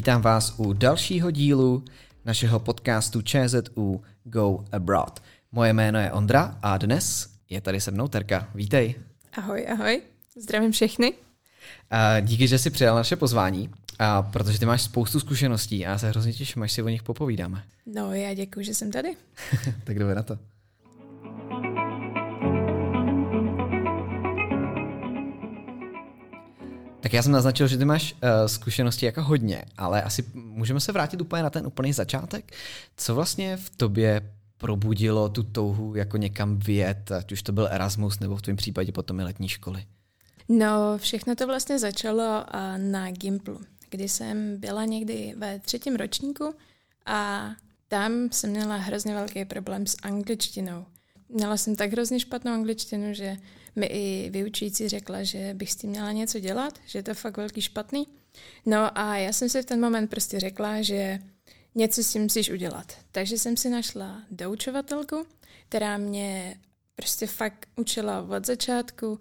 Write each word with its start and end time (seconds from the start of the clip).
Vítám 0.00 0.22
vás 0.22 0.54
u 0.56 0.72
dalšího 0.72 1.30
dílu 1.30 1.84
našeho 2.24 2.60
podcastu 2.60 3.22
ČZU 3.22 4.02
Go 4.24 4.64
Abroad. 4.72 5.22
Moje 5.52 5.72
jméno 5.72 5.98
je 5.98 6.12
Ondra 6.12 6.58
a 6.62 6.78
dnes 6.78 7.30
je 7.50 7.60
tady 7.60 7.80
se 7.80 7.90
mnou 7.90 8.08
Terka. 8.08 8.48
Vítej. 8.54 8.94
Ahoj, 9.32 9.66
ahoj. 9.72 10.02
Zdravím 10.42 10.72
všechny. 10.72 11.12
Díky, 12.20 12.48
že 12.48 12.58
jsi 12.58 12.70
přijal 12.70 12.96
naše 12.96 13.16
pozvání, 13.16 13.70
a 13.98 14.22
protože 14.22 14.58
ty 14.58 14.66
máš 14.66 14.82
spoustu 14.82 15.20
zkušeností 15.20 15.86
a 15.86 15.90
já 15.90 15.98
se 15.98 16.08
hrozně 16.08 16.32
těším, 16.32 16.62
až 16.62 16.72
si 16.72 16.82
o 16.82 16.88
nich 16.88 17.02
popovídáme. 17.02 17.64
No, 17.86 18.14
já 18.14 18.34
děkuji, 18.34 18.64
že 18.64 18.74
jsem 18.74 18.92
tady. 18.92 19.16
tak 19.84 19.98
jdeme 19.98 20.14
na 20.14 20.22
to. 20.22 20.38
Tak 27.00 27.12
já 27.12 27.22
jsem 27.22 27.32
naznačil, 27.32 27.68
že 27.68 27.78
ty 27.78 27.84
máš 27.84 28.12
uh, 28.12 28.28
zkušenosti 28.46 29.06
jako 29.06 29.22
hodně, 29.22 29.64
ale 29.76 30.02
asi 30.02 30.24
můžeme 30.34 30.80
se 30.80 30.92
vrátit 30.92 31.20
úplně 31.20 31.42
na 31.42 31.50
ten 31.50 31.66
úplný 31.66 31.92
začátek. 31.92 32.52
Co 32.96 33.14
vlastně 33.14 33.56
v 33.56 33.70
tobě 33.70 34.32
probudilo 34.58 35.28
tu 35.28 35.42
touhu 35.42 35.94
jako 35.94 36.16
někam 36.16 36.58
vyjet, 36.58 37.12
ať 37.12 37.32
už 37.32 37.42
to 37.42 37.52
byl 37.52 37.68
Erasmus 37.70 38.20
nebo 38.20 38.36
v 38.36 38.42
tvém 38.42 38.56
případě 38.56 38.92
potom 38.92 39.20
i 39.20 39.24
letní 39.24 39.48
školy? 39.48 39.84
No, 40.48 40.98
všechno 40.98 41.34
to 41.34 41.46
vlastně 41.46 41.78
začalo 41.78 42.44
uh, 42.54 42.78
na 42.78 43.10
Gimplu, 43.10 43.60
kdy 43.90 44.08
jsem 44.08 44.60
byla 44.60 44.84
někdy 44.84 45.34
ve 45.36 45.58
třetím 45.58 45.96
ročníku 45.96 46.54
a 47.06 47.50
tam 47.88 48.12
jsem 48.32 48.50
měla 48.50 48.76
hrozně 48.76 49.14
velký 49.14 49.44
problém 49.44 49.86
s 49.86 49.96
angličtinou. 50.02 50.84
Měla 51.28 51.56
jsem 51.56 51.76
tak 51.76 51.92
hrozně 51.92 52.20
špatnou 52.20 52.52
angličtinu, 52.52 53.14
že 53.14 53.36
mi 53.76 53.86
i 53.86 54.30
vyučující 54.30 54.88
řekla, 54.88 55.22
že 55.22 55.54
bych 55.54 55.72
s 55.72 55.76
tím 55.76 55.90
měla 55.90 56.12
něco 56.12 56.38
dělat, 56.38 56.78
že 56.86 56.98
je 56.98 57.02
to 57.02 57.14
fakt 57.14 57.36
velký 57.36 57.60
špatný. 57.60 58.06
No 58.66 58.98
a 58.98 59.16
já 59.16 59.32
jsem 59.32 59.48
si 59.48 59.62
v 59.62 59.64
ten 59.64 59.80
moment 59.80 60.08
prostě 60.08 60.40
řekla, 60.40 60.82
že 60.82 61.18
něco 61.74 62.02
s 62.02 62.12
tím 62.12 62.22
musíš 62.22 62.50
udělat. 62.50 62.92
Takže 63.12 63.38
jsem 63.38 63.56
si 63.56 63.70
našla 63.70 64.22
doučovatelku, 64.30 65.26
která 65.68 65.96
mě 65.96 66.60
prostě 66.94 67.26
fakt 67.26 67.68
učila 67.76 68.22
od 68.22 68.46
začátku, 68.46 69.18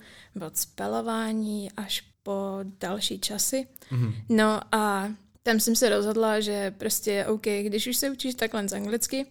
od 0.48 0.58
spelování 0.58 1.72
až 1.72 2.04
po 2.24 2.60
další 2.80 3.20
časy. 3.20 3.68
Mm-hmm. 3.92 4.14
No 4.30 4.76
a 4.76 5.14
tam 5.44 5.60
jsem 5.60 5.76
se 5.76 5.90
rozhodla, 5.90 6.40
že 6.40 6.72
prostě 6.72 7.26
OK, 7.26 7.46
když 7.62 7.88
už 7.88 7.98
se 7.98 8.10
učíš 8.10 8.36
takhle 8.36 8.68
z 8.68 8.74
anglicky, 8.74 9.26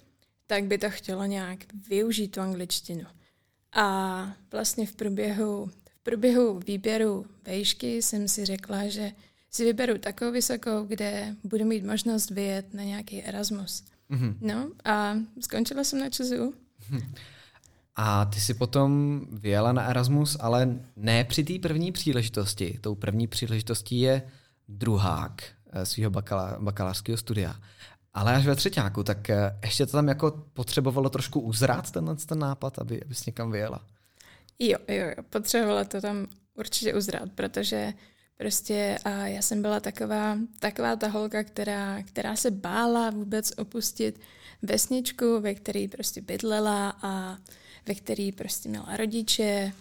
tak 0.47 0.65
by 0.65 0.79
to 0.79 0.91
chtělo 0.91 1.25
nějak 1.25 1.59
využít 1.89 2.29
tu 2.29 2.41
angličtinu. 2.41 3.05
A 3.73 4.33
vlastně 4.53 4.87
v 4.87 4.95
průběhu, 4.95 5.71
v 5.91 6.03
průběhu 6.03 6.59
výběru 6.59 7.27
vejšky 7.47 8.03
jsem 8.03 8.29
si 8.29 8.45
řekla, 8.45 8.89
že 8.89 9.13
si 9.51 9.65
vyberu 9.65 9.99
takovou 9.99 10.33
vysokou, 10.33 10.85
kde 10.85 11.37
budu 11.45 11.65
mít 11.65 11.85
možnost 11.85 12.31
vyjet 12.31 12.75
na 12.75 12.83
nějaký 12.83 13.23
Erasmus. 13.23 13.85
Mm-hmm. 14.11 14.35
No 14.41 14.71
a 14.85 15.15
skončila 15.41 15.85
jsem 15.85 15.99
na 15.99 16.11
ČSU. 16.11 16.55
A 17.97 18.25
ty 18.25 18.41
si 18.41 18.55
potom 18.55 19.21
vyjela 19.33 19.73
na 19.73 19.83
Erasmus, 19.83 20.37
ale 20.41 20.79
ne 20.97 21.25
při 21.25 21.45
té 21.45 21.59
první 21.59 21.93
příležitosti. 21.93 22.79
Tou 22.81 22.95
první 22.95 23.27
příležitostí 23.27 24.01
je 24.01 24.23
druhák 24.69 25.43
eh, 25.73 25.87
svého 25.87 26.11
bakala, 26.11 26.57
bakalářského 26.61 27.19
studia. 27.19 27.57
Ale 28.19 28.35
až 28.35 28.47
ve 28.47 28.57
třetíku, 28.57 29.03
tak 29.03 29.31
eh, 29.31 29.59
ještě 29.65 29.87
to 29.87 29.93
tam 29.93 30.09
jako 30.09 30.31
potřebovalo 30.31 31.11
trošku 31.11 31.41
uzrát 31.41 31.91
tenhle 31.91 32.17
ten 32.17 32.39
nápad, 32.39 32.79
aby, 32.79 33.03
abys 33.03 33.27
někam 33.27 33.53
vyjela. 33.53 33.81
Jo, 34.59 34.79
jo, 34.89 35.07
jo, 35.07 35.23
potřebovalo 35.31 35.85
to 35.85 36.01
tam 36.01 36.27
určitě 36.55 36.95
uzrát, 36.95 37.33
protože 37.35 37.93
prostě 38.37 38.99
a 39.05 39.11
já 39.11 39.43
jsem 39.43 39.63
byla 39.63 39.81
taková, 39.81 40.39
taková 40.59 40.97
ta 40.97 41.09
holka, 41.09 41.45
která, 41.45 42.03
která 42.03 42.37
se 42.37 42.51
bála 42.51 43.11
vůbec 43.11 43.53
opustit 43.57 44.21
vesničku, 44.63 45.41
ve 45.41 45.55
které 45.55 45.87
prostě 45.93 46.21
bydlela 46.21 46.99
a 47.03 47.39
ve 47.87 47.95
které 47.95 48.31
prostě 48.37 48.69
měla 48.69 48.97
rodiče 48.97 49.73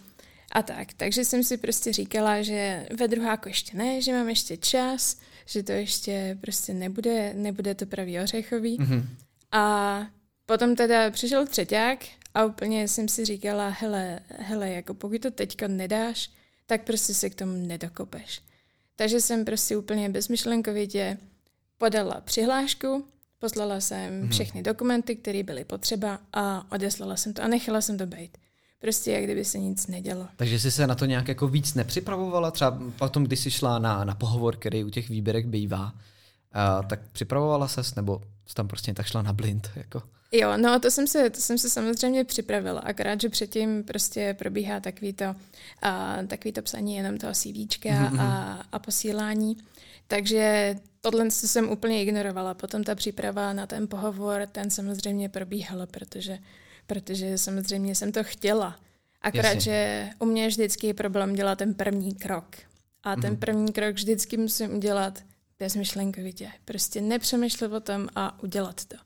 a 0.52 0.62
tak. 0.62 0.92
Takže 0.92 1.24
jsem 1.24 1.44
si 1.44 1.56
prostě 1.56 1.92
říkala, 1.92 2.42
že 2.42 2.86
ve 2.98 3.08
druháku 3.08 3.48
ještě 3.48 3.76
ne, 3.76 4.02
že 4.02 4.12
mám 4.12 4.28
ještě 4.28 4.56
čas, 4.56 5.16
že 5.48 5.62
to 5.62 5.72
ještě 5.72 6.38
prostě 6.40 6.74
nebude, 6.74 7.34
nebude 7.34 7.74
to 7.74 7.86
pravý 7.86 8.20
ořechový. 8.20 8.78
Mm-hmm. 8.78 9.06
A 9.52 10.06
potom 10.46 10.76
teda 10.76 11.10
přišel 11.10 11.46
třeták 11.46 11.98
a 12.34 12.44
úplně 12.44 12.88
jsem 12.88 13.08
si 13.08 13.24
říkala, 13.24 13.68
hele, 13.68 14.20
hele, 14.28 14.70
jako 14.70 14.94
pokud 14.94 15.22
to 15.22 15.30
teďka 15.30 15.68
nedáš, 15.68 16.30
tak 16.66 16.84
prostě 16.84 17.14
se 17.14 17.30
k 17.30 17.34
tomu 17.34 17.66
nedokopeš. 17.66 18.40
Takže 18.96 19.20
jsem 19.20 19.44
prostě 19.44 19.76
úplně 19.76 20.08
bezmyšlenkovitě 20.08 21.18
podala 21.78 22.20
přihlášku, 22.20 23.04
poslala 23.38 23.80
jsem 23.80 24.22
mm-hmm. 24.22 24.30
všechny 24.30 24.62
dokumenty, 24.62 25.16
které 25.16 25.42
byly 25.42 25.64
potřeba 25.64 26.20
a 26.32 26.72
odeslala 26.72 27.16
jsem 27.16 27.32
to 27.32 27.42
a 27.42 27.48
nechala 27.48 27.80
jsem 27.80 27.98
to 27.98 28.06
být 28.06 28.38
prostě 28.78 29.12
jak 29.12 29.24
kdyby 29.24 29.44
se 29.44 29.58
nic 29.58 29.86
nedělo. 29.86 30.28
Takže 30.36 30.60
jsi 30.60 30.70
se 30.70 30.86
na 30.86 30.94
to 30.94 31.04
nějak 31.04 31.28
jako 31.28 31.48
víc 31.48 31.74
nepřipravovala? 31.74 32.50
Třeba 32.50 32.78
potom, 32.98 33.24
když 33.24 33.40
jsi 33.40 33.50
šla 33.50 33.78
na, 33.78 34.04
na 34.04 34.14
pohovor, 34.14 34.56
který 34.56 34.84
u 34.84 34.90
těch 34.90 35.08
výběrek 35.08 35.46
bývá, 35.46 35.84
uh, 35.84 36.86
tak 36.86 37.00
připravovala 37.12 37.68
ses 37.68 37.94
nebo 37.94 38.22
jsi 38.46 38.54
tam 38.54 38.68
prostě 38.68 38.94
tak 38.94 39.06
šla 39.06 39.22
na 39.22 39.32
blind? 39.32 39.70
Jako? 39.76 40.02
Jo, 40.32 40.56
no 40.56 40.80
to 40.80 40.90
jsem, 40.90 41.06
se, 41.06 41.30
to 41.30 41.40
jsem 41.40 41.58
se 41.58 41.70
samozřejmě 41.70 42.24
připravila, 42.24 42.80
akorát, 42.80 43.20
že 43.20 43.28
předtím 43.28 43.84
prostě 43.84 44.36
probíhá 44.38 44.80
takový 44.80 45.12
to, 45.12 45.24
uh, 45.24 46.26
takový 46.26 46.52
to 46.52 46.62
psaní 46.62 46.96
jenom 46.96 47.18
toho 47.18 47.32
CVčka 47.32 47.88
mm-hmm. 47.88 48.20
a, 48.20 48.62
a 48.72 48.78
posílání. 48.78 49.56
Takže 50.06 50.76
tohle 51.00 51.30
jsem 51.30 51.70
úplně 51.70 52.02
ignorovala. 52.02 52.54
Potom 52.54 52.84
ta 52.84 52.94
příprava 52.94 53.52
na 53.52 53.66
ten 53.66 53.88
pohovor, 53.88 54.46
ten 54.52 54.70
samozřejmě 54.70 55.28
probíhala, 55.28 55.86
protože 55.86 56.38
protože 56.88 57.38
samozřejmě 57.38 57.94
jsem 57.94 58.12
to 58.12 58.24
chtěla. 58.24 58.76
Akorát, 59.22 59.48
Jasně. 59.48 59.60
že 59.60 60.08
u 60.18 60.24
mě 60.24 60.48
vždycky 60.48 60.86
je 60.86 60.94
problém 60.94 61.34
dělat 61.34 61.58
ten 61.58 61.74
první 61.74 62.14
krok. 62.14 62.56
A 63.02 63.16
ten 63.16 63.30
mm. 63.30 63.36
první 63.36 63.72
krok 63.72 63.94
vždycky 63.94 64.36
musím 64.36 64.76
udělat 64.76 65.22
bezmyšlenkovitě. 65.58 66.50
Prostě 66.64 67.00
nepřemýšlet 67.00 67.72
o 67.72 67.80
tom 67.80 68.08
a 68.16 68.42
udělat 68.42 68.84
to. 68.84 68.96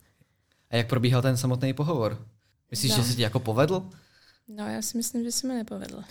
A 0.71 0.77
jak 0.77 0.89
probíhal 0.89 1.23
ten 1.23 1.37
samotný 1.37 1.73
pohovor? 1.73 2.27
Myslíš, 2.71 2.91
no. 2.91 2.97
že 2.97 3.05
se 3.05 3.15
ti 3.15 3.23
jako 3.23 3.41
povedl? 3.41 3.91
No, 4.49 4.69
já 4.69 4.83
si 4.83 4.97
myslím, 4.97 5.25
že 5.25 5.33
se 5.33 5.49
mi 5.49 5.55
nepovedl. 5.55 6.03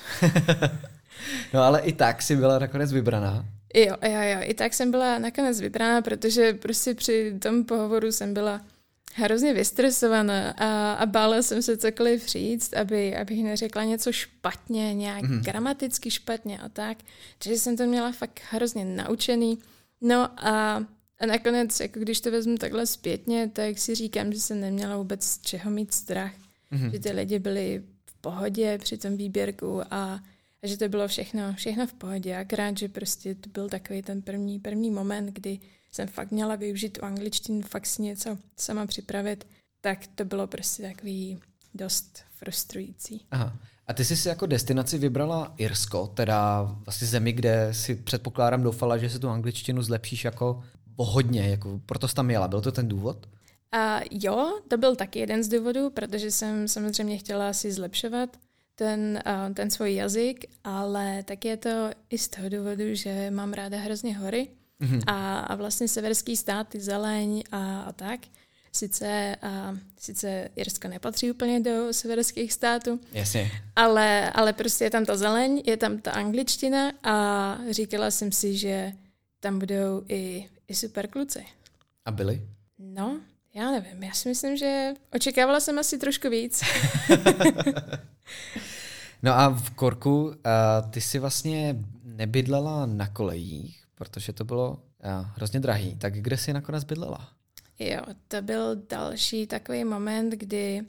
no, 1.53 1.61
ale 1.61 1.81
i 1.81 1.93
tak 1.93 2.21
si 2.21 2.35
byla 2.35 2.59
nakonec 2.59 2.91
vybraná. 2.91 3.45
Jo, 3.75 3.95
jo, 4.03 4.21
jo, 4.21 4.39
i 4.41 4.53
tak 4.53 4.73
jsem 4.73 4.91
byla 4.91 5.19
nakonec 5.19 5.61
vybraná, 5.61 6.01
protože 6.01 6.53
prostě 6.53 6.93
při 6.93 7.39
tom 7.41 7.65
pohovoru 7.65 8.11
jsem 8.11 8.33
byla 8.33 8.61
hrozně 9.13 9.53
vystresovaná 9.53 10.51
a, 10.51 10.93
a 10.93 11.05
bála 11.05 11.41
jsem 11.41 11.61
se 11.61 11.77
cokoliv 11.77 12.27
říct, 12.27 12.73
aby, 12.73 13.15
abych 13.15 13.43
neřekla 13.43 13.83
něco 13.83 14.11
špatně, 14.11 14.93
nějak 14.93 15.23
mm-hmm. 15.23 15.43
gramaticky 15.43 16.11
špatně 16.11 16.59
a 16.59 16.69
tak. 16.69 16.97
Takže 17.37 17.59
jsem 17.59 17.77
to 17.77 17.85
měla 17.85 18.11
fakt 18.11 18.41
hrozně 18.49 18.85
naučený. 18.85 19.59
No 20.01 20.45
a, 20.47 20.85
a 21.19 21.25
nakonec, 21.25 21.79
jako 21.79 21.99
když 21.99 22.21
to 22.21 22.31
vezmu 22.31 22.57
takhle 22.57 22.85
zpětně, 22.85 23.49
tak 23.53 23.77
si 23.77 23.95
říkám, 23.95 24.33
že 24.33 24.39
jsem 24.39 24.59
neměla 24.61 24.97
vůbec 24.97 25.23
z 25.23 25.41
čeho 25.41 25.71
mít 25.71 25.93
strach. 25.93 26.33
Mm-hmm. 26.71 26.91
Že 26.91 26.99
ty 26.99 27.11
lidi 27.11 27.39
byli 27.39 27.83
v 28.05 28.13
pohodě 28.21 28.77
při 28.77 28.97
tom 28.97 29.17
výběrku 29.17 29.81
a, 29.81 30.19
a 30.63 30.67
že 30.67 30.77
to 30.77 30.89
bylo 30.89 31.07
všechno, 31.07 31.53
všechno 31.53 31.87
v 31.87 31.93
pohodě. 31.93 32.35
Akorát, 32.35 32.77
že 32.77 32.87
prostě 32.87 33.35
to 33.35 33.49
byl 33.49 33.69
takový 33.69 34.01
ten 34.01 34.21
první, 34.21 34.59
první 34.59 34.91
moment, 34.91 35.25
kdy 35.25 35.59
jsem 35.91 36.07
fakt 36.07 36.31
měla 36.31 36.55
využít 36.55 36.97
tu 36.97 37.05
angličtinu, 37.05 37.61
fakt 37.61 37.85
si 37.85 38.01
něco 38.01 38.37
sama 38.57 38.85
připravit, 38.85 39.47
tak 39.81 40.07
to 40.15 40.25
bylo 40.25 40.47
prostě 40.47 40.83
takový 40.83 41.39
dost 41.73 42.23
frustrující. 42.35 43.25
Aha. 43.31 43.57
A 43.87 43.93
ty 43.93 44.05
jsi 44.05 44.17
si 44.17 44.27
jako 44.27 44.45
destinaci 44.45 44.97
vybrala 44.97 45.53
Irsko, 45.57 46.07
teda 46.07 46.61
vlastně 46.85 47.07
zemi, 47.07 47.31
kde 47.31 47.73
si 47.73 47.95
předpokládám 47.95 48.63
doufala, 48.63 48.97
že 48.97 49.09
si 49.09 49.19
tu 49.19 49.29
angličtinu 49.29 49.81
zlepšíš 49.81 50.25
jako 50.25 50.63
hodně, 50.97 51.49
jako 51.49 51.81
proto 51.85 52.07
jsi 52.07 52.15
tam 52.15 52.31
jela. 52.31 52.47
Byl 52.47 52.61
to 52.61 52.71
ten 52.71 52.87
důvod? 52.87 53.27
Uh, 53.75 54.01
jo, 54.11 54.59
to 54.67 54.77
byl 54.77 54.95
taky 54.95 55.19
jeden 55.19 55.43
z 55.43 55.47
důvodů, 55.47 55.89
protože 55.89 56.31
jsem 56.31 56.67
samozřejmě 56.67 57.17
chtěla 57.17 57.53
si 57.53 57.71
zlepšovat 57.71 58.37
ten, 58.75 59.23
ten 59.53 59.71
svůj 59.71 59.95
jazyk, 59.95 60.45
ale 60.63 61.23
tak 61.23 61.45
je 61.45 61.57
to 61.57 61.89
i 62.09 62.17
z 62.17 62.27
toho 62.27 62.49
důvodu, 62.49 62.83
že 62.95 63.31
mám 63.31 63.53
ráda 63.53 63.77
hrozně 63.77 64.17
hory 64.17 64.47
Mm-hmm. 64.81 65.03
A, 65.07 65.39
a 65.39 65.55
vlastně 65.55 65.87
severský 65.87 66.37
státy, 66.37 66.79
zeleň 66.79 67.43
a, 67.51 67.81
a 67.81 67.91
tak. 67.91 68.19
Sice, 68.73 69.35
a, 69.41 69.75
sice 69.97 70.49
Irsko 70.55 70.87
nepatří 70.87 71.31
úplně 71.31 71.59
do 71.59 71.93
severských 71.93 72.53
států, 72.53 72.99
Jasně. 73.11 73.51
Ale, 73.75 74.31
ale 74.31 74.53
prostě 74.53 74.83
je 74.83 74.89
tam 74.89 75.05
ta 75.05 75.17
zeleň, 75.17 75.63
je 75.65 75.77
tam 75.77 75.97
ta 75.97 76.11
angličtina 76.11 76.91
a 77.03 77.57
říkala 77.69 78.11
jsem 78.11 78.31
si, 78.31 78.57
že 78.57 78.91
tam 79.39 79.59
budou 79.59 80.03
i, 80.09 80.49
i 80.67 80.75
super 80.75 81.07
kluci. 81.07 81.45
A 82.05 82.11
byli? 82.11 82.41
No, 82.79 83.19
já 83.53 83.71
nevím, 83.71 84.03
já 84.03 84.11
si 84.13 84.29
myslím, 84.29 84.57
že 84.57 84.93
očekávala 85.13 85.59
jsem 85.59 85.79
asi 85.79 85.97
trošku 85.97 86.29
víc. 86.29 86.63
no 89.23 89.31
a 89.33 89.49
v 89.49 89.69
Korku 89.69 90.25
uh, 90.25 90.33
ty 90.89 91.01
si 91.01 91.19
vlastně 91.19 91.75
nebydlela 92.03 92.85
na 92.85 93.07
kolejích, 93.07 93.80
protože 94.01 94.33
to 94.33 94.43
bylo 94.43 94.79
hrozně 95.35 95.59
drahý. 95.59 95.95
Tak 95.95 96.13
kde 96.13 96.37
jsi 96.37 96.53
nakonec 96.53 96.83
bydlela? 96.83 97.29
Jo, 97.79 98.01
to 98.27 98.41
byl 98.41 98.75
další 98.89 99.47
takový 99.47 99.83
moment, 99.83 100.29
kdy 100.29 100.81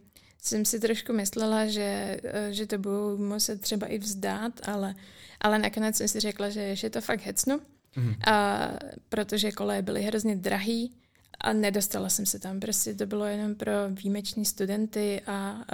jsem 0.43 0.64
si 0.64 0.81
trošku 0.81 1.12
myslela, 1.12 1.67
že, 1.67 2.20
eh, 2.25 2.53
že 2.53 2.67
to 2.67 2.79
budu 2.79 3.19
muset 3.19 3.61
třeba 3.61 3.87
i 3.87 3.99
vzdát, 3.99 4.69
ale, 4.69 4.94
ale 5.41 5.59
nakonec 5.59 5.97
jsem 5.97 6.09
si 6.09 6.20
řekla, 6.20 6.49
že, 6.49 6.76
že 6.76 6.91
to 6.91 7.00
fakt 7.00 7.20
hecnu, 7.20 7.61
mm. 7.97 8.14
a, 8.26 8.69
protože 9.09 9.53
koleje 9.53 9.82
byly 9.82 10.03
hrozně 10.03 10.37
drahý 10.37 10.93
a 11.41 11.53
nedostala 11.53 12.08
jsem 12.08 12.26
se 12.26 12.38
tam. 12.38 12.61
Prostě 12.61 12.94
to 12.94 13.06
bylo 13.06 13.25
jenom 13.25 13.55
pro 13.55 13.73
výjimeční 13.88 14.44
studenty 14.44 15.20
a, 15.26 15.32
a 15.32 15.65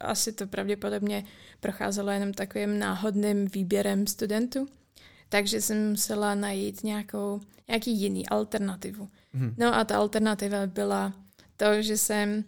asi 0.00 0.32
to 0.32 0.46
pravděpodobně 0.46 1.24
procházelo 1.60 2.10
jenom 2.10 2.32
takovým 2.32 2.78
náhodným 2.78 3.46
výběrem 3.46 4.06
studentů. 4.06 4.68
Takže 5.28 5.60
jsem 5.60 5.90
musela 5.90 6.34
najít 6.34 6.84
nějakou, 6.84 7.40
nějaký 7.68 8.00
jiný 8.00 8.28
alternativu. 8.28 9.08
Mm. 9.32 9.54
No 9.58 9.74
a 9.74 9.84
ta 9.84 9.96
alternativa 9.96 10.66
byla 10.66 11.12
to, 11.56 11.82
že 11.82 11.96
jsem 11.96 12.44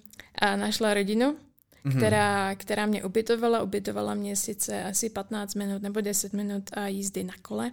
našla 0.57 0.95
rodinu, 0.95 1.37
mm. 1.85 1.93
která, 1.93 2.55
která 2.55 2.87
mě 2.87 3.05
ubytovala. 3.05 3.63
Ubytovala 3.63 4.15
mě 4.15 4.37
sice 4.37 4.85
asi 4.85 5.11
15 5.11 5.55
minut 5.55 5.83
nebo 5.83 6.01
10 6.01 6.33
minut 6.33 6.71
a 6.73 6.87
jízdy 6.87 7.25
na 7.25 7.35
kole 7.43 7.71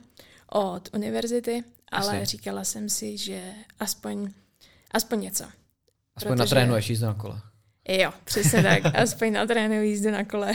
od 0.51 0.89
univerzity, 0.93 1.63
ale 1.91 2.21
Asi. 2.21 2.25
říkala 2.25 2.63
jsem 2.63 2.89
si, 2.89 3.17
že 3.17 3.53
aspoň, 3.79 4.29
aspoň 4.91 5.21
něco. 5.21 5.43
Aspoň 6.15 6.31
protože... 6.31 6.39
natrénuješ 6.39 6.89
jízdu 6.89 7.05
na 7.05 7.13
kole. 7.13 7.41
Jo, 7.89 8.13
přesně 8.23 8.63
tak. 8.63 8.85
Aspoň 8.95 9.33
natrénuji 9.33 9.89
jízdu 9.89 10.11
na 10.11 10.23
kole. 10.23 10.53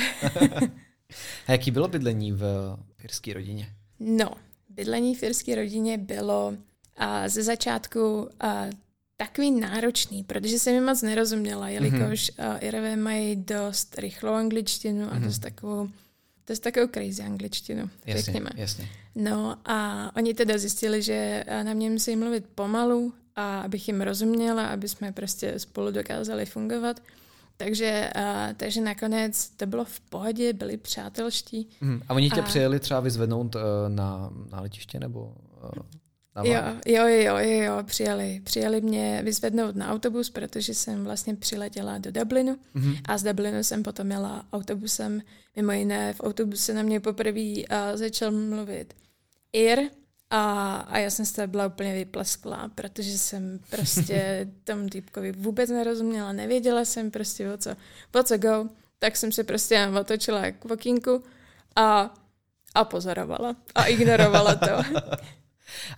a 1.47 1.53
jaký 1.53 1.71
bylo 1.71 1.89
bydlení 1.89 2.33
v 2.33 2.77
firské 2.97 3.35
rodině? 3.35 3.75
No, 4.05 4.31
bydlení 4.69 5.15
v 5.15 5.19
firské 5.19 5.55
rodině 5.55 5.99
bylo 5.99 6.55
a 6.97 7.29
ze 7.29 7.43
začátku 7.43 8.29
a, 8.41 8.67
takový 9.17 9.51
náročný, 9.51 10.25
protože 10.25 10.59
jsem 10.59 10.75
mi 10.75 10.81
moc 10.81 11.03
nerozuměla, 11.03 11.69
jelikož 11.69 12.31
mm-hmm. 12.31 12.59
Irové 12.61 12.97
mají 12.97 13.37
dost 13.37 13.99
rychlou 13.99 14.33
angličtinu 14.33 15.05
a 15.05 15.15
mm-hmm. 15.15 15.25
dost 15.25 15.39
takovou 15.39 15.89
dost 16.47 16.59
takovou 16.59 16.87
crazy 16.87 17.23
angličtinu, 17.23 17.91
jasně, 18.07 18.23
řekněme. 18.23 18.51
Jasně. 18.55 18.89
No 19.15 19.57
a 19.65 20.11
oni 20.17 20.35
teda 20.35 20.59
zjistili, 20.59 21.03
že 21.03 21.45
na 21.63 21.75
mě 21.75 21.91
musí 21.91 22.17
mluvit 22.17 22.45
pomalu 22.55 23.13
a 23.37 23.61
abych 23.61 23.89
jim 23.89 24.01
rozuměla, 24.01 24.67
aby 24.67 24.89
jsme 24.89 25.13
prostě 25.13 25.59
spolu 25.59 25.91
dokázali 25.91 26.47
fungovat. 26.47 27.01
Takže, 27.65 28.11
a, 28.15 28.49
takže 28.57 28.81
nakonec 28.81 29.49
to 29.49 29.67
bylo 29.67 29.85
v 29.85 30.01
pohodě, 30.01 30.53
byli 30.53 30.77
přátelští. 30.77 31.69
Mm. 31.81 32.03
A 32.09 32.15
oni 32.15 32.31
tě 32.31 32.41
a... 32.41 32.45
přijeli 32.45 32.81
třeba 32.81 33.01
vyzvednout 33.01 33.55
uh, 33.55 33.61
na, 33.89 34.31
na 34.53 34.61
letiště 34.61 35.01
nebo... 35.01 35.35
Uh... 35.65 35.83
Jo, 36.45 36.63
jo, 36.87 37.07
jo, 37.07 37.37
jo, 37.37 37.63
jo, 37.63 37.83
přijeli. 37.83 38.41
Přijeli 38.45 38.81
mě 38.81 39.21
vyzvednout 39.25 39.77
na 39.77 39.93
autobus, 39.93 40.31
protože 40.31 40.75
jsem 40.75 41.05
vlastně 41.05 41.35
přiletěla 41.35 41.99
do 41.99 42.11
Dublinu 42.11 42.57
mm-hmm. 42.75 43.01
a 43.09 43.19
z 43.19 43.23
Dublinu 43.23 43.63
jsem 43.63 43.83
potom 43.83 44.11
jela 44.11 44.45
autobusem. 44.53 45.21
Mimo 45.57 45.73
jiné 45.73 46.13
v 46.13 46.21
autobuse 46.21 46.75
na 46.75 46.83
mě 46.83 47.01
poprvé 47.01 47.41
uh, 47.41 47.65
začal 47.95 48.31
mluvit 48.31 48.95
Ir 49.53 49.79
a, 50.35 50.77
a 50.77 50.99
já 50.99 51.11
jsem 51.11 51.27
z 51.27 51.33
toho 51.33 51.49
byla 51.49 51.67
úplně 51.67 51.95
vyplesklá, 51.95 52.71
protože 52.75 53.19
jsem 53.19 53.61
prostě 53.71 54.49
tomu 54.65 54.89
týpkovi 54.89 55.33
vůbec 55.33 55.71
nerozuměla, 55.71 56.33
nevěděla 56.33 56.85
jsem 56.85 57.11
prostě 57.11 57.53
o 57.53 57.57
co, 57.57 57.71
o 58.21 58.23
co 58.23 58.39
go, 58.39 58.69
tak 58.99 59.17
jsem 59.17 59.33
se 59.33 59.45
prostě 59.45 59.89
otočila 60.01 60.51
k 60.51 60.65
okýnku 60.65 61.23
a, 61.77 62.15
a 62.75 62.85
pozorovala 62.85 63.57
a 63.75 63.85
ignorovala 63.85 64.55
to. 64.55 64.67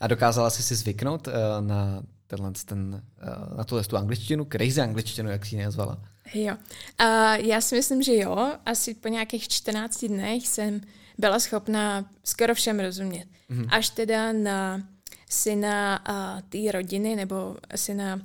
A 0.00 0.06
dokázala 0.06 0.50
jsi 0.50 0.62
si 0.62 0.75
zvyknout 0.75 1.26
uh, 1.26 1.34
na 1.60 2.02
tenhle, 2.26 2.52
ten, 2.64 3.02
uh, 3.22 3.56
na 3.56 3.64
tuhle 3.64 3.84
tu 3.84 3.96
angličtinu, 3.96 4.44
crazy 4.44 4.81
angličtinu, 4.81 5.31
jak 5.31 5.46
jsi 5.46 5.56
ji 5.56 5.64
nazvala? 5.64 5.98
Jo. 6.34 6.54
Uh, 7.00 7.46
já 7.46 7.60
si 7.60 7.76
myslím, 7.76 8.02
že 8.02 8.16
jo. 8.16 8.52
Asi 8.66 8.94
po 8.94 9.08
nějakých 9.08 9.48
14 9.48 10.04
dnech 10.04 10.48
jsem 10.48 10.81
byla 11.19 11.38
schopná 11.38 12.11
skoro 12.25 12.55
všem 12.55 12.81
rozumět. 12.81 13.26
Mm-hmm. 13.50 13.69
Až 13.70 13.90
teda 13.90 14.32
na 14.32 14.88
syna 15.31 16.05
té 16.49 16.72
rodiny, 16.72 17.16
nebo 17.16 17.56
syna 17.76 18.20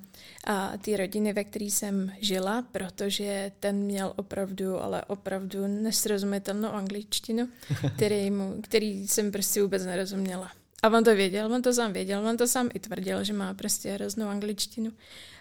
té 0.81 0.97
rodiny, 0.97 1.33
ve 1.33 1.43
které 1.43 1.65
jsem 1.65 2.11
žila, 2.19 2.61
protože 2.71 3.51
ten 3.59 3.75
měl 3.75 4.13
opravdu, 4.15 4.83
ale 4.83 5.05
opravdu 5.05 5.67
nesrozumitelnou 5.67 6.69
angličtinu, 6.69 7.47
který, 7.95 8.31
mu, 8.31 8.61
který 8.61 9.07
jsem 9.07 9.31
prostě 9.31 9.61
vůbec 9.61 9.85
nerozuměla. 9.85 10.51
A 10.83 10.89
on 10.89 11.03
to 11.03 11.15
věděl, 11.15 11.53
on 11.53 11.61
to 11.61 11.73
sám 11.73 11.93
věděl, 11.93 12.27
on 12.27 12.37
to 12.37 12.47
sám 12.47 12.69
i 12.73 12.79
tvrdil, 12.79 13.23
že 13.23 13.33
má 13.33 13.53
prostě 13.53 13.91
hroznou 13.91 14.27
angličtinu. 14.27 14.91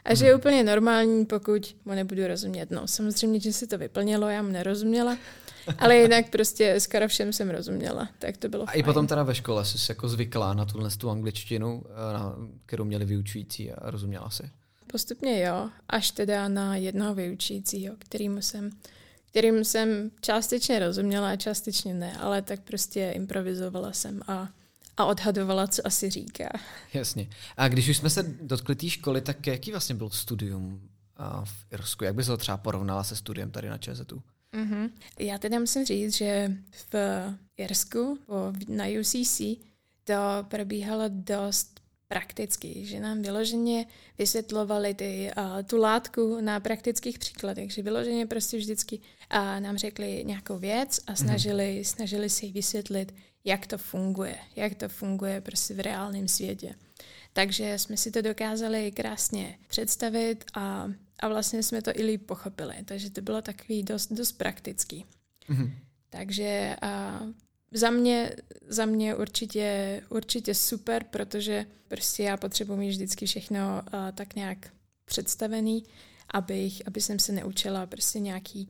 A 0.05 0.15
že 0.15 0.27
je 0.27 0.33
mhm. 0.33 0.41
úplně 0.41 0.63
normální, 0.63 1.27
pokud 1.27 1.77
mu 1.85 1.93
nebudu 1.93 2.27
rozumět. 2.27 2.71
No, 2.71 2.87
samozřejmě, 2.87 3.41
že 3.41 3.53
si 3.53 3.67
to 3.67 3.79
vyplnilo, 3.79 4.29
já 4.29 4.43
mu 4.43 4.49
nerozuměla, 4.49 5.19
ale 5.79 5.97
jinak 6.03 6.31
prostě 6.31 6.81
skoro 6.81 7.09
všem 7.09 7.33
jsem 7.33 7.51
rozuměla, 7.51 8.09
tak 8.19 8.37
to 8.37 8.49
bylo 8.49 8.63
A 8.63 8.67
fajn. 8.67 8.81
i 8.81 8.83
potom 8.83 9.07
teda 9.07 9.23
ve 9.23 9.35
škole 9.35 9.65
jsi 9.65 9.79
jako 9.89 10.09
zvykla 10.09 10.55
na 10.55 10.65
tuhle 10.65 10.91
tu 10.91 11.11
angličtinu, 11.11 11.83
eh, 11.87 12.13
na, 12.13 12.37
kterou 12.67 12.85
měli 12.85 13.05
vyučující 13.05 13.73
a 13.73 13.91
rozuměla 13.91 14.31
si? 14.31 14.51
Postupně 14.93 15.45
jo, 15.45 15.71
až 15.89 16.11
teda 16.11 16.49
na 16.49 16.77
jednoho 16.77 17.15
vyučujícího, 17.15 17.95
kterým 17.99 18.43
jsem 18.43 18.71
kterým 19.31 19.65
jsem 19.65 20.11
částečně 20.21 20.79
rozuměla 20.79 21.31
a 21.31 21.37
částečně 21.37 21.95
ne, 21.95 22.17
ale 22.21 22.43
tak 22.43 22.61
prostě 22.61 23.11
improvizovala 23.15 23.93
jsem 23.93 24.21
a 24.29 24.49
a 24.99 25.05
odhadovala, 25.05 25.67
co 25.67 25.87
asi 25.87 26.11
říká. 26.11 26.49
Jasně. 26.95 27.29
A 27.57 27.69
když 27.69 27.89
už 27.89 27.97
jsme 27.97 28.11
se 28.11 28.23
dotkli 28.23 28.75
té 28.75 28.89
školy, 28.89 29.21
tak 29.21 29.47
jaký 29.47 29.71
vlastně 29.71 29.95
byl 29.95 30.11
studium 30.11 30.89
v 31.45 31.67
Irsku? 31.73 32.05
Jak 32.05 32.15
bys 32.15 32.27
to 32.27 32.37
třeba 32.37 32.57
porovnala 32.57 33.05
se 33.05 33.17
studiem 33.17 33.51
tady 33.51 33.69
na 33.69 33.79
ČZU? 33.79 34.23
Mm-hmm. 34.55 34.91
Já 35.19 35.39
teda 35.39 35.59
musím 35.59 35.85
říct, 35.85 36.17
že 36.17 36.53
v 36.93 36.95
Irsku 37.57 38.19
na 38.69 38.85
UCC 39.01 39.41
to 40.05 40.15
probíhalo 40.49 41.05
dost 41.09 41.81
prakticky, 42.09 42.87
že 42.87 43.01
nám 43.01 43.23
vyloženě 43.23 43.87
vysvětlovali 44.19 44.95
ty, 44.95 45.31
uh, 45.37 45.63
tu 45.63 45.77
látku 45.77 46.41
na 46.41 46.61
praktických 46.61 47.19
příkladech, 47.19 47.73
že 47.73 47.83
vyloženě 47.83 48.27
prostě 48.27 48.57
vždycky 48.57 48.99
uh, 48.99 49.61
nám 49.61 49.79
řekli 49.79 50.25
nějakou 50.27 50.59
věc 50.59 51.01
a 51.07 51.13
mhm. 51.13 51.17
snažili, 51.17 51.65
mm-hmm. 51.65 51.85
snažili 51.85 52.31
si 52.31 52.53
vysvětlit, 52.53 53.15
jak 53.49 53.67
to 53.67 53.79
funguje, 53.79 54.39
jak 54.57 54.75
to 54.75 54.89
funguje 54.89 55.41
prostě 55.41 55.75
v 55.75 55.81
reálném 55.81 56.29
světě. 56.29 56.75
Takže 57.33 57.79
jsme 57.79 57.97
si 57.97 58.11
to 58.11 58.23
dokázali 58.23 58.93
krásně 58.93 59.59
představit 59.69 60.45
a, 60.55 60.89
a 61.21 61.29
vlastně 61.29 61.63
jsme 61.63 61.83
to 61.83 61.91
i 61.95 62.03
líp 62.03 62.27
pochopili. 62.27 62.75
Takže 62.85 63.11
to 63.11 63.21
bylo 63.21 63.43
takový 63.43 63.83
dost, 63.83 64.13
dost 64.13 64.33
praktický. 64.33 65.05
Mm-hmm. 65.51 65.71
Takže 66.11 66.77
a 66.83 67.21
za 67.73 67.91
mě, 67.91 68.33
za 68.67 68.85
mě 68.85 69.15
určitě, 69.15 70.03
určitě 70.09 70.55
super, 70.55 71.05
protože 71.05 71.67
prostě 71.89 72.23
já 72.23 72.37
potřebuji 72.37 72.77
mít 72.77 72.91
vždycky 72.91 73.27
všechno 73.27 73.83
a, 73.93 74.13
tak 74.13 74.35
nějak 74.35 74.59
představený, 75.05 75.85
abych, 76.35 76.83
aby 76.87 77.01
jsem 77.01 77.19
se 77.19 77.33
neučila 77.33 77.87
prostě 77.87 78.21
nějaký 78.21 78.69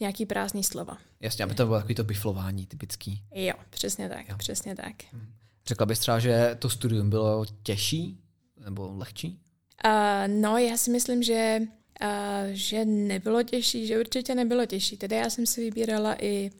nějaký 0.00 0.26
prázdný 0.26 0.64
slova. 0.64 0.98
Jasně, 1.20 1.44
aby 1.44 1.54
to 1.54 1.66
bylo 1.66 1.78
takový 1.78 1.94
to 1.94 2.04
biflování 2.04 2.66
typický. 2.66 3.22
Jo, 3.34 3.54
přesně 3.70 4.08
tak, 4.08 4.28
jo. 4.28 4.36
přesně 4.38 4.76
tak. 4.76 4.94
Mhm. 5.12 5.26
Řekla 5.66 5.86
bys 5.86 5.98
třeba, 5.98 6.18
že 6.18 6.56
to 6.58 6.70
studium 6.70 7.10
bylo 7.10 7.46
těžší 7.62 8.18
nebo 8.64 8.92
lehčí? 8.96 9.40
Uh, 9.84 9.92
no, 10.26 10.58
já 10.58 10.76
si 10.76 10.90
myslím, 10.90 11.22
že, 11.22 11.58
uh, 12.02 12.08
že 12.52 12.84
nebylo 12.84 13.42
těžší, 13.42 13.86
že 13.86 14.00
určitě 14.00 14.34
nebylo 14.34 14.66
těžší. 14.66 14.96
Teda 14.96 15.16
já 15.16 15.30
jsem 15.30 15.46
si 15.46 15.60
vybírala 15.60 16.16
i, 16.20 16.50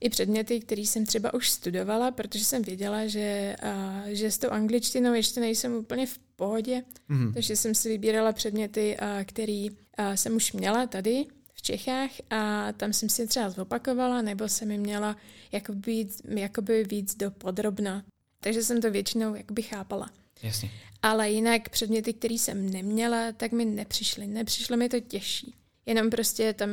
i 0.00 0.10
předměty, 0.10 0.60
které 0.60 0.82
jsem 0.82 1.06
třeba 1.06 1.34
už 1.34 1.50
studovala, 1.50 2.10
protože 2.10 2.44
jsem 2.44 2.62
věděla, 2.62 3.06
že, 3.06 3.56
uh, 3.62 4.08
že 4.08 4.30
s 4.30 4.38
tou 4.38 4.48
angličtinou 4.48 5.14
ještě 5.14 5.40
nejsem 5.40 5.74
úplně 5.74 6.06
v 6.06 6.18
pohodě, 6.36 6.82
mm-hmm. 7.10 7.34
takže 7.34 7.56
jsem 7.56 7.74
si 7.74 7.88
vybírala 7.88 8.32
předměty, 8.32 8.96
uh, 9.02 9.24
které 9.24 9.66
uh, 9.98 10.14
jsem 10.14 10.36
už 10.36 10.52
měla 10.52 10.86
tady 10.86 11.26
Čechách 11.64 12.10
a 12.30 12.72
tam 12.72 12.92
jsem 12.92 13.08
si 13.08 13.26
třeba 13.26 13.50
zopakovala, 13.50 14.22
nebo 14.22 14.48
jsem 14.48 14.68
mi 14.68 14.78
měla 14.78 15.16
jakoby, 15.52 16.08
jakoby 16.24 16.84
víc 16.84 17.14
do 17.16 17.30
podrobna. 17.30 18.04
Takže 18.40 18.62
jsem 18.62 18.80
to 18.80 18.90
většinou 18.90 19.34
jakoby 19.34 19.62
chápala. 19.62 20.10
Jasně. 20.42 20.70
Ale 21.02 21.30
jinak 21.30 21.68
předměty, 21.68 22.12
které 22.12 22.34
jsem 22.34 22.70
neměla, 22.70 23.32
tak 23.32 23.52
mi 23.52 23.64
nepřišly. 23.64 24.26
Nepřišlo 24.26 24.76
mi 24.76 24.88
to 24.88 25.00
těžší. 25.00 25.54
Jenom 25.86 26.10
prostě 26.10 26.52
tam 26.52 26.70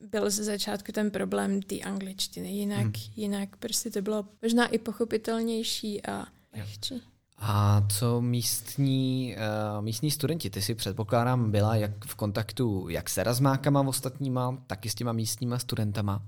byl 0.00 0.30
ze 0.30 0.44
začátku 0.44 0.92
ten 0.92 1.10
problém 1.10 1.62
té 1.62 1.78
angličtiny. 1.80 2.52
Jinak, 2.52 2.80
hmm. 2.80 2.92
jinak 3.16 3.56
prostě 3.56 3.90
to 3.90 4.02
bylo 4.02 4.28
možná 4.42 4.66
i 4.66 4.78
pochopitelnější 4.78 6.06
a 6.06 6.26
lehčí. 6.56 7.02
A 7.40 7.86
co 7.98 8.20
místní, 8.20 9.36
uh, 9.36 9.84
místní 9.84 10.10
studenti? 10.10 10.50
Ty 10.50 10.62
si 10.62 10.74
předpokládám 10.74 11.50
byla 11.50 11.76
jak 11.76 12.04
v 12.04 12.14
kontaktu 12.14 12.88
jak 12.88 13.10
s 13.10 13.18
Erasmákama 13.18 13.80
ostatníma, 13.80 14.58
tak 14.66 14.86
i 14.86 14.90
s 14.90 14.94
těma 14.94 15.12
místníma 15.12 15.58
studentama. 15.58 16.22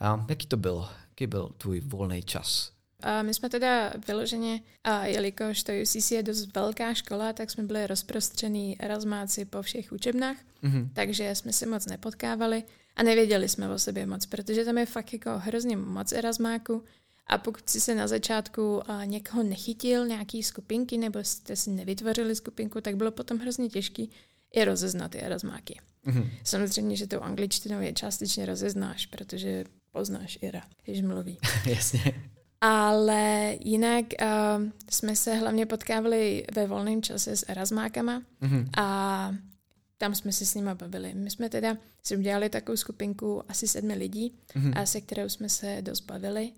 A 0.00 0.26
jaký 0.28 0.46
to 0.46 0.56
byl? 0.56 0.88
Jaký 1.08 1.26
byl 1.26 1.50
tvůj 1.58 1.80
volný 1.80 2.22
čas? 2.22 2.72
A 3.02 3.22
my 3.22 3.34
jsme 3.34 3.48
teda 3.48 3.92
vyloženě, 4.06 4.60
a 4.84 5.06
jelikož 5.06 5.62
to 5.62 5.72
UCC 5.82 6.10
je 6.10 6.22
dost 6.22 6.54
velká 6.54 6.94
škola, 6.94 7.32
tak 7.32 7.50
jsme 7.50 7.64
byli 7.64 7.86
rozprostřený 7.86 8.80
Erasmáci 8.80 9.44
po 9.44 9.62
všech 9.62 9.92
učebnách, 9.92 10.36
mm-hmm. 10.64 10.88
takže 10.92 11.34
jsme 11.34 11.52
se 11.52 11.66
moc 11.66 11.86
nepotkávali 11.86 12.62
a 12.96 13.02
nevěděli 13.02 13.48
jsme 13.48 13.68
o 13.68 13.78
sobě 13.78 14.06
moc, 14.06 14.26
protože 14.26 14.64
tam 14.64 14.78
je 14.78 14.86
fakt 14.86 15.12
jako 15.12 15.30
hrozně 15.36 15.76
moc 15.76 16.12
Erasmáků 16.12 16.84
a 17.28 17.38
pokud 17.38 17.68
si 17.68 17.80
se 17.80 17.94
na 17.94 18.08
začátku 18.08 18.82
někoho 19.04 19.42
nechytil, 19.42 20.06
nějaký 20.06 20.42
skupinky, 20.42 20.98
nebo 20.98 21.18
jste 21.24 21.56
si 21.56 21.70
nevytvořili 21.70 22.36
skupinku, 22.36 22.80
tak 22.80 22.96
bylo 22.96 23.10
potom 23.10 23.38
hrozně 23.38 23.68
těžký 23.68 24.10
i 24.52 24.64
rozeznat 24.64 25.10
ty 25.10 25.20
Erasmáky. 25.20 25.80
Mm-hmm. 26.06 26.30
Samozřejmě, 26.44 26.96
že 26.96 27.06
tou 27.06 27.20
angličtinou 27.20 27.80
je 27.80 27.92
částečně 27.92 28.46
rozeznáš, 28.46 29.06
protože 29.06 29.64
poznáš 29.92 30.38
Ira, 30.42 30.62
když 30.84 31.02
mluví. 31.02 31.38
Jasně. 31.66 32.30
Ale 32.60 33.56
jinak 33.60 34.04
uh, 34.22 34.64
jsme 34.90 35.16
se 35.16 35.34
hlavně 35.34 35.66
potkávali 35.66 36.44
ve 36.54 36.66
volném 36.66 37.02
čase 37.02 37.36
s 37.36 37.44
Erasmákama 37.48 38.22
mm-hmm. 38.42 38.68
a 38.76 39.34
tam 39.98 40.14
jsme 40.14 40.32
si 40.32 40.46
s 40.46 40.54
nimi 40.54 40.70
bavili. 40.74 41.14
My 41.14 41.30
jsme 41.30 41.48
teda 41.48 41.76
si 42.02 42.16
udělali 42.16 42.48
takovou 42.48 42.76
skupinku 42.76 43.42
asi 43.48 43.68
sedmi 43.68 43.94
lidí, 43.94 44.34
mm-hmm. 44.54 44.80
a 44.80 44.86
se 44.86 45.00
kterou 45.00 45.28
jsme 45.28 45.48
se 45.48 45.78
dost 45.80 46.00
bavili 46.00 46.52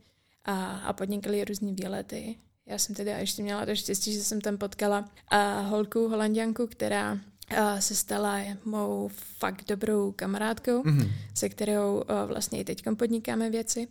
a, 0.45 0.77
a 0.77 0.93
podnikali 0.93 1.45
různý 1.45 1.75
výlety. 1.75 2.37
Já 2.67 2.79
jsem 2.79 2.95
teda 2.95 3.19
ještě 3.19 3.43
měla 3.43 3.67
to 3.67 3.77
štěstí, 3.77 4.13
že 4.13 4.25
jsem 4.25 4.41
tam 4.41 4.59
potkala 4.59 5.11
a 5.29 5.61
holku, 5.61 6.09
holanděnku, 6.09 6.67
která 6.67 7.19
a 7.57 7.81
se 7.81 7.95
stala 7.95 8.39
mou 8.65 9.11
fakt 9.39 9.65
dobrou 9.69 10.13
kamarádkou, 10.13 10.83
mm-hmm. 10.83 11.11
se 11.35 11.49
kterou 11.49 12.05
a, 12.09 12.25
vlastně 12.25 12.61
i 12.61 12.65
teď 12.65 12.83
podnikáme 12.97 13.51
věci. 13.51 13.89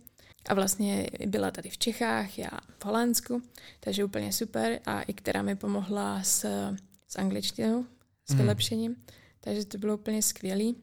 A 0.48 0.54
vlastně 0.54 1.06
byla 1.26 1.50
tady 1.50 1.70
v 1.70 1.78
Čechách, 1.78 2.38
já 2.38 2.50
v 2.78 2.84
Holandsku, 2.84 3.42
takže 3.80 4.04
úplně 4.04 4.32
super. 4.32 4.80
A 4.86 5.02
i 5.02 5.12
která 5.12 5.42
mi 5.42 5.56
pomohla 5.56 6.22
s, 6.22 6.46
s 7.08 7.16
angličtinou, 7.16 7.84
s 7.84 8.32
mm-hmm. 8.32 8.36
vylepšením. 8.36 8.96
Takže 9.40 9.64
to 9.64 9.78
bylo 9.78 9.94
úplně 9.94 10.22
skvělý. 10.22 10.76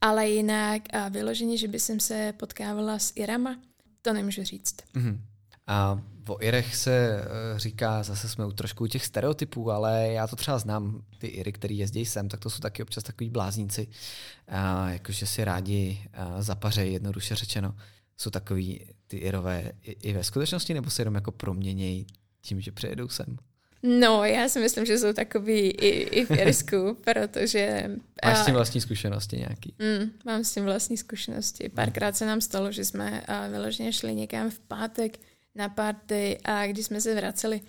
Ale 0.00 0.28
jinak 0.28 0.82
a 0.92 1.08
vyloženě, 1.08 1.56
že 1.56 1.68
by 1.68 1.80
jsem 1.80 2.00
se 2.00 2.34
potkávala 2.36 2.98
s 2.98 3.12
Irama, 3.16 3.56
to 4.02 4.12
nemůžu 4.12 4.44
říct. 4.44 4.76
Mm-hmm. 4.94 5.18
A 5.66 6.00
o 6.28 6.42
Irech 6.42 6.76
se 6.76 7.20
uh, 7.52 7.58
říká, 7.58 8.02
zase 8.02 8.28
jsme 8.28 8.46
u 8.46 8.52
trošku 8.52 8.86
těch 8.86 9.06
stereotypů, 9.06 9.70
ale 9.70 10.08
já 10.08 10.26
to 10.26 10.36
třeba 10.36 10.58
znám, 10.58 11.02
ty 11.18 11.26
Iry, 11.26 11.52
který 11.52 11.78
jezdí 11.78 12.06
sem, 12.06 12.28
tak 12.28 12.40
to 12.40 12.50
jsou 12.50 12.60
taky 12.60 12.82
občas 12.82 13.04
takový 13.04 13.30
blázníci, 13.30 13.86
uh, 13.86 14.88
jakože 14.88 15.26
si 15.26 15.44
rádi 15.44 16.08
uh, 16.34 16.40
zapařejí, 16.40 16.92
jednoduše 16.92 17.34
řečeno. 17.36 17.74
Jsou 18.16 18.30
takový 18.30 18.86
ty 19.06 19.16
Irové 19.16 19.72
i, 19.82 19.90
i 19.90 20.12
ve 20.12 20.24
skutečnosti, 20.24 20.74
nebo 20.74 20.90
se 20.90 21.02
jenom 21.02 21.14
jako 21.14 21.32
proměnějí 21.32 22.06
tím, 22.40 22.60
že 22.60 22.72
přijedou 22.72 23.08
sem? 23.08 23.36
No, 23.82 24.24
já 24.24 24.48
si 24.48 24.60
myslím, 24.60 24.86
že 24.86 24.98
jsou 24.98 25.12
takový 25.12 25.60
i, 25.60 25.88
i 25.88 26.24
v 26.24 26.30
Irsku, 26.30 26.96
protože... 27.04 27.90
Máš 28.24 28.38
s 28.38 28.44
tím 28.44 28.54
vlastní 28.54 28.80
zkušenosti 28.80 29.36
nějaký? 29.36 29.74
Mm, 29.78 30.10
mám 30.24 30.44
s 30.44 30.54
tím 30.54 30.64
vlastní 30.64 30.96
zkušenosti. 30.96 31.68
Párkrát 31.68 32.16
se 32.16 32.26
nám 32.26 32.40
stalo, 32.40 32.72
že 32.72 32.84
jsme 32.84 33.22
vyloženě 33.50 33.92
šli 33.92 34.14
někam 34.14 34.50
v 34.50 34.58
pátek 34.58 35.18
na 35.54 35.68
party 35.68 36.38
a 36.44 36.66
když 36.66 36.86
jsme 36.86 37.00
se 37.00 37.14
vraceli, 37.14 37.60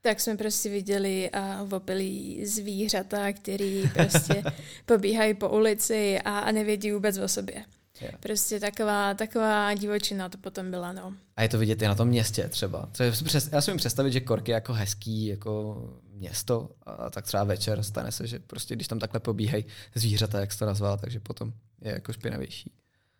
tak 0.00 0.20
jsme 0.20 0.36
prostě 0.36 0.68
viděli 0.68 1.30
a 1.30 1.66
opilí 1.72 2.46
zvířata, 2.46 3.32
který 3.32 3.82
prostě 3.94 4.44
pobíhají 4.86 5.34
po 5.34 5.48
ulici 5.48 6.18
a, 6.24 6.38
a 6.38 6.52
nevědí 6.52 6.92
vůbec 6.92 7.18
o 7.18 7.28
sobě. 7.28 7.64
Yeah. 8.00 8.14
Prostě 8.20 8.60
taková, 8.60 9.14
taková 9.14 9.74
divočina 9.74 10.28
to 10.28 10.38
potom 10.38 10.70
byla, 10.70 10.92
no. 10.92 11.12
A 11.36 11.42
je 11.42 11.48
to 11.48 11.58
vidět 11.58 11.82
i 11.82 11.86
na 11.86 11.94
tom 11.94 12.08
městě 12.08 12.48
třeba. 12.48 12.88
Co 12.92 13.02
je, 13.02 13.12
já 13.52 13.60
si 13.60 13.70
mi 13.72 13.76
představit, 13.76 14.12
že 14.12 14.20
Kork 14.20 14.48
je 14.48 14.54
jako 14.54 14.72
hezký 14.72 15.26
jako 15.26 15.76
město 16.10 16.70
a 16.86 17.10
tak 17.10 17.24
třeba 17.24 17.44
večer 17.44 17.82
stane 17.82 18.12
se, 18.12 18.26
že 18.26 18.38
prostě 18.38 18.74
když 18.74 18.88
tam 18.88 18.98
takhle 18.98 19.20
pobíhají 19.20 19.64
zvířata, 19.94 20.40
jak 20.40 20.52
jsi 20.52 20.58
to 20.58 20.66
nazvala, 20.66 20.96
takže 20.96 21.20
potom 21.20 21.52
je 21.82 21.92
jako 21.92 22.12
špinavější. 22.12 22.72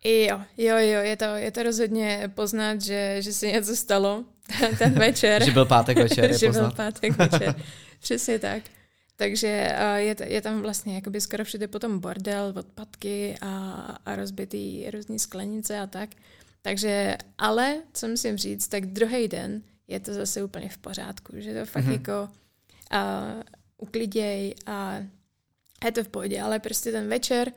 Jo, 0.03 0.41
jo, 0.57 0.77
jo, 0.77 0.99
je 1.01 1.17
to, 1.17 1.25
je 1.25 1.51
to 1.51 1.63
rozhodně 1.63 2.31
poznat, 2.35 2.81
že, 2.81 3.17
že 3.19 3.33
se 3.33 3.47
něco 3.47 3.75
stalo 3.75 4.23
ten 4.77 4.93
večer. 4.93 5.43
že 5.45 5.51
byl 5.51 5.65
pátek 5.65 5.97
večer, 5.97 6.31
je 6.31 6.37
Že 6.39 6.47
poznat. 6.47 6.61
byl 6.61 6.71
pátek 6.75 7.17
večer, 7.17 7.55
přesně 7.99 8.39
tak. 8.39 8.63
Takže 9.19 9.47
je, 9.95 10.15
je 10.23 10.41
tam 10.41 10.61
vlastně 10.61 10.95
jakoby 10.95 11.21
skoro 11.21 11.43
všude 11.43 11.67
potom 11.67 11.99
bordel, 11.99 12.53
odpadky 12.55 13.35
a, 13.41 13.71
a 14.05 14.15
rozbitý 14.15 14.89
různý 14.91 15.19
sklenice 15.19 15.79
a 15.79 15.87
tak. 15.87 16.09
Takže, 16.61 17.17
ale, 17.37 17.81
co 17.93 18.07
musím 18.07 18.37
říct, 18.37 18.67
tak 18.67 18.85
druhý 18.85 19.27
den 19.27 19.61
je 19.87 19.99
to 19.99 20.13
zase 20.13 20.43
úplně 20.43 20.69
v 20.69 20.77
pořádku, 20.77 21.31
že 21.35 21.53
to 21.53 21.65
fakt 21.65 21.85
mm-hmm. 21.85 21.91
jako 21.91 22.29
a, 22.91 23.33
ukliděj 23.77 24.55
a 24.65 24.97
je 25.85 25.91
to 25.91 26.03
v 26.03 26.07
pohodě, 26.07 26.41
ale 26.41 26.59
prostě 26.59 26.91
ten 26.91 27.07
večer 27.07 27.51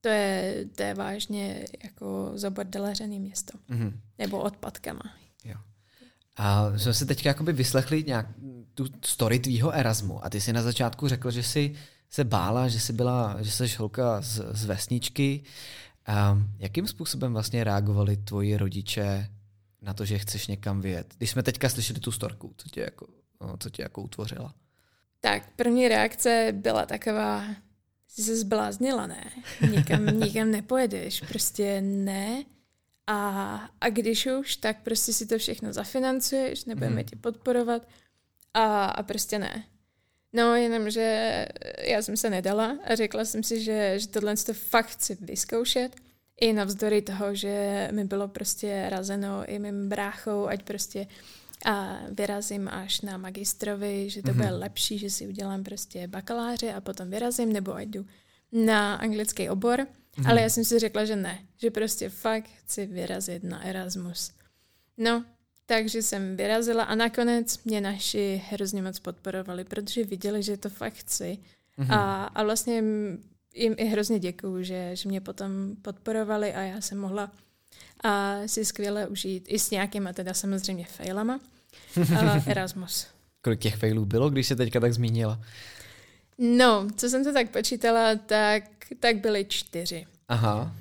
to 0.00 0.08
je, 0.08 0.64
to 0.76 0.82
je 0.82 0.94
vážně 0.94 1.64
jako 1.84 2.32
zabordelařený 2.34 3.20
město. 3.20 3.58
Mm-hmm. 3.70 3.92
Nebo 4.18 4.40
odpadkama. 4.40 5.14
A 6.36 6.72
jsme 6.76 6.94
si 6.94 7.06
teď 7.06 7.26
jakoby 7.26 7.52
vyslechli 7.52 8.04
nějak 8.06 8.26
tu 8.74 8.86
story 9.04 9.38
tvýho 9.38 9.72
Erasmu 9.72 10.24
a 10.24 10.30
ty 10.30 10.40
si 10.40 10.52
na 10.52 10.62
začátku 10.62 11.08
řekl, 11.08 11.30
že 11.30 11.42
jsi 11.42 11.74
se 12.10 12.24
bála, 12.24 12.68
že 12.68 12.80
jsi 12.80 12.92
byla, 12.92 13.36
že 13.40 13.50
jsi 13.50 13.76
holka 13.76 14.20
z, 14.20 14.40
z 14.50 14.64
vesničky. 14.64 15.42
A 16.06 16.38
jakým 16.58 16.86
způsobem 16.86 17.32
vlastně 17.32 17.64
reagovali 17.64 18.16
tvoji 18.16 18.56
rodiče 18.56 19.28
na 19.82 19.94
to, 19.94 20.04
že 20.04 20.18
chceš 20.18 20.46
někam 20.46 20.80
vyjet? 20.80 21.14
Když 21.18 21.30
jsme 21.30 21.42
teďka 21.42 21.68
slyšeli 21.68 22.00
tu 22.00 22.12
storku, 22.12 22.54
co 22.56 22.68
tě 22.68 22.80
jako, 22.80 23.06
no, 23.40 23.56
co 23.60 23.70
tě 23.70 23.82
jako 23.82 24.02
utvořila? 24.02 24.54
Tak 25.20 25.42
první 25.56 25.88
reakce 25.88 26.52
byla 26.52 26.86
taková, 26.86 27.44
jsi 28.08 28.22
se 28.22 28.36
zbláznila, 28.36 29.06
ne? 29.06 29.24
Nikam, 29.70 30.06
nikam 30.06 30.50
nepojedeš, 30.50 31.20
prostě 31.28 31.80
ne. 31.80 32.44
A, 33.06 33.70
a 33.80 33.88
když 33.88 34.26
už, 34.26 34.56
tak 34.56 34.82
prostě 34.82 35.12
si 35.12 35.26
to 35.26 35.38
všechno 35.38 35.72
zafinancuješ, 35.72 36.64
nebudeme 36.64 36.94
hmm. 36.94 37.04
tě 37.04 37.16
podporovat 37.16 37.88
a, 38.54 38.84
a 38.84 39.02
prostě 39.02 39.38
ne. 39.38 39.64
No, 40.32 40.54
jenom, 40.54 40.90
že 40.90 41.46
já 41.78 42.02
jsem 42.02 42.16
se 42.16 42.30
nedala 42.30 42.78
a 42.84 42.94
řekla 42.94 43.24
jsem 43.24 43.42
si, 43.42 43.64
že, 43.64 43.94
že 43.98 44.08
tohle 44.08 44.36
to 44.36 44.54
fakt 44.54 44.86
chci 44.86 45.18
vyzkoušet. 45.20 45.96
I 46.40 46.52
navzdory 46.52 47.02
toho, 47.02 47.34
že 47.34 47.88
mi 47.92 48.04
bylo 48.04 48.28
prostě 48.28 48.86
razeno 48.88 49.44
i 49.46 49.58
mým 49.58 49.88
bráchou, 49.88 50.46
ať 50.46 50.62
prostě 50.62 51.06
a 51.64 51.98
vyrazím 52.10 52.68
až 52.68 53.00
na 53.00 53.16
magistrovi, 53.16 54.10
že 54.10 54.22
to 54.22 54.28
mm-hmm. 54.28 54.34
bude 54.34 54.50
lepší, 54.50 54.98
že 54.98 55.10
si 55.10 55.26
udělám 55.26 55.64
prostě 55.64 56.06
bakaláře 56.06 56.74
a 56.74 56.80
potom 56.80 57.10
vyrazím, 57.10 57.52
nebo 57.52 57.74
ať 57.74 57.88
jdu 57.88 58.06
na 58.52 58.94
anglický 58.94 59.48
obor. 59.48 59.86
Mm-hmm. 60.18 60.30
Ale 60.30 60.42
já 60.42 60.48
jsem 60.48 60.64
si 60.64 60.78
řekla, 60.78 61.04
že 61.04 61.16
ne, 61.16 61.38
že 61.56 61.70
prostě 61.70 62.08
fakt 62.08 62.50
chci 62.58 62.86
vyrazit 62.86 63.44
na 63.44 63.64
Erasmus. 63.64 64.32
No, 64.96 65.24
takže 65.66 66.02
jsem 66.02 66.36
vyrazila 66.36 66.84
a 66.84 66.94
nakonec 66.94 67.64
mě 67.64 67.80
naši 67.80 68.42
hrozně 68.50 68.82
moc 68.82 68.98
podporovali, 68.98 69.64
protože 69.64 70.04
viděli, 70.04 70.42
že 70.42 70.56
to 70.56 70.70
fakt 70.70 70.94
chci. 70.94 71.38
Mm-hmm. 71.78 71.94
A, 71.94 72.24
a 72.24 72.42
vlastně 72.42 72.82
jim 73.54 73.74
i 73.76 73.84
hrozně 73.84 74.18
děkuju, 74.18 74.62
že, 74.62 74.90
že 74.96 75.08
mě 75.08 75.20
potom 75.20 75.76
podporovali 75.82 76.54
a 76.54 76.60
já 76.60 76.80
jsem 76.80 76.98
mohla 76.98 77.32
a 78.04 78.40
si 78.46 78.64
skvěle 78.64 79.06
užít 79.06 79.44
i 79.48 79.58
s 79.58 79.70
nějakýma 79.70 80.12
teda 80.12 80.34
samozřejmě 80.34 80.84
failama 80.84 81.40
a 82.18 82.42
Erasmus. 82.50 83.06
Kolik 83.42 83.60
těch 83.60 83.76
failů 83.76 84.04
bylo, 84.04 84.30
když 84.30 84.46
se 84.46 84.56
teďka 84.56 84.80
tak 84.80 84.94
zmínila? 84.94 85.40
No, 86.38 86.88
co 86.96 87.08
jsem 87.08 87.24
to 87.24 87.32
tak 87.32 87.50
počítala, 87.50 88.14
tak, 88.14 88.64
tak 88.94 89.16
byly 89.16 89.44
čtyři. 89.48 90.06
Aha. 90.28 90.76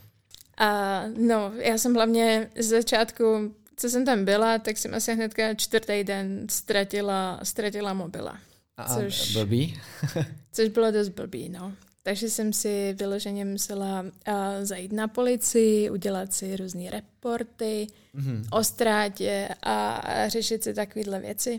A 0.57 1.01
no, 1.17 1.51
já 1.57 1.77
jsem 1.77 1.93
hlavně 1.93 2.49
z 2.59 2.65
začátku, 2.65 3.55
co 3.77 3.89
jsem 3.89 4.05
tam 4.05 4.25
byla, 4.25 4.59
tak 4.59 4.77
jsem 4.77 4.93
asi 4.93 5.13
hnedka 5.13 5.53
čtvrtý 5.53 6.03
den 6.03 6.47
ztratila, 6.49 7.39
ztratila 7.43 7.93
mobila. 7.93 8.39
A 8.77 8.95
což, 8.95 9.33
blbý? 9.33 9.79
což 10.51 10.69
bylo 10.69 10.91
dost 10.91 11.09
blbý, 11.09 11.49
no. 11.49 11.73
Takže 12.03 12.29
jsem 12.29 12.53
si 12.53 12.95
vyloženě 12.99 13.45
musela 13.45 14.01
uh, 14.01 14.35
zajít 14.61 14.91
na 14.91 15.07
policii, 15.07 15.89
udělat 15.89 16.33
si 16.33 16.55
různé 16.55 16.89
reporty 16.89 17.87
mm-hmm. 18.15 18.47
o 18.51 18.63
ztrátě 18.63 19.49
a, 19.61 19.95
a 19.95 20.29
řešit 20.29 20.63
si 20.63 20.73
takovéhle 20.73 21.19
věci. 21.19 21.57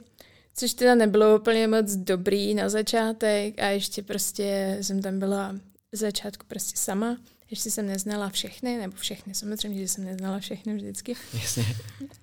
Což 0.54 0.74
teda 0.74 0.94
nebylo 0.94 1.38
úplně 1.38 1.68
moc 1.68 1.94
dobrý 1.94 2.54
na 2.54 2.68
začátek 2.68 3.62
a 3.62 3.66
ještě 3.66 4.02
prostě 4.02 4.78
jsem 4.80 5.02
tam 5.02 5.18
byla 5.18 5.54
začátku 5.92 6.46
prostě 6.46 6.76
sama. 6.78 7.18
Ještě 7.50 7.70
jsem 7.70 7.86
neznala 7.86 8.28
všechny, 8.28 8.78
nebo 8.78 8.96
všechny, 8.96 9.34
samozřejmě, 9.34 9.78
že 9.78 9.88
jsem 9.88 10.04
neznala 10.04 10.38
všechny 10.38 10.74
vždycky. 10.74 11.16
Jasně. 11.42 11.64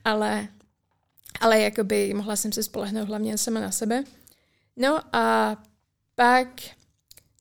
Ale, 0.06 0.48
ale 1.40 1.60
jakoby 1.60 2.14
mohla 2.14 2.36
jsem 2.36 2.52
se 2.52 2.64
spolehnout 2.64 3.08
hlavně 3.08 3.38
sama 3.38 3.60
na 3.60 3.72
sebe. 3.72 4.04
No 4.78 5.16
a 5.16 5.58
pak 6.16 6.62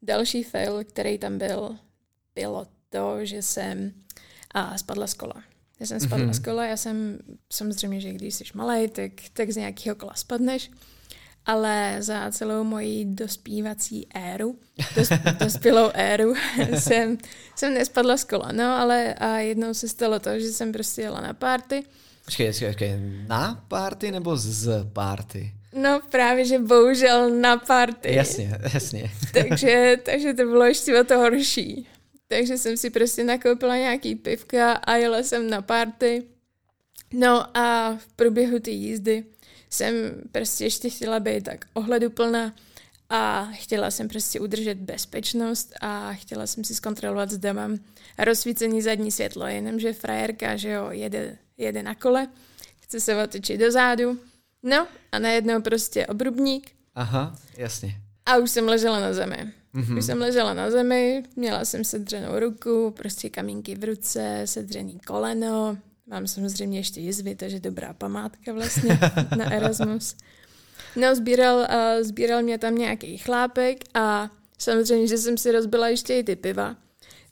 další 0.02 0.42
fail, 0.42 0.84
který 0.84 1.18
tam 1.18 1.38
byl, 1.38 1.76
bylo 2.34 2.66
to, 2.88 3.24
že 3.24 3.42
jsem 3.42 3.92
a, 4.54 4.78
spadla 4.78 5.06
z 5.06 5.14
kola. 5.14 5.42
Já 5.80 5.86
jsem 5.86 6.00
spadla 6.00 6.26
mm-hmm. 6.26 6.40
z 6.40 6.44
kola, 6.44 6.66
já 6.66 6.76
jsem 6.76 7.18
samozřejmě, 7.52 8.00
že 8.00 8.12
když 8.12 8.34
jsi 8.34 8.44
malý, 8.54 8.88
tak, 8.88 9.12
tak 9.32 9.50
z 9.50 9.56
nějakého 9.56 9.96
kola 9.96 10.14
spadneš, 10.14 10.70
ale 11.46 11.96
za 12.00 12.30
celou 12.30 12.64
moji 12.64 13.04
dospívací 13.04 14.06
éru, 14.14 14.58
dos, 14.96 15.08
dospělou 15.38 15.90
éru, 15.94 16.34
jsem, 16.78 17.18
jsem 17.56 17.74
nespadla 17.74 18.16
z 18.16 18.24
kola. 18.24 18.52
No, 18.52 18.64
ale 18.64 19.14
a 19.14 19.36
jednou 19.36 19.74
se 19.74 19.88
stalo 19.88 20.20
to, 20.20 20.38
že 20.38 20.52
jsem 20.52 20.72
prostě 20.72 21.02
jela 21.02 21.20
na 21.20 21.34
párty. 21.34 21.84
Počkej, 22.24 22.46
počkej, 22.46 22.68
počkej, 22.68 23.00
na 23.28 23.64
párty 23.68 24.10
nebo 24.10 24.36
z 24.36 24.84
párty? 24.92 25.52
No 25.74 26.00
právě, 26.10 26.44
že 26.44 26.58
bohužel 26.58 27.30
na 27.30 27.56
party. 27.56 28.14
Jasně, 28.14 28.58
jasně. 28.74 29.10
takže, 29.32 29.96
takže 30.02 30.34
to 30.34 30.44
bylo 30.44 30.64
ještě 30.64 31.00
o 31.00 31.04
to 31.04 31.18
horší. 31.18 31.86
Takže 32.28 32.58
jsem 32.58 32.76
si 32.76 32.90
prostě 32.90 33.24
nakoupila 33.24 33.76
nějaký 33.76 34.14
pivka 34.14 34.72
a 34.72 34.96
jela 34.96 35.18
jsem 35.18 35.50
na 35.50 35.62
party. 35.62 36.22
No 37.14 37.56
a 37.56 37.96
v 37.96 38.06
průběhu 38.16 38.58
té 38.58 38.70
jízdy 38.70 39.24
jsem 39.74 39.94
prostě 40.32 40.64
ještě 40.64 40.90
chtěla 40.90 41.20
být 41.20 41.44
tak 41.44 41.64
ohleduplná 41.72 42.54
a 43.08 43.48
chtěla 43.52 43.90
jsem 43.90 44.08
prostě 44.08 44.40
udržet 44.40 44.78
bezpečnost 44.78 45.72
a 45.80 46.12
chtěla 46.12 46.46
jsem 46.46 46.64
si 46.64 46.74
zkontrolovat, 46.74 47.30
zda 47.30 47.52
mám 47.52 47.78
rozsvícení 48.18 48.82
zadní 48.82 49.10
světlo, 49.10 49.46
jenomže 49.46 49.92
frajerka, 49.92 50.56
že 50.56 50.70
jo, 50.70 50.88
jede, 50.90 51.38
jede 51.58 51.82
na 51.82 51.94
kole, 51.94 52.28
chce 52.80 53.00
se 53.00 53.24
otočit 53.24 53.60
do 53.60 53.72
zádu, 53.72 54.18
no 54.62 54.86
a 55.12 55.18
najednou 55.18 55.62
prostě 55.62 56.06
obrubník. 56.06 56.70
Aha, 56.94 57.36
jasně. 57.56 57.94
A 58.26 58.36
už 58.36 58.50
jsem 58.50 58.68
ležela 58.68 59.00
na 59.00 59.12
zemi. 59.12 59.52
Mm-hmm. 59.74 59.98
Už 59.98 60.04
jsem 60.04 60.18
ležela 60.18 60.54
na 60.54 60.70
zemi, 60.70 61.22
měla 61.36 61.64
jsem 61.64 61.84
sedřenou 61.84 62.38
ruku, 62.38 62.90
prostě 62.96 63.30
kamínky 63.30 63.74
v 63.74 63.84
ruce, 63.84 64.42
sedřený 64.44 65.00
koleno, 65.06 65.78
mám 66.12 66.26
samozřejmě 66.26 66.78
ještě 66.78 67.00
jizvy, 67.00 67.34
takže 67.34 67.60
dobrá 67.60 67.92
památka 67.92 68.52
vlastně 68.52 68.98
na 69.36 69.52
Erasmus. 69.52 70.16
No, 70.96 71.16
sbíral, 71.16 71.56
uh, 71.56 72.02
sbíral 72.02 72.42
mě 72.42 72.58
tam 72.58 72.74
nějaký 72.74 73.18
chlápek 73.18 73.84
a 73.94 74.30
samozřejmě, 74.58 75.06
že 75.06 75.18
jsem 75.18 75.38
si 75.38 75.52
rozbila 75.52 75.88
ještě 75.88 76.18
i 76.18 76.24
ty 76.24 76.36
piva. 76.36 76.76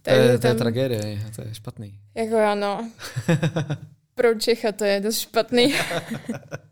to, 0.02 0.10
je, 0.10 0.38
to 0.38 0.46
je 0.46 0.54
tragédie, 0.54 1.30
to 1.36 1.42
je 1.42 1.54
špatný. 1.54 1.98
Jako 2.14 2.36
ano. 2.36 2.90
Pro 4.14 4.34
Čecha 4.34 4.72
to 4.72 4.84
je 4.84 5.00
dost 5.00 5.18
špatný. 5.18 5.74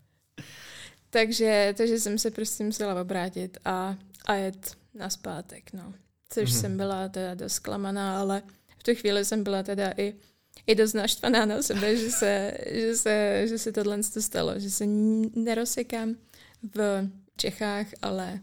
takže, 1.09 1.73
takže 1.77 1.99
jsem 1.99 2.17
se 2.17 2.31
prostě 2.31 2.63
musela 2.63 3.01
obrátit 3.01 3.57
a, 3.65 3.95
a 4.25 4.33
jet 4.33 4.71
na 4.93 5.09
zpátek, 5.09 5.73
no. 5.73 5.93
Což 6.29 6.49
mm-hmm. 6.49 6.59
jsem 6.61 6.77
byla 6.77 7.09
teda 7.09 7.35
dost 7.35 7.53
zklamaná, 7.53 8.19
ale 8.19 8.41
v 8.77 8.83
tu 8.83 8.95
chvíli 8.95 9.25
jsem 9.25 9.43
byla 9.43 9.63
teda 9.63 9.91
i, 9.97 10.13
i 10.67 10.75
dost 10.75 10.93
naštvaná 10.93 11.45
na 11.45 11.61
sebe, 11.61 11.97
že 11.97 12.09
se, 12.11 12.53
že 12.71 12.95
se, 12.95 13.45
že 13.47 13.57
se 13.57 13.71
tohle 13.71 14.03
stalo, 14.03 14.59
že 14.59 14.69
se 14.69 14.85
nerozsekám 15.35 16.15
v 16.75 17.09
Čechách, 17.37 17.87
ale, 18.01 18.39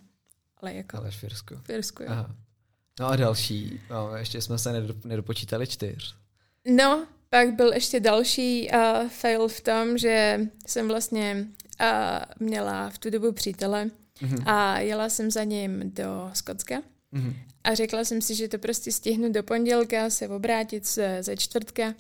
ale 0.56 0.74
jako... 0.74 0.96
Ale 0.96 1.10
v 1.10 1.16
Firsku. 1.16 1.54
V 1.56 1.66
Firsku, 1.66 2.02
jo. 2.02 2.08
Aha. 2.12 2.34
No 3.00 3.06
a 3.06 3.16
další, 3.16 3.80
no, 3.90 4.16
ještě 4.16 4.42
jsme 4.42 4.58
se 4.58 4.86
nedopočítali 5.04 5.66
čtyř. 5.66 6.14
No, 6.76 7.06
pak 7.30 7.54
byl 7.54 7.72
ještě 7.72 8.00
další 8.00 8.70
uh, 8.70 9.08
fail 9.08 9.48
v 9.48 9.60
tom, 9.60 9.98
že 9.98 10.40
jsem 10.66 10.88
vlastně 10.88 11.46
uh, 11.80 12.46
měla 12.46 12.90
v 12.90 12.98
tu 12.98 13.10
dobu 13.10 13.32
přítele, 13.32 13.90
Mm-hmm. 14.22 14.42
A 14.46 14.78
jela 14.78 15.08
jsem 15.08 15.30
za 15.30 15.44
ním 15.44 15.92
do 15.94 16.30
Skotska 16.32 16.74
mm-hmm. 17.12 17.34
A 17.66 17.74
řekla 17.74 18.04
jsem 18.04 18.20
si, 18.22 18.34
že 18.34 18.48
to 18.48 18.58
prostě 18.58 18.92
stihnu 18.92 19.32
do 19.32 19.42
pondělka 19.42 20.10
se 20.10 20.28
obrátit 20.28 20.86
ze, 20.86 21.22
ze 21.22 21.36
čtvrtka 21.36 21.94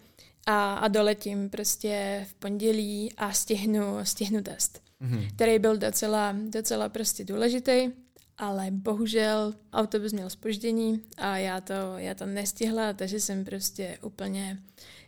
a, 0.46 0.74
a 0.74 0.88
doletím 0.88 1.50
prostě 1.50 2.26
v 2.30 2.34
pondělí 2.34 3.12
a 3.16 3.32
stihnu, 3.32 3.98
stihnu 4.02 4.42
test, 4.42 4.82
mm-hmm. 5.02 5.28
který 5.34 5.58
byl 5.58 5.76
docela, 5.76 6.36
docela 6.48 6.88
prostě 6.88 7.24
důležitý, 7.24 7.90
ale 8.38 8.66
bohužel 8.70 9.54
autobus 9.72 10.12
měl 10.12 10.30
spoždění 10.30 11.02
a 11.16 11.36
já 11.36 11.60
to, 11.60 11.74
já 11.96 12.14
to 12.14 12.26
nestihla, 12.26 12.92
takže 12.92 13.20
jsem 13.20 13.44
prostě 13.44 13.98
úplně 14.02 14.58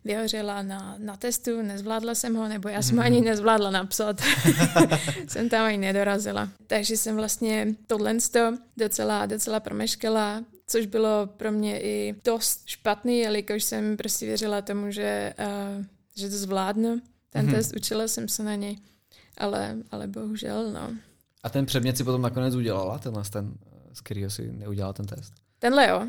vyhořela 0.05 0.63
na, 0.63 0.95
na 0.99 1.17
testu, 1.17 1.63
nezvládla 1.63 2.15
jsem 2.15 2.35
ho, 2.35 2.49
nebo 2.49 2.69
já 2.69 2.83
jsem 2.83 2.97
ho 2.97 3.03
ani 3.03 3.21
nezvládla 3.21 3.71
napsat. 3.71 4.21
jsem 5.29 5.49
tam 5.49 5.65
ani 5.65 5.79
nedorazila. 5.79 6.49
Takže 6.67 6.97
jsem 6.97 7.17
vlastně 7.17 7.75
tohle 7.87 8.17
docela, 8.77 9.27
docela 9.27 9.61
promeškala, 9.61 10.45
což 10.69 10.87
bylo 10.87 11.27
pro 11.37 11.53
mě 11.53 11.81
i 11.81 12.15
dost 12.25 12.63
špatný, 12.67 13.19
jelikož 13.19 13.65
jsem 13.65 13.97
prostě 13.97 14.27
věřila 14.27 14.63
tomu, 14.63 14.91
že, 14.91 15.35
uh, 15.39 15.85
že 16.17 16.29
to 16.29 16.37
zvládnu. 16.37 17.01
Ten 17.31 17.47
mm-hmm. 17.47 17.55
test, 17.55 17.77
učila 17.77 18.09
jsem 18.09 18.29
se 18.29 18.43
na 18.43 18.55
něj, 18.55 18.79
ale, 19.39 19.77
ale 19.91 20.07
bohužel, 20.07 20.73
no. 20.73 20.93
A 21.43 21.51
ten 21.51 21.67
předmět 21.67 21.97
si 21.97 22.05
potom 22.05 22.23
nakonec 22.23 22.55
udělala, 22.55 22.99
tenhle 22.99 23.23
ten, 23.31 23.55
z 23.93 24.01
kterého 24.01 24.31
si 24.31 24.53
neudělala 24.53 24.93
ten 24.93 25.07
test? 25.07 25.33
Tenhle 25.59 25.89
jo, 25.89 26.09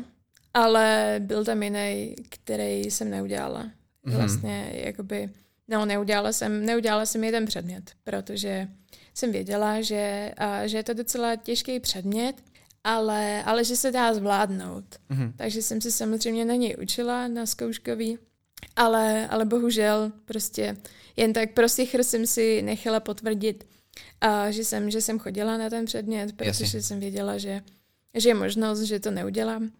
ale 0.54 1.16
byl 1.18 1.44
tam 1.44 1.62
jiný, 1.62 2.14
který 2.28 2.80
jsem 2.80 3.10
neudělala. 3.10 3.62
Mm-hmm. 3.62 4.16
Vlastně 4.16 4.72
jakoby, 4.74 5.30
no 5.68 5.86
neudělala 5.86 6.32
jsem, 6.32 6.66
neudělala 6.66 7.06
jsem 7.06 7.24
jeden 7.24 7.46
předmět, 7.46 7.90
protože 8.04 8.68
jsem 9.14 9.32
věděla, 9.32 9.80
že, 9.80 10.32
a, 10.36 10.66
že 10.66 10.76
je 10.76 10.82
to 10.82 10.94
docela 10.94 11.36
těžký 11.36 11.80
předmět, 11.80 12.42
ale, 12.84 13.44
ale 13.44 13.64
že 13.64 13.76
se 13.76 13.90
dá 13.90 14.14
zvládnout. 14.14 14.84
Mm-hmm. 15.10 15.32
Takže 15.36 15.62
jsem 15.62 15.80
se 15.80 15.90
samozřejmě 15.90 16.44
na 16.44 16.54
něj 16.54 16.76
učila, 16.82 17.28
na 17.28 17.46
zkouškový, 17.46 18.18
ale, 18.76 19.28
ale 19.28 19.44
bohužel 19.44 20.12
prostě 20.24 20.76
jen 21.16 21.32
tak 21.32 21.52
pro 21.52 21.68
sichr 21.68 22.02
jsem 22.02 22.26
si 22.26 22.62
nechala 22.62 23.00
potvrdit, 23.00 23.66
a, 24.20 24.50
že, 24.50 24.64
jsem, 24.64 24.90
že 24.90 25.00
jsem 25.00 25.18
chodila 25.18 25.56
na 25.56 25.70
ten 25.70 25.84
předmět, 25.84 26.32
protože 26.36 26.64
Jasně. 26.64 26.82
jsem 26.82 27.00
věděla, 27.00 27.38
že, 27.38 27.62
že 28.14 28.28
je 28.28 28.34
možnost, 28.34 28.80
že 28.80 29.00
to 29.00 29.10
neudělám. 29.10 29.70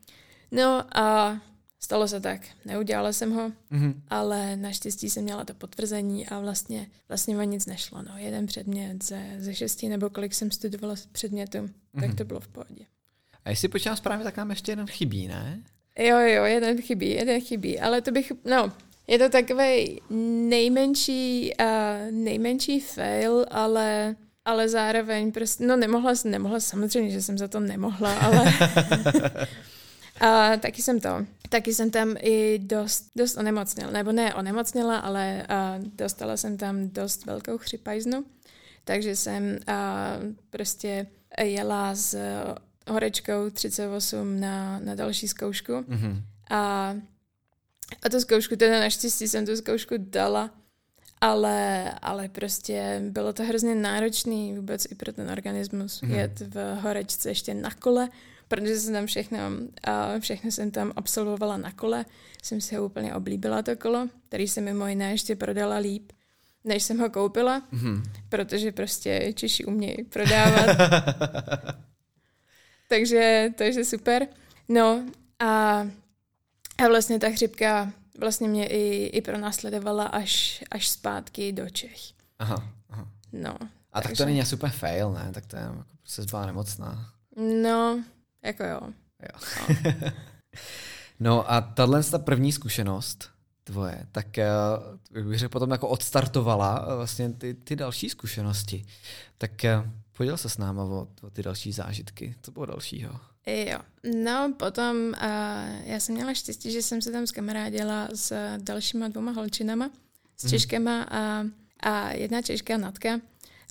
No 0.51 0.99
a 0.99 1.37
Stalo 1.83 2.09
se 2.09 2.21
tak, 2.21 2.41
neudělala 2.65 3.13
jsem 3.13 3.33
ho, 3.33 3.53
mm-hmm. 3.73 3.95
ale 4.09 4.57
naštěstí 4.57 5.11
jsem 5.11 5.25
měla 5.25 5.45
to 5.45 5.55
potvrzení 5.55 6.29
a 6.29 6.41
vlastně, 6.41 6.87
vlastně 7.09 7.39
o 7.39 7.43
nic 7.43 7.67
nešlo. 7.67 8.03
No. 8.03 8.13
Jeden 8.17 8.47
předmět 8.47 9.05
ze, 9.05 9.23
ze 9.39 9.55
šesti 9.55 9.89
nebo 9.89 10.11
kolik 10.11 10.35
jsem 10.35 10.51
studovala 10.51 10.95
předmětu, 11.13 11.59
mm-hmm. 11.59 12.01
tak 12.01 12.09
mhm. 12.09 12.17
to 12.17 12.25
bylo 12.25 12.41
v 12.41 12.49
pohodě. 12.49 12.85
A 13.45 13.51
jestli 13.51 13.69
počítám 13.69 13.97
správně, 13.97 14.25
tak 14.25 14.37
nám 14.37 14.51
ještě 14.51 14.73
jeden 14.73 14.87
chybí, 14.87 15.29
ne? 15.29 15.63
Jo, 15.99 16.19
jo, 16.19 16.45
jeden 16.45 16.83
chybí, 16.83 17.11
jeden 17.11 17.41
chybí, 17.41 17.81
ale 17.81 18.01
to 18.01 18.11
bych, 18.11 18.33
no, 18.45 18.73
je 19.07 19.19
to 19.19 19.29
takový 19.29 20.01
nejmenší, 20.49 21.53
uh, 21.61 21.67
nejmenší 22.11 22.81
fail, 22.81 23.47
ale 23.51 24.17
ale 24.45 24.69
zároveň 24.69 25.33
prostě, 25.33 25.67
no 25.67 25.77
nemohla, 25.77 26.13
nemohla, 26.25 26.61
samozřejmě, 26.61 27.11
že 27.11 27.23
jsem 27.23 27.39
za 27.39 27.49
to 27.49 27.61
nemohla, 27.61 28.15
ale 28.15 28.53
A 30.21 30.57
taky 30.57 30.83
jsem 30.83 31.01
to, 31.01 31.27
taky 31.51 31.75
jsem 31.75 31.91
tam 31.91 32.17
i 32.21 32.59
dost, 32.59 33.11
dost 33.17 33.37
onemocněla, 33.37 33.91
nebo 33.91 34.13
ne 34.13 34.35
onemocněla, 34.35 34.99
ale 34.99 35.47
uh, 35.51 35.85
dostala 35.95 36.37
jsem 36.37 36.57
tam 36.57 36.89
dost 36.89 37.27
velkou 37.27 37.59
chřipajznu, 37.59 38.25
takže 38.85 39.17
jsem 39.17 39.45
uh, 39.45 40.35
prostě 40.51 41.07
jela 41.43 41.95
s 41.95 42.19
horečkou 42.89 43.51
38 43.51 44.41
na, 44.41 44.79
na 44.79 44.95
další 44.95 45.29
zkoušku 45.29 45.73
mm-hmm. 45.73 46.23
a, 46.51 46.95
a 48.03 48.09
tu 48.11 48.21
zkoušku, 48.21 48.57
teda 48.57 48.81
naštěstí 48.81 49.29
jsem 49.29 49.47
tu 49.47 49.57
zkoušku 49.57 49.95
dala, 49.99 50.51
ale, 51.21 51.91
ale 52.03 52.29
prostě 52.29 53.03
bylo 53.09 53.33
to 53.33 53.45
hrozně 53.45 53.75
náročný 53.75 54.57
vůbec 54.57 54.87
i 54.91 54.95
pro 54.95 55.13
ten 55.13 55.31
organismus 55.31 56.03
mm-hmm. 56.03 56.15
jet 56.15 56.41
v 56.41 56.75
horečce 56.81 57.31
ještě 57.31 57.55
na 57.55 57.71
kole, 57.71 58.09
protože 58.51 58.81
jsem 58.81 58.93
tam 58.93 59.07
všechno, 59.07 59.39
a 59.85 60.19
všechno 60.19 60.51
jsem 60.51 60.71
tam 60.71 60.93
absolvovala 60.97 61.57
na 61.57 61.73
kole. 61.73 62.05
Jsem 62.43 62.61
si 62.61 62.77
ho 62.77 62.85
úplně 62.85 63.15
oblíbila 63.15 63.63
to 63.63 63.77
kolo, 63.77 64.09
který 64.29 64.49
se 64.49 64.61
mimo 64.61 64.87
jiné 64.87 65.11
ještě 65.11 65.37
prodala 65.37 65.77
líp, 65.77 66.13
než 66.65 66.83
jsem 66.83 66.99
ho 66.99 67.11
koupila, 67.11 67.63
mm-hmm. 67.73 68.03
protože 68.29 68.73
prostě 68.73 69.33
Češi 69.33 69.65
umějí 69.65 70.05
prodávat. 70.05 70.77
takže, 72.89 73.49
takže 73.59 73.85
super. 73.85 74.27
No 74.69 75.05
a, 75.39 75.87
a 76.79 76.89
vlastně 76.89 77.19
ta 77.19 77.31
chřipka 77.31 77.93
vlastně 78.19 78.49
mě 78.49 78.67
i, 78.67 79.07
i 79.07 79.21
pronásledovala 79.21 80.05
až, 80.05 80.65
až 80.71 80.89
zpátky 80.89 81.53
do 81.53 81.71
Čech. 81.71 82.01
Aha, 82.39 82.69
aha. 82.91 83.09
No. 83.33 83.57
A 83.93 84.01
takže... 84.01 84.09
tak 84.09 84.17
to 84.17 84.25
není 84.25 84.47
super 84.47 84.71
fail, 84.71 85.13
ne? 85.13 85.31
Tak 85.35 85.47
to 85.47 85.57
je 85.57 85.63
jako 85.63 85.85
se 86.05 86.23
byla 86.23 86.47
nemocná. 86.47 87.13
No, 87.63 88.05
jako 88.43 88.65
jo. 88.65 88.81
jo. 89.23 89.41
No. 89.69 89.77
no 91.21 91.53
a 91.53 91.61
tahle 91.61 92.05
ta 92.05 92.19
první 92.19 92.53
zkušenost 92.53 93.31
tvoje, 93.65 94.07
tak 94.13 94.27
uh, 95.15 95.25
bych 95.29 95.39
řekl 95.39 95.53
potom 95.53 95.71
jako 95.71 95.89
odstartovala 95.89 96.87
uh, 96.87 96.95
vlastně 96.95 97.33
ty, 97.33 97.55
ty 97.55 97.77
další 97.77 98.11
zkušenosti. 98.11 98.85
Tak 99.39 99.51
uh, 99.65 99.91
poděl 100.17 100.37
se 100.37 100.49
s 100.49 100.59
náma 100.59 100.85
o, 100.85 101.09
o 101.23 101.31
ty 101.31 101.43
další 101.43 101.73
zážitky. 101.73 102.35
Co 102.43 102.53
bylo 102.53 102.67
dalšího? 102.67 103.21
Jo, 103.47 103.79
no 104.23 104.55
potom 104.59 104.97
uh, 104.97 105.15
já 105.85 106.01
jsem 106.01 106.15
měla 106.15 106.35
štěstí, 106.35 106.73
že 106.73 106.83
jsem 106.83 107.03
se 107.03 107.13
tam 107.13 107.27
zkamarádila 107.27 108.09
s 108.15 108.57
dalšíma 108.57 109.09
dvoma 109.09 109.33
holčinama, 109.33 109.91
s. 110.37 110.51
Češkama 110.51 111.03
a, 111.03 111.45
a 111.81 112.13
jedna 112.13 112.43
Češka 112.43 112.77
Natka 112.77 113.21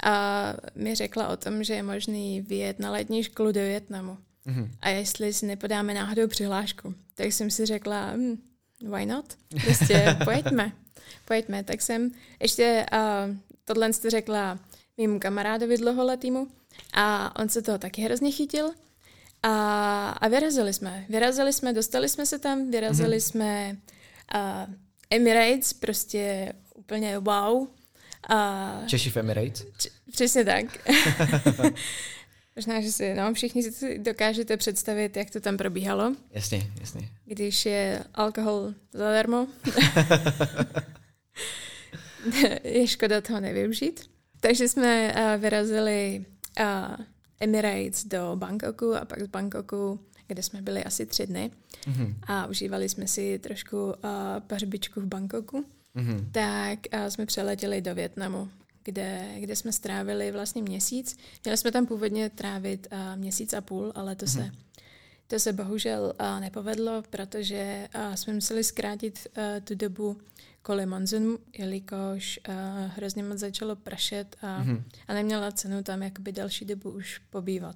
a 0.03 0.53
mi 0.75 0.95
řekla 0.95 1.27
o 1.27 1.38
tom, 1.38 1.63
že 1.63 1.73
je 1.73 1.84
možný 1.84 2.41
vyjet 2.41 2.79
na 2.79 2.91
letní 2.91 3.23
školu 3.23 3.51
do 3.51 3.62
Větnamu. 3.62 4.17
Mm-hmm. 4.47 4.69
A 4.82 4.89
jestli 4.89 5.34
si 5.34 5.45
nepodáme 5.45 5.93
náhodou 5.93 6.28
přihlášku. 6.28 6.95
Tak 7.15 7.25
jsem 7.25 7.52
si 7.52 7.65
řekla, 7.65 8.12
hm, 8.12 8.38
why 8.95 9.06
not? 9.06 9.38
Prostě 9.65 10.17
pojďme. 10.23 10.71
Pojďme. 11.25 11.63
Tak 11.63 11.82
jsem 11.82 12.12
ještě 12.39 12.86
uh, 12.93 13.36
tohle 13.65 13.93
jste 13.93 14.10
řekla 14.10 14.60
mým 14.97 15.19
kamarádovi 15.19 15.78
dlouholetýmu 15.78 16.47
a 16.93 17.36
on 17.41 17.49
se 17.49 17.62
toho 17.62 17.78
taky 17.78 18.02
hrozně 18.02 18.32
chytil. 18.32 18.71
A, 19.43 20.10
a 20.10 20.28
vyrazili 20.28 20.73
jsme. 20.73 21.06
Vyrazili 21.10 21.54
jsme, 21.54 21.73
dostali 21.73 22.10
jsme 22.10 22.25
se 22.25 22.39
tam, 22.39 22.71
vyrazili 22.71 23.17
mm-hmm. 23.17 23.30
jsme 23.30 23.78
uh, 24.36 24.73
Emirates, 25.10 25.73
prostě 25.73 26.54
úplně 26.75 27.19
wow. 27.19 27.67
A... 28.30 28.82
Češi 28.88 29.10
v 29.10 29.17
Emirates? 29.17 29.65
Č- 29.78 29.89
přesně 30.12 30.45
tak. 30.45 30.65
Možná, 32.60 32.82
že 32.82 32.91
si, 32.91 33.13
no, 33.13 33.34
všichni 33.34 33.63
si 33.63 34.00
dokážete 34.00 34.58
představit, 34.58 35.17
jak 35.17 35.30
to 35.30 35.39
tam 35.39 35.58
probíhalo. 35.58 36.15
Jasně, 36.32 36.72
jasně. 36.80 37.10
Když 37.26 37.65
je 37.65 38.04
alkohol 38.13 38.74
zadarmo. 38.93 39.48
je 42.63 42.88
škoda 42.88 43.22
toho 43.22 43.39
nevyužít. 43.39 44.10
Takže 44.39 44.67
jsme 44.67 45.13
uh, 45.13 45.41
vyrazili 45.41 46.26
uh, 46.60 46.65
Emirates 47.39 48.06
do 48.06 48.32
Bangkoku 48.36 48.95
a 48.95 49.06
pak 49.06 49.22
z 49.22 49.28
Bangkoku, 49.28 50.00
kde 50.28 50.43
jsme 50.43 50.62
byli 50.62 50.84
asi 50.84 51.06
tři 51.06 51.28
dny 51.28 51.52
mm-hmm. 51.86 52.15
a 52.28 52.48
užívali 52.48 52.89
jsme 52.89 53.08
si 53.08 53.39
trošku 53.39 53.86
uh, 53.86 53.93
pařbičku 54.48 55.02
v 55.02 55.06
Bangkoku, 55.06 55.65
mm-hmm. 55.95 56.26
tak 56.32 56.80
uh, 56.93 57.08
jsme 57.08 57.26
přeletěli 57.26 57.82
do 57.82 57.95
Větnamu, 57.95 58.50
kde, 58.84 59.36
kde 59.39 59.56
jsme 59.56 59.72
strávili 59.72 60.32
vlastně 60.32 60.62
měsíc. 60.62 61.18
Měli 61.44 61.58
jsme 61.58 61.72
tam 61.72 61.86
původně 61.86 62.30
trávit 62.30 62.88
uh, 62.92 63.20
měsíc 63.20 63.54
a 63.54 63.62
půl, 63.62 63.92
ale 63.96 64.15
to 64.15 64.28
se 64.28 64.52
to 65.30 65.39
se 65.39 65.54
bohužel 65.54 66.13
uh, 66.20 66.39
nepovedlo, 66.39 67.04
protože 67.10 67.88
uh, 67.96 68.15
jsme 68.15 68.34
museli 68.34 68.63
zkrátit 68.63 69.28
uh, 69.38 69.44
tu 69.63 69.76
dobu 69.76 70.18
kvůli 70.62 70.86
monzunu, 70.86 71.39
jelikož 71.58 72.39
uh, 72.48 72.56
hrozně 72.96 73.24
moc 73.24 73.38
začalo 73.38 73.76
pršet 73.76 74.36
a, 74.42 74.63
mm-hmm. 74.63 74.84
a 75.08 75.13
neměla 75.13 75.52
cenu 75.52 75.84
tam 75.84 76.04
jakoby 76.04 76.32
další 76.32 76.65
dobu 76.65 76.92
už 76.92 77.22
pobývat. 77.30 77.76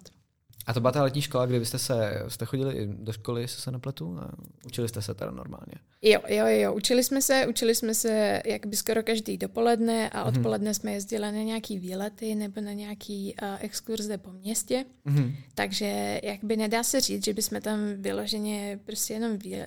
A 0.66 0.74
to 0.74 0.80
byla 0.80 0.92
ta 0.92 1.04
letní 1.04 1.22
škola, 1.22 1.46
kde 1.46 1.60
vy 1.60 1.66
jste 1.66 1.80
se, 1.80 2.24
jste 2.28 2.46
chodili 2.46 2.88
do 2.88 3.14
školy, 3.14 3.42
jestli 3.42 3.62
se 3.62 3.72
nepletu, 3.72 4.20
a 4.20 4.32
učili 4.66 4.90
jste 4.90 5.02
se 5.02 5.14
teda 5.14 5.32
normálně? 5.32 5.74
Jo, 6.02 6.20
jo, 6.28 6.46
jo, 6.48 6.74
učili 6.74 7.04
jsme 7.04 7.22
se, 7.22 7.48
učili 7.48 7.76
jsme 7.76 7.94
se 7.94 8.42
jakby 8.46 8.76
skoro 8.76 9.04
každý 9.04 9.38
dopoledne 9.38 10.10
a 10.10 10.20
mhm. 10.20 10.28
odpoledne 10.28 10.72
mm-hmm. 10.72 10.80
jsme 10.80 10.94
jezdili 10.94 11.22
na 11.22 11.32
nějaký 11.32 11.80
výlety 11.80 12.36
nebo 12.36 12.62
na 12.62 12.74
nějaký 12.74 13.36
uh, 13.42 13.48
exkurze 13.60 14.18
po 14.18 14.32
městě, 14.32 14.86
mm-hmm. 15.06 15.36
takže 15.56 16.20
jakby 16.24 16.58
nedá 16.58 16.84
se 16.84 17.02
říct, 17.02 17.26
že 17.26 17.34
bychom 17.34 17.62
tam 17.62 17.80
vyloženě 17.98 18.80
prostě 18.86 19.14
jenom 19.14 19.38
vý, 19.38 19.56
uh, 19.56 19.64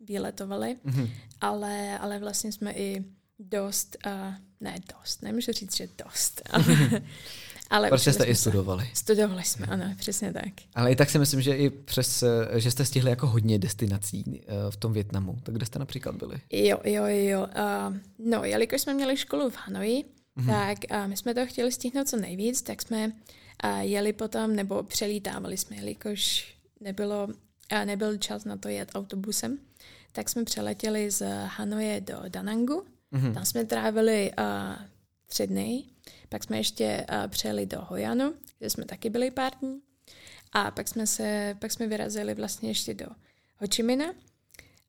výletovali, 0.00 0.76
mm-hmm. 0.86 1.10
ale, 1.40 1.98
ale 1.98 2.18
vlastně 2.18 2.52
jsme 2.52 2.72
i 2.72 3.04
dost, 3.38 3.96
uh, 4.06 4.34
ne 4.60 4.74
dost, 4.98 5.22
nemůžu 5.22 5.52
říct, 5.52 5.76
že 5.76 5.88
dost, 6.04 6.42
ale, 6.52 7.02
ale 7.70 7.88
prostě 7.88 8.12
jste 8.12 8.24
i 8.24 8.34
studovali. 8.34 8.90
Studovali 8.94 9.44
jsme, 9.44 9.66
ano, 9.66 9.84
přesně 9.98 10.32
tak. 10.32 10.52
Ale 10.74 10.92
i 10.92 10.96
tak 10.96 11.10
si 11.10 11.18
myslím, 11.18 11.42
že 11.42 11.56
i 11.56 11.70
přes, 11.70 12.22
eh, 12.22 12.60
že 12.60 12.70
jste 12.70 12.84
stihli 12.84 13.10
jako 13.10 13.26
hodně 13.26 13.58
destinací 13.58 14.24
uh, 14.26 14.70
v 14.70 14.76
tom 14.76 14.92
Větnamu. 14.92 15.38
Tak 15.42 15.54
kde 15.54 15.66
jste 15.66 15.78
například 15.78 16.14
byli? 16.14 16.40
Jo, 16.52 16.78
jo, 16.84 17.04
jo. 17.06 17.40
Uh, 17.40 17.96
no, 18.18 18.44
jelikož 18.44 18.80
jsme 18.80 18.94
měli 18.94 19.16
školu 19.16 19.50
v 19.50 19.56
Hanoji, 19.56 20.04
mm-hmm. 20.38 20.46
tak 20.46 20.78
uh, 20.90 21.08
my 21.08 21.16
jsme 21.16 21.34
to 21.34 21.46
chtěli 21.46 21.72
stihnout 21.72 22.08
co 22.08 22.16
nejvíc, 22.16 22.62
tak 22.62 22.82
jsme 22.82 23.06
uh, 23.06 23.78
jeli 23.80 24.12
potom, 24.12 24.56
nebo 24.56 24.82
přelítávali 24.82 25.56
jsme, 25.56 25.76
jelikož 25.76 26.54
nebylo, 26.80 27.24
uh, 27.24 27.84
nebyl 27.84 28.16
čas 28.16 28.44
na 28.44 28.56
to 28.56 28.68
jet 28.68 28.90
autobusem 28.94 29.58
tak 30.12 30.28
jsme 30.28 30.44
přeletěli 30.44 31.10
z 31.10 31.26
Hanoje 31.44 32.00
do 32.00 32.16
Danangu. 32.28 32.84
Mm-hmm. 33.12 33.34
Tam 33.34 33.44
jsme 33.44 33.64
trávili 33.64 34.32
uh, 34.38 34.44
tři 35.26 35.46
dny. 35.46 35.84
Pak 36.30 36.44
jsme 36.44 36.56
ještě 36.56 37.06
uh, 37.12 37.28
přijeli 37.28 37.66
do 37.66 37.80
Hojanu, 37.80 38.34
kde 38.58 38.70
jsme 38.70 38.84
taky 38.84 39.10
byli 39.10 39.30
pár 39.30 39.52
dní. 39.60 39.80
A 40.52 40.70
pak 40.70 40.88
jsme, 40.88 41.06
se, 41.06 41.56
pak 41.58 41.72
jsme 41.72 41.86
vyrazili 41.86 42.34
vlastně 42.34 42.70
ještě 42.70 42.94
do 42.94 43.06
Ho 43.56 43.66
Chi 43.74 43.82
Minh. 43.82 44.02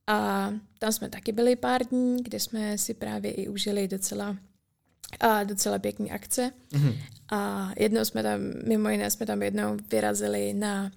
A 0.07 0.49
tam 0.79 0.91
jsme 0.91 1.09
taky 1.09 1.31
byli 1.31 1.55
pár 1.55 1.83
dní, 1.83 2.23
kde 2.23 2.39
jsme 2.39 2.77
si 2.77 2.93
právě 2.93 3.31
i 3.31 3.47
užili 3.47 3.87
docela, 3.87 4.37
a 5.19 5.43
docela 5.43 5.79
pěkný 5.79 6.11
akce. 6.11 6.51
Mm-hmm. 6.71 6.97
A 7.31 7.71
jednou 7.79 8.05
jsme 8.05 8.23
tam, 8.23 8.39
mimo 8.67 8.89
jiné 8.89 9.11
jsme 9.11 9.25
tam 9.25 9.41
jednou 9.41 9.77
vyrazili 9.91 10.53
na, 10.53 10.91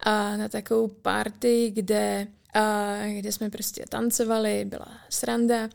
a, 0.00 0.36
na 0.36 0.48
takovou 0.48 0.88
party, 0.88 1.70
kde 1.74 2.26
a 2.54 2.96
kde 3.18 3.32
jsme 3.32 3.50
prostě 3.50 3.84
tancovali, 3.88 4.64
byla 4.64 4.88
sranda. 5.08 5.68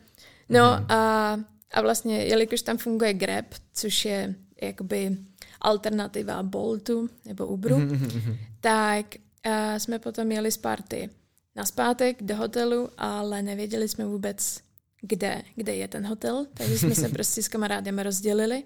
No 0.50 0.78
mm. 0.80 0.92
a, 0.92 1.40
a 1.72 1.82
vlastně, 1.82 2.26
jelikož 2.26 2.62
tam 2.62 2.78
funguje 2.78 3.14
Grab, 3.14 3.46
což 3.74 4.06
je 4.06 4.36
jakoby 4.62 5.18
alternativa 5.62 6.44
Boltu 6.44 7.10
nebo 7.26 7.48
Uberu, 7.48 7.78
mm. 7.78 8.38
tak 8.60 9.06
a 9.44 9.80
jsme 9.80 10.00
potom 10.00 10.32
jeli 10.32 10.52
z 10.52 10.58
party 10.58 11.10
na 11.56 11.66
zpátek 11.66 12.24
do 12.24 12.36
hotelu, 12.36 12.90
ale 12.98 13.42
nevěděli 13.42 13.88
jsme 13.88 14.06
vůbec, 14.06 14.60
kde, 15.02 15.42
kde 15.56 15.76
je 15.76 15.88
ten 15.88 16.08
hotel, 16.08 16.46
takže 16.54 16.78
jsme 16.80 16.96
se 16.96 17.10
prostě 17.16 17.44
s 17.44 17.48
kamarádem 17.48 18.00
rozdělili 18.00 18.64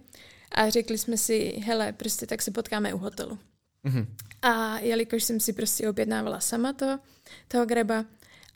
a 0.52 0.70
řekli 0.70 0.98
jsme 0.98 1.18
si, 1.18 1.62
hele, 1.66 1.94
prostě 1.94 2.28
tak 2.28 2.42
se 2.42 2.52
potkáme 2.52 2.94
u 2.94 2.98
hotelu. 2.98 3.40
Mm-hmm. 3.86 4.06
A 4.42 4.80
jelikož 4.80 5.24
jsem 5.24 5.40
si 5.40 5.54
prostě 5.54 5.90
objednávala 5.90 6.40
sama 6.40 6.74
to, 6.74 7.00
toho 7.48 7.66
greba 7.66 8.06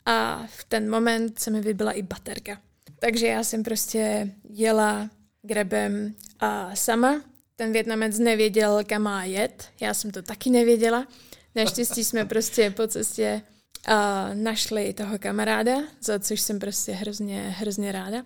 a 0.06 0.46
v 0.46 0.64
ten 0.64 0.90
moment 0.90 1.38
se 1.38 1.50
mi 1.50 1.60
vybila 1.60 1.92
i 1.92 2.02
baterka. 2.02 2.60
Takže 2.98 3.26
já 3.26 3.44
jsem 3.44 3.62
prostě 3.62 4.32
jela 4.50 5.10
grebem 5.42 6.14
a 6.40 6.76
sama. 6.76 7.22
Ten 7.56 7.72
Větnamec 7.72 8.18
nevěděl, 8.18 8.80
kam 8.86 9.02
má 9.02 9.24
jet. 9.24 9.68
Já 9.80 9.94
jsem 9.94 10.10
to 10.10 10.22
taky 10.22 10.50
nevěděla. 10.50 11.06
Naštěstí 11.54 12.04
jsme 12.04 12.24
prostě 12.24 12.70
po 12.70 12.86
cestě 12.86 13.42
uh, 13.88 13.94
našli 14.34 14.92
toho 14.92 15.18
kamaráda, 15.18 15.72
za 16.00 16.18
což 16.18 16.40
jsem 16.40 16.58
prostě 16.58 16.92
hrozně, 16.92 17.54
hrozně 17.58 17.92
ráda. 17.92 18.22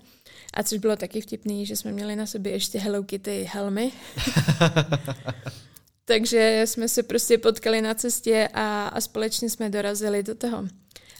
A 0.54 0.62
což 0.62 0.78
bylo 0.78 0.96
taky 0.96 1.20
vtipný, 1.20 1.66
že 1.66 1.76
jsme 1.76 1.92
měli 1.92 2.16
na 2.16 2.26
sobě 2.26 2.52
ještě 2.52 2.78
Hello 2.78 3.02
Kitty 3.02 3.48
helmy. 3.52 3.92
Takže 6.04 6.62
jsme 6.64 6.88
se 6.88 7.02
prostě 7.02 7.38
potkali 7.38 7.82
na 7.82 7.94
cestě 7.94 8.48
a, 8.54 8.88
a 8.88 9.00
společně 9.00 9.50
jsme 9.50 9.70
dorazili 9.70 10.22
do 10.22 10.34
toho, 10.34 10.68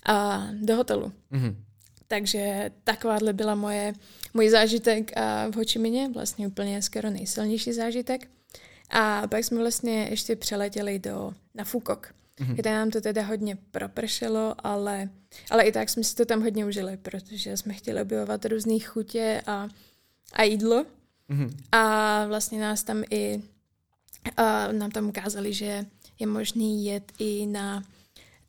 a, 0.07 0.47
do 0.53 0.77
hotelu. 0.77 1.13
Mm-hmm. 1.33 1.57
Takže 2.13 2.71
takováhle 2.85 3.33
byla 3.33 3.55
moje, 3.55 3.93
můj 4.35 4.49
zážitek 4.49 5.17
a 5.17 5.49
v 5.49 5.55
Hočimině, 5.55 6.09
vlastně 6.09 6.47
úplně 6.47 6.83
skoro 6.83 7.11
nejsilnější 7.11 7.73
zážitek. 7.73 8.29
A 8.91 9.27
pak 9.29 9.45
jsme 9.45 9.59
vlastně 9.59 10.07
ještě 10.11 10.37
přeletěli 10.37 10.99
do, 10.99 11.33
na 11.55 11.65
Fukok, 11.65 12.15
mm-hmm. 12.41 12.55
kde 12.55 12.73
nám 12.73 12.91
to 12.91 13.01
teda 13.01 13.23
hodně 13.23 13.57
propršelo, 13.71 14.55
ale, 14.59 15.09
ale 15.51 15.63
i 15.63 15.73
tak 15.73 15.89
jsme 15.89 16.05
si 16.05 16.15
to 16.15 16.25
tam 16.25 16.43
hodně 16.43 16.67
užili, 16.67 16.97
protože 16.97 17.57
jsme 17.57 17.75
chtěli 17.75 18.03
objevovat 18.03 18.45
různé 18.45 18.79
chutě 18.79 19.43
a, 19.47 19.69
a 20.33 20.43
jídlo. 20.43 20.85
Mm-hmm. 21.31 21.51
A 21.73 22.27
vlastně 22.27 22.61
nás 22.61 22.83
tam 22.83 23.05
i 23.11 23.43
a 24.37 24.73
nám 24.73 24.91
tam 24.91 25.09
ukázali, 25.09 25.53
že 25.53 25.87
je 26.19 26.27
možný 26.27 26.85
jet 26.85 27.13
i 27.19 27.47
na 27.47 27.83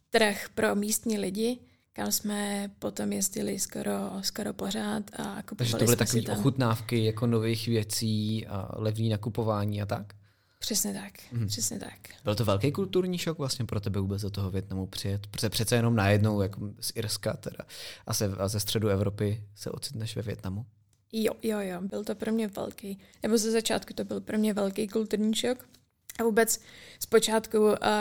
trh 0.10 0.49
pro 0.56 0.76
místní 0.76 1.17
lidi, 1.17 1.60
kam 1.94 2.12
jsme 2.12 2.72
potom 2.80 3.14
jezdili 3.14 3.60
skoro, 3.60 3.92
skoro 4.22 4.54
pořád 4.54 5.04
a 5.20 5.24
kupovali 5.42 5.56
Takže 5.58 5.78
to 5.78 5.86
byly 5.86 5.96
takové 5.96 6.22
ochutnávky 6.40 7.06
jako 7.06 7.28
nových 7.28 7.68
věcí 7.68 8.48
a 8.48 8.76
levní 8.82 9.10
nakupování 9.10 9.82
a 9.82 9.86
tak? 9.86 10.14
Přesně 10.60 10.94
tak, 10.94 11.14
hmm. 11.32 11.48
přesně 11.48 11.80
tak. 11.80 12.00
Byl 12.24 12.36
to 12.36 12.46
velký 12.46 12.72
kulturní 12.72 13.18
šok 13.18 13.38
vlastně 13.38 13.66
pro 13.66 13.80
tebe 13.80 14.00
vůbec 14.00 14.22
do 14.22 14.30
toho 14.30 14.52
Větnamu 14.52 14.88
přijet? 14.88 15.28
Protože 15.28 15.50
přece 15.50 15.76
jenom 15.76 15.96
najednou 15.96 16.42
jako 16.42 16.70
z 16.80 16.92
Irska 16.96 17.34
teda 17.34 17.66
a, 18.08 18.14
se, 18.14 18.26
a 18.26 18.48
ze 18.48 18.60
středu 18.60 18.88
Evropy 18.88 19.44
se 19.56 19.72
ocitneš 19.72 20.16
ve 20.16 20.22
Větnamu? 20.22 20.66
Jo, 21.12 21.34
jo, 21.44 21.60
jo, 21.60 21.82
byl 21.82 22.04
to 22.04 22.16
pro 22.16 22.32
mě 22.32 22.48
velký, 22.48 23.00
nebo 23.24 23.38
ze 23.38 23.52
začátku 23.52 23.94
to 23.94 24.04
byl 24.04 24.22
pro 24.22 24.38
mě 24.38 24.54
velký 24.54 24.88
kulturní 24.88 25.36
šok. 25.36 25.68
A 26.19 26.23
vůbec 26.23 26.60
zpočátku, 26.99 27.58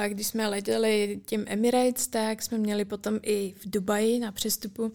když 0.08 0.26
jsme 0.26 0.48
letěli 0.48 1.20
tím 1.26 1.44
Emirates, 1.46 2.06
tak 2.06 2.42
jsme 2.42 2.58
měli 2.58 2.84
potom 2.84 3.18
i 3.22 3.54
v 3.56 3.70
Dubaji 3.70 4.18
na 4.18 4.32
přestupu, 4.32 4.92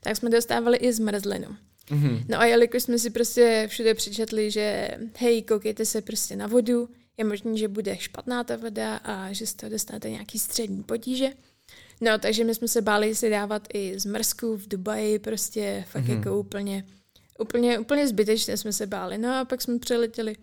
tak 0.00 0.16
jsme 0.16 0.30
dostávali 0.30 0.76
i 0.76 0.92
zmrzlinu. 0.92 1.56
Mm-hmm. 1.90 2.24
No 2.28 2.40
a 2.40 2.44
jelikož 2.44 2.82
jsme 2.82 2.98
si 2.98 3.10
prostě 3.10 3.66
všude 3.70 3.94
přečetli, 3.94 4.50
že 4.50 4.90
hej, 5.16 5.42
koukejte 5.42 5.84
se 5.84 6.02
prostě 6.02 6.36
na 6.36 6.46
vodu, 6.46 6.88
je 7.16 7.24
možné, 7.24 7.56
že 7.56 7.68
bude 7.68 7.96
špatná 7.96 8.44
ta 8.44 8.56
voda 8.56 8.96
a 8.96 9.32
že 9.32 9.46
z 9.46 9.54
toho 9.54 9.70
dostanete 9.70 10.10
nějaký 10.10 10.38
střední 10.38 10.82
potíže. 10.82 11.32
No, 12.00 12.18
takže 12.18 12.44
my 12.44 12.54
jsme 12.54 12.68
se 12.68 12.82
báli 12.82 13.14
si 13.14 13.30
dávat 13.30 13.68
i 13.74 14.00
zmrzku 14.00 14.56
v 14.56 14.68
Dubaji, 14.68 15.18
prostě 15.18 15.84
fakt 15.88 16.04
mm-hmm. 16.04 16.16
jako 16.16 16.40
úplně 16.40 16.84
úplně, 17.38 17.78
úplně 17.78 18.08
zbytečně 18.08 18.56
jsme 18.56 18.72
se 18.72 18.86
báli. 18.86 19.18
No 19.18 19.34
a 19.34 19.44
pak 19.44 19.62
jsme 19.62 19.78
přiletěli 19.78 20.36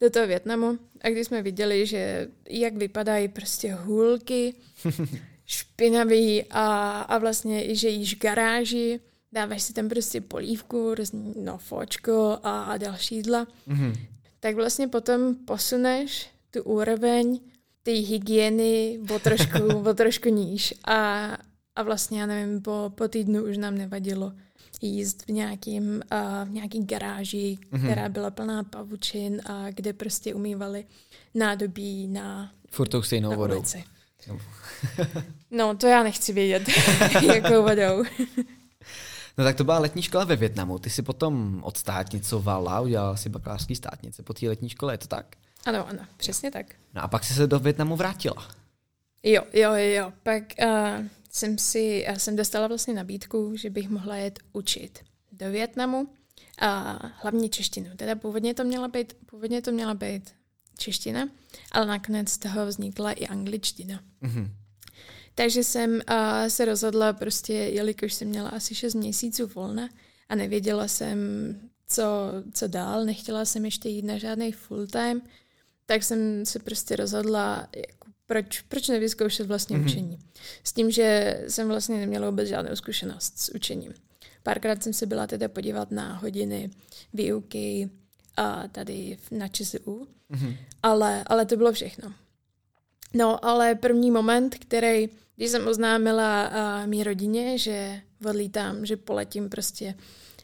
do 0.00 0.10
toho 0.10 0.26
Větnamu 0.26 0.78
a 1.00 1.08
když 1.08 1.26
jsme 1.26 1.42
viděli, 1.42 1.86
že 1.86 2.28
jak 2.48 2.76
vypadají 2.76 3.28
prostě 3.28 3.74
hůlky, 3.74 4.54
špinavý 5.46 6.44
a, 6.50 7.00
a 7.00 7.18
vlastně 7.18 7.70
i 7.70 7.76
že 7.76 7.88
jíš 7.88 8.14
garáži, 8.14 9.00
dáváš 9.32 9.62
si 9.62 9.72
tam 9.72 9.88
prostě 9.88 10.20
polívku, 10.20 10.94
různý, 10.94 11.34
no, 11.36 11.58
fočko 11.58 12.38
a, 12.42 12.62
a 12.62 12.76
další 12.76 13.16
jídla, 13.16 13.46
mm-hmm. 13.68 13.94
tak 14.40 14.54
vlastně 14.54 14.88
potom 14.88 15.34
posuneš 15.34 16.30
tu 16.50 16.62
úroveň 16.62 17.40
té 17.82 17.90
hygieny 17.90 19.00
o 19.14 19.18
trošku, 19.18 19.78
o 19.90 19.94
trošku 19.94 20.28
níž. 20.28 20.74
A, 20.84 21.28
a 21.76 21.82
vlastně, 21.82 22.20
já 22.20 22.26
nevím, 22.26 22.62
po, 22.62 22.92
po 22.94 23.08
týdnu 23.08 23.44
už 23.44 23.56
nám 23.56 23.78
nevadilo 23.78 24.32
jíst 24.80 25.26
v, 25.26 25.28
nějakým, 25.28 26.02
uh, 26.12 26.48
v 26.48 26.50
nějaký 26.50 26.84
garáži, 26.84 27.58
mm-hmm. 27.72 27.84
která 27.84 28.08
byla 28.08 28.30
plná 28.30 28.62
pavučin 28.62 29.42
a 29.46 29.70
kde 29.70 29.92
prostě 29.92 30.34
umývali 30.34 30.84
nádobí 31.34 32.06
na 32.06 32.52
Furt 32.70 32.88
tou 32.88 33.02
stejnou 33.02 33.36
vodou. 33.36 33.56
Ulici. 33.56 33.84
no, 35.50 35.76
to 35.76 35.86
já 35.86 36.02
nechci 36.02 36.32
vědět, 36.32 36.62
jakou 37.34 37.62
vodou. 37.62 38.04
No 39.38 39.44
tak 39.44 39.56
to 39.56 39.64
byla 39.64 39.78
letní 39.78 40.02
škola 40.02 40.24
ve 40.24 40.36
Větnamu. 40.36 40.78
Ty 40.78 40.90
si 40.90 41.02
potom 41.02 41.60
odstátnicovala, 41.62 42.80
udělala 42.80 43.16
si 43.16 43.28
bakalářský 43.28 43.76
státnice 43.76 44.22
po 44.22 44.34
té 44.34 44.48
letní 44.48 44.68
škole, 44.68 44.94
je 44.94 44.98
to 44.98 45.06
tak? 45.06 45.36
Ano, 45.64 45.88
ano, 45.88 45.98
přesně 46.16 46.50
tak. 46.50 46.66
No 46.94 47.02
a 47.02 47.08
pak 47.08 47.24
jsi 47.24 47.34
se 47.34 47.46
do 47.46 47.58
Větnamu 47.58 47.96
vrátila. 47.96 48.48
Jo, 49.22 49.42
jo, 49.52 49.72
jo. 49.74 50.12
Pak 50.22 50.42
uh, 50.62 51.06
jsem 51.32 51.58
si, 51.58 52.04
já 52.06 52.18
jsem 52.18 52.36
dostala 52.36 52.66
vlastně 52.66 52.94
nabídku, 52.94 53.56
že 53.56 53.70
bych 53.70 53.88
mohla 53.88 54.16
jet 54.16 54.38
učit 54.52 54.98
do 55.32 55.50
Větnamu 55.50 56.08
a 56.58 56.98
hlavně 57.22 57.48
češtinu. 57.48 57.90
Teda 57.96 58.14
původně 58.14 58.54
to 58.54 58.64
měla 58.64 58.88
být, 58.88 59.14
původně 59.26 59.62
to 59.62 59.72
měla 59.72 59.94
být 59.94 60.30
čeština, 60.78 61.28
ale 61.72 61.86
nakonec 61.86 62.28
z 62.28 62.38
toho 62.38 62.66
vznikla 62.66 63.12
i 63.12 63.26
angličtina. 63.26 64.00
Mm-hmm. 64.22 64.50
Takže 65.34 65.64
jsem 65.64 65.90
uh, 65.90 66.00
se 66.48 66.64
rozhodla 66.64 67.12
prostě, 67.12 67.52
jelikož 67.52 68.14
jsem 68.14 68.28
měla 68.28 68.48
asi 68.48 68.74
6 68.74 68.94
měsíců 68.94 69.46
volna 69.54 69.88
a 70.28 70.34
nevěděla 70.34 70.88
jsem, 70.88 71.18
co, 71.86 72.04
co 72.54 72.68
dál, 72.68 73.04
nechtěla 73.04 73.44
jsem 73.44 73.64
ještě 73.64 73.88
jít 73.88 74.04
na 74.04 74.18
žádný 74.18 74.52
full 74.52 74.86
time, 74.86 75.22
tak 75.86 76.02
jsem 76.02 76.46
se 76.46 76.58
prostě 76.58 76.96
rozhodla, 76.96 77.68
proč, 78.30 78.60
proč 78.60 78.88
nevyzkoušet 78.88 79.46
vlastně 79.46 79.78
mm-hmm. 79.78 79.84
učení. 79.84 80.18
S 80.64 80.72
tím, 80.72 80.90
že 80.90 81.40
jsem 81.48 81.68
vlastně 81.68 81.98
neměla 81.98 82.30
vůbec 82.30 82.48
žádnou 82.48 82.76
zkušenost 82.76 83.38
s 83.38 83.54
učením. 83.54 83.94
Párkrát 84.42 84.82
jsem 84.82 84.92
se 84.92 85.06
byla 85.06 85.26
teda 85.26 85.48
podívat 85.48 85.90
na 85.90 86.16
hodiny 86.16 86.70
výuky 87.14 87.90
a 88.36 88.68
tady 88.68 89.18
na 89.30 89.48
ČSU, 89.48 90.08
mm-hmm. 90.30 90.56
ale, 90.82 91.24
ale 91.26 91.46
to 91.46 91.56
bylo 91.56 91.72
všechno. 91.72 92.12
No, 93.14 93.44
ale 93.44 93.74
první 93.74 94.10
moment, 94.10 94.54
který, 94.54 95.08
když 95.36 95.50
jsem 95.50 95.68
oznámila 95.68 96.48
uh, 96.48 96.86
mý 96.86 97.04
rodině, 97.04 97.58
že 97.58 98.00
odlítám, 98.28 98.86
že 98.86 98.96
poletím 98.96 99.48
prostě 99.48 99.94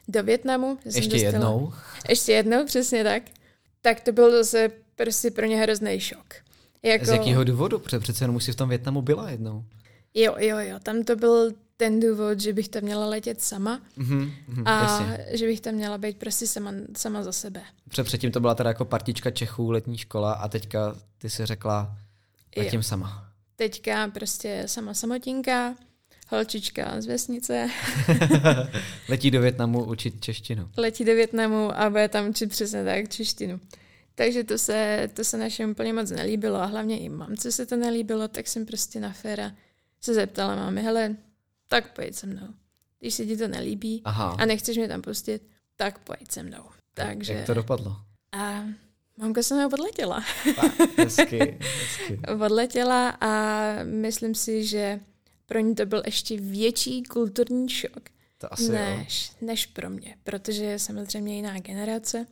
do 0.08 0.22
Větnamu. 0.22 0.78
Ještě 0.84 1.00
dostala, 1.00 1.26
jednou? 1.26 1.72
Ještě 2.08 2.32
jednou, 2.32 2.66
přesně 2.66 3.04
tak. 3.04 3.22
Tak 3.80 4.00
to 4.00 4.12
byl 4.12 4.30
zase 4.30 4.70
prostě 4.96 5.30
pro 5.30 5.46
ně 5.46 5.56
hrozný 5.56 6.00
šok. 6.00 6.46
Jako... 6.82 7.04
Z 7.04 7.08
jakého 7.08 7.44
důvodu? 7.44 7.78
Protože 7.78 7.98
přece 7.98 8.24
jenom 8.24 8.40
si 8.40 8.52
v 8.52 8.56
tom 8.56 8.68
Větnamu 8.68 9.02
byla 9.02 9.30
jednou. 9.30 9.64
Jo, 10.14 10.34
jo, 10.38 10.58
jo. 10.58 10.78
Tam 10.82 11.04
to 11.04 11.16
byl 11.16 11.52
ten 11.76 12.00
důvod, 12.00 12.40
že 12.40 12.52
bych 12.52 12.68
tam 12.68 12.82
měla 12.82 13.06
letět 13.06 13.42
sama 13.42 13.80
mm-hmm, 13.98 14.32
mm, 14.48 14.62
a 14.68 14.82
jasně. 14.82 15.26
že 15.38 15.46
bych 15.46 15.60
tam 15.60 15.74
měla 15.74 15.98
být 15.98 16.18
prostě 16.18 16.46
sama, 16.46 16.72
sama 16.96 17.22
za 17.22 17.32
sebe. 17.32 17.62
Protože 17.88 18.04
předtím 18.04 18.32
to 18.32 18.40
byla 18.40 18.54
teda 18.54 18.70
jako 18.70 18.84
partička 18.84 19.30
Čechů, 19.30 19.70
letní 19.70 19.98
škola 19.98 20.32
a 20.32 20.48
teďka 20.48 20.96
ty 21.18 21.30
si 21.30 21.46
řekla, 21.46 21.96
letím 22.56 22.78
jo. 22.78 22.82
sama. 22.82 23.28
Teďka 23.56 24.08
prostě 24.08 24.62
sama 24.66 24.94
samotinka, 24.94 25.74
holčička 26.28 27.00
z 27.00 27.06
vesnice. 27.06 27.70
Letí 29.08 29.30
do 29.30 29.40
Větnamu 29.40 29.84
učit 29.84 30.20
češtinu. 30.20 30.70
Letí 30.76 31.04
do 31.04 31.14
Větnamu 31.14 31.80
a 31.80 31.90
bude 31.90 32.08
tam 32.08 32.28
učit 32.28 32.50
přesně 32.50 32.84
tak 32.84 33.08
češtinu. 33.08 33.60
Takže 34.18 34.44
to 34.44 34.58
se, 34.58 35.08
to 35.14 35.24
se 35.24 35.38
našem 35.38 35.70
úplně 35.70 35.92
moc 35.92 36.10
nelíbilo 36.10 36.56
a 36.56 36.64
hlavně 36.64 36.98
i 36.98 37.08
mamce 37.08 37.52
se 37.52 37.66
to 37.66 37.76
nelíbilo, 37.76 38.28
tak 38.28 38.48
jsem 38.48 38.66
prostě 38.66 39.00
na 39.00 39.12
féra 39.12 39.52
se 40.00 40.14
zeptala 40.14 40.56
mámy, 40.56 40.82
hele, 40.82 41.16
tak 41.68 41.92
pojď 41.94 42.14
se 42.14 42.26
mnou. 42.26 42.48
Když 43.00 43.14
se 43.14 43.26
ti 43.26 43.36
to 43.36 43.48
nelíbí 43.48 44.02
Aha. 44.04 44.36
a 44.38 44.44
nechceš 44.44 44.76
mě 44.76 44.88
tam 44.88 45.02
pustit, 45.02 45.42
tak 45.76 45.98
pojď 45.98 46.30
se 46.30 46.42
mnou. 46.42 46.64
Takže... 46.94 47.32
Jak 47.32 47.46
to 47.46 47.54
dopadlo? 47.54 47.96
A 48.32 48.64
mamka 49.16 49.42
se 49.42 49.54
mnou 49.54 49.66
odletěla. 49.66 50.24
Tak, 50.56 50.98
hezky, 50.98 51.58
hezky. 51.60 52.20
odletěla 52.44 53.10
a 53.10 53.62
myslím 53.82 54.34
si, 54.34 54.64
že 54.64 55.00
pro 55.46 55.60
ní 55.60 55.74
to 55.74 55.86
byl 55.86 56.02
ještě 56.06 56.40
větší 56.40 57.02
kulturní 57.02 57.68
šok, 57.68 58.08
to 58.38 58.52
asi 58.52 58.72
než, 58.72 59.28
jo. 59.28 59.46
než 59.46 59.66
pro 59.66 59.90
mě, 59.90 60.16
protože 60.24 60.64
je 60.64 60.78
samozřejmě 60.78 61.36
jiná 61.36 61.58
generace 61.60 62.26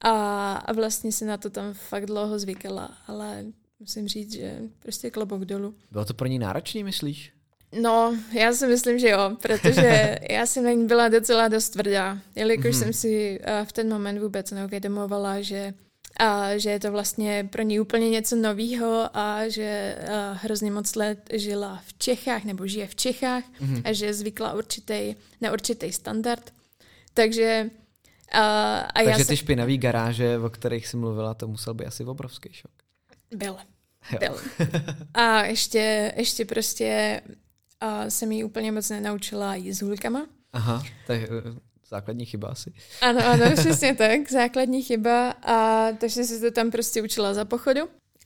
a, 0.00 0.52
a 0.52 0.72
vlastně 0.72 1.12
si 1.12 1.24
na 1.24 1.36
to 1.36 1.50
tam 1.50 1.74
fakt 1.74 2.06
dlouho 2.06 2.38
zvykala, 2.38 2.90
ale 3.06 3.44
musím 3.80 4.08
říct, 4.08 4.32
že 4.32 4.58
prostě 4.78 5.10
klobouk 5.10 5.44
dolů. 5.44 5.74
Bylo 5.90 6.04
to 6.04 6.14
pro 6.14 6.26
ní 6.26 6.38
náročný, 6.38 6.84
myslíš? 6.84 7.32
No, 7.80 8.16
já 8.32 8.52
si 8.52 8.66
myslím, 8.66 8.98
že 8.98 9.08
jo, 9.08 9.36
protože 9.42 10.18
já 10.30 10.46
jsem 10.46 10.64
na 10.64 10.70
ní 10.70 10.86
byla 10.86 11.08
docela 11.08 11.48
dost 11.48 11.70
tvrdá, 11.70 12.18
jelikož 12.34 12.74
mm-hmm. 12.74 12.78
jsem 12.78 12.92
si 12.92 13.40
uh, 13.40 13.66
v 13.66 13.72
ten 13.72 13.88
moment 13.88 14.18
vůbec 14.18 14.50
neuvědomovala, 14.50 15.40
že 15.40 15.74
a 16.16 16.58
že 16.58 16.70
je 16.70 16.80
to 16.80 16.92
vlastně 16.92 17.48
pro 17.52 17.62
ní 17.62 17.80
úplně 17.80 18.10
něco 18.10 18.36
nového 18.36 19.16
a 19.16 19.48
že 19.48 19.98
uh, 20.02 20.38
hrozně 20.42 20.70
moc 20.70 20.94
let 20.94 21.18
žila 21.32 21.82
v 21.86 21.98
Čechách 21.98 22.44
nebo 22.44 22.66
žije 22.66 22.86
v 22.86 22.94
Čechách 22.94 23.44
mm-hmm. 23.60 23.82
a 23.84 23.92
že 23.92 24.06
je 24.06 24.14
zvykla 24.14 24.54
určitý, 24.54 25.14
na 25.40 25.52
určitý 25.52 25.92
standard. 25.92 26.52
Takže 27.14 27.70
uh, 28.34 28.40
a 28.40 28.92
Takže 28.94 29.10
já 29.10 29.16
ty 29.16 29.24
se... 29.24 29.36
špinavý 29.36 29.78
garáže, 29.78 30.38
o 30.38 30.50
kterých 30.50 30.86
jsi 30.86 30.96
mluvila, 30.96 31.34
to 31.34 31.48
musel 31.48 31.74
být 31.74 31.86
asi 31.86 32.04
obrovský 32.04 32.52
šok. 32.52 32.72
Byl. 33.36 33.56
Jo. 34.12 34.18
Byl. 34.18 34.36
A 35.14 35.42
ještě, 35.42 36.12
ještě 36.16 36.44
prostě 36.44 37.20
uh, 37.82 38.08
jsem 38.08 38.32
jí 38.32 38.44
úplně 38.44 38.72
moc 38.72 38.90
nenaučila 38.90 39.54
jíst 39.54 39.78
s 39.78 39.82
hůlkama. 39.82 40.26
Aha, 40.52 40.82
tak 41.06 41.20
Základní 41.90 42.26
chyba 42.26 42.48
asi. 42.48 42.72
Ano, 43.00 43.26
ano, 43.26 43.44
přesně 43.56 43.94
tak, 43.94 44.30
základní 44.30 44.82
chyba. 44.82 45.30
A 45.30 45.88
takže 45.98 46.24
se 46.24 46.40
to 46.40 46.50
tam 46.50 46.70
prostě 46.70 47.02
učila 47.02 47.34
za 47.34 47.44
pochodu. 47.44 47.80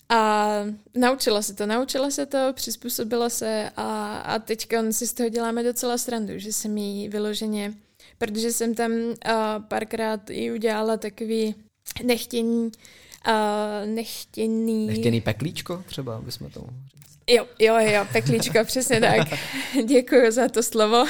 A 0.09 0.51
naučila 0.97 1.43
se 1.43 1.55
to, 1.55 1.67
naučila 1.67 2.11
se 2.11 2.27
to, 2.27 2.53
přizpůsobila 2.55 3.29
se 3.29 3.71
a, 3.77 4.17
a 4.19 4.39
teďka 4.39 4.93
si 4.93 5.07
z 5.07 5.13
toho 5.13 5.29
děláme 5.29 5.63
docela 5.63 5.99
srandu, 5.99 6.33
že 6.37 6.53
jsem 6.53 6.77
jí 6.77 7.09
vyloženě, 7.09 7.75
protože 8.27 8.53
jsem 8.53 8.75
tam 8.75 8.93
uh, 8.93 9.15
párkrát 9.69 10.31
i 10.31 10.53
udělala 10.53 10.97
takový 10.97 11.55
nechtěný, 12.03 12.71
uh, 13.29 13.87
nechtěný... 13.87 14.87
Nechtěný 14.87 15.21
peklíčko 15.21 15.83
třeba, 15.87 16.21
bychom 16.21 16.51
to 16.51 16.61
říct. 16.61 17.19
Jo, 17.29 17.47
jo, 17.59 17.79
jo, 17.79 18.07
peklíčko, 18.13 18.59
přesně 18.65 19.01
tak. 19.01 19.29
Děkuji 19.85 20.31
za 20.31 20.49
to 20.49 20.63
slovo. 20.63 21.05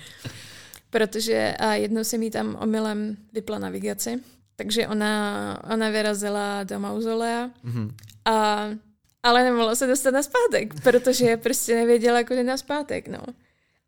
protože 0.90 1.54
a 1.58 1.74
jednou 1.74 2.04
se 2.04 2.18
mi 2.18 2.30
tam 2.30 2.58
omylem 2.60 3.16
vypla 3.32 3.58
navigaci, 3.58 4.18
takže 4.56 4.88
ona, 4.88 5.62
ona 5.72 5.90
vyrazila 5.90 6.64
do 6.64 6.80
mauzolea 6.80 7.50
mm-hmm. 7.64 7.90
a 8.24 8.66
ale 9.22 9.44
nemohla 9.44 9.74
se 9.74 9.86
dostat 9.86 10.10
na 10.10 10.22
zpátek, 10.22 10.80
protože 10.82 11.36
prostě 11.36 11.74
nevěděla, 11.74 12.24
kudy 12.24 12.42
na 12.42 12.56
zpátek, 12.56 13.08
no. 13.08 13.18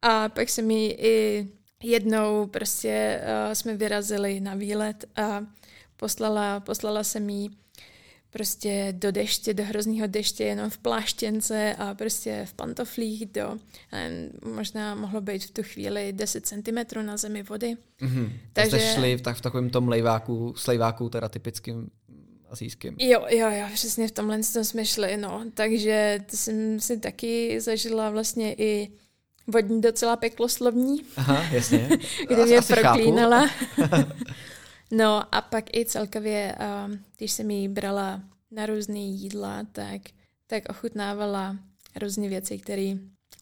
A 0.02 0.28
pak 0.28 0.48
se 0.48 0.62
mi 0.62 0.86
i 0.86 1.46
jednou 1.82 2.46
prostě 2.46 3.20
uh, 3.22 3.52
jsme 3.52 3.76
vyrazili 3.76 4.40
na 4.40 4.54
výlet 4.54 5.04
a 5.16 5.46
poslala, 5.96 6.60
poslala 6.60 7.04
se 7.04 7.20
mi 7.20 7.48
prostě 8.30 8.94
do 8.96 9.12
deště, 9.12 9.54
do 9.54 9.64
hrozného 9.64 10.06
deště, 10.06 10.44
jenom 10.44 10.70
v 10.70 10.78
pláštěnce 10.78 11.74
a 11.78 11.94
prostě 11.94 12.46
v 12.48 12.54
pantoflích 12.54 13.26
do, 13.26 13.58
možná 14.54 14.94
mohlo 14.94 15.20
být 15.20 15.44
v 15.44 15.50
tu 15.50 15.62
chvíli 15.62 16.12
10 16.12 16.46
cm 16.46 17.06
na 17.06 17.16
zemi 17.16 17.42
vody. 17.42 17.76
Mm-hmm. 18.00 18.32
Takže 18.52 18.78
jste 18.78 18.94
šli 18.94 19.16
v, 19.16 19.20
tak, 19.20 19.36
v 19.36 19.40
takovém 19.40 19.70
tom 19.70 19.88
lejváku, 19.88 20.54
slejváku 20.56 21.08
teda 21.08 21.28
typickým 21.28 21.90
asijským. 22.50 22.96
Jo, 22.98 23.26
jo, 23.28 23.50
jo, 23.50 23.66
přesně 23.74 24.08
v 24.08 24.12
tomhle 24.12 24.42
jsme 24.42 24.84
šli, 24.84 25.16
no. 25.16 25.44
Takže 25.54 26.24
jsem 26.28 26.80
si 26.80 26.98
taky 26.98 27.60
zažila 27.60 28.10
vlastně 28.10 28.54
i 28.54 28.90
vodní 29.48 29.80
docela 29.80 30.16
peklo-slovní. 30.16 31.02
Aha, 31.16 31.42
jasně. 31.52 31.88
kde 32.28 32.46
mě 32.46 32.60
proklínala. 32.62 33.50
No 34.90 35.34
a 35.34 35.40
pak 35.40 35.76
i 35.76 35.84
celkově, 35.84 36.56
um, 36.86 36.98
když 37.16 37.32
jsem 37.32 37.50
jí 37.50 37.68
brala 37.68 38.22
na 38.50 38.66
různé 38.66 38.98
jídla, 38.98 39.66
tak, 39.72 40.02
tak 40.46 40.68
ochutnávala 40.68 41.56
různé 42.00 42.28
věci, 42.28 42.58
které 42.58 42.92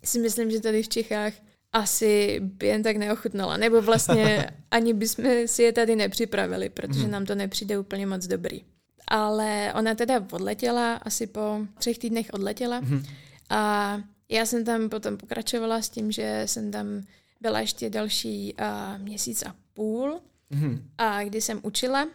si 0.05 0.19
myslím, 0.19 0.51
že 0.51 0.61
tady 0.61 0.83
v 0.83 0.88
Čechách 0.88 1.33
asi 1.73 2.40
by 2.40 2.66
jen 2.66 2.83
tak 2.83 2.97
neochutnala. 2.97 3.57
Nebo 3.57 3.83
vlastně 3.83 4.51
ani 4.71 4.95
bychom 4.95 5.25
si 5.47 5.62
je 5.62 5.73
tady 5.73 5.97
nepřipravili, 5.97 6.69
protože 6.69 7.01
hmm. 7.01 7.11
nám 7.11 7.27
to 7.27 7.35
nepřijde 7.35 7.79
úplně 7.79 8.07
moc 8.07 8.27
dobrý. 8.27 8.64
Ale 9.09 9.73
ona 9.75 9.95
teda 9.95 10.27
odletěla, 10.33 10.95
asi 10.95 11.27
po 11.27 11.61
třech 11.79 11.99
týdnech 11.99 12.27
odletěla. 12.33 12.79
Hmm. 12.79 13.03
A 13.51 14.01
já 14.29 14.47
jsem 14.47 14.65
tam 14.65 14.89
potom 14.89 15.17
pokračovala 15.17 15.83
s 15.83 15.89
tím, 15.89 16.12
že 16.12 16.43
jsem 16.47 16.71
tam 16.71 17.03
byla 17.41 17.61
ještě 17.61 17.91
další 17.91 18.55
uh, 18.61 19.03
měsíc 19.03 19.43
a 19.43 19.55
půl, 19.75 20.21
hmm. 20.51 20.89
a 20.99 21.25
kdy 21.25 21.41
jsem 21.41 21.61
učila 21.62 22.09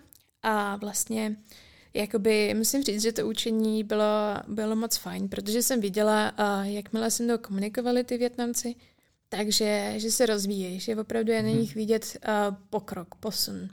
a 0.44 0.76
vlastně 0.76 1.36
jakoby 1.94 2.54
musím 2.54 2.84
říct, 2.84 3.02
že 3.02 3.12
to 3.12 3.28
učení 3.28 3.84
bylo, 3.84 4.06
bylo 4.48 4.76
moc 4.76 4.98
fajn, 4.98 5.30
protože 5.30 5.64
jsem 5.64 5.82
viděla, 5.82 6.34
uh, 6.40 6.68
jakmile 6.68 7.12
se 7.12 7.24
mnou 7.24 7.38
komunikovali 7.38 8.04
ty 8.04 8.18
Větnamci, 8.18 8.76
takže 9.30 9.94
že 9.98 10.12
se 10.12 10.26
rozvíjejí, 10.26 10.80
že 10.80 10.96
opravdu 10.96 11.32
je 11.32 11.44
na 11.44 11.50
mhm. 11.50 11.58
nich 11.58 11.76
vidět 11.76 12.18
uh, 12.28 12.56
pokrok, 12.70 13.16
posun. 13.16 13.70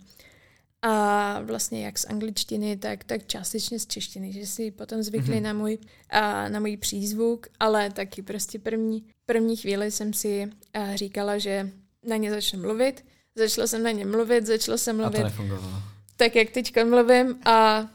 A 0.82 1.40
vlastně 1.40 1.84
jak 1.84 1.98
z 1.98 2.04
angličtiny, 2.04 2.76
tak, 2.76 3.04
tak 3.04 3.26
částečně 3.26 3.78
z 3.78 3.86
češtiny, 3.86 4.32
že 4.32 4.46
si 4.46 4.70
potom 4.70 5.02
zvykli 5.02 5.36
mm-hmm. 5.36 5.42
na, 5.42 5.52
můj, 5.52 5.78
uh, 6.14 6.48
na 6.48 6.60
můj 6.60 6.76
přízvuk, 6.76 7.46
ale 7.60 7.90
taky 7.90 8.22
prostě 8.22 8.58
první, 8.58 9.04
první 9.26 9.56
chvíli 9.56 9.90
jsem 9.90 10.12
si 10.12 10.50
uh, 10.76 10.94
říkala, 10.94 11.38
že 11.38 11.70
na 12.04 12.16
ně 12.16 12.30
začnu 12.30 12.60
mluvit. 12.60 13.04
Začala 13.34 13.66
jsem 13.66 13.82
na 13.82 13.90
ně 13.90 14.06
mluvit, 14.06 14.46
začala 14.46 14.78
jsem 14.78 14.96
mluvit. 14.96 15.16
A 15.16 15.18
to 15.18 15.24
nefungovalo. 15.24 15.82
Tak 16.16 16.36
jak 16.36 16.50
teďka 16.50 16.84
mluvím 16.84 17.38
a 17.44 17.88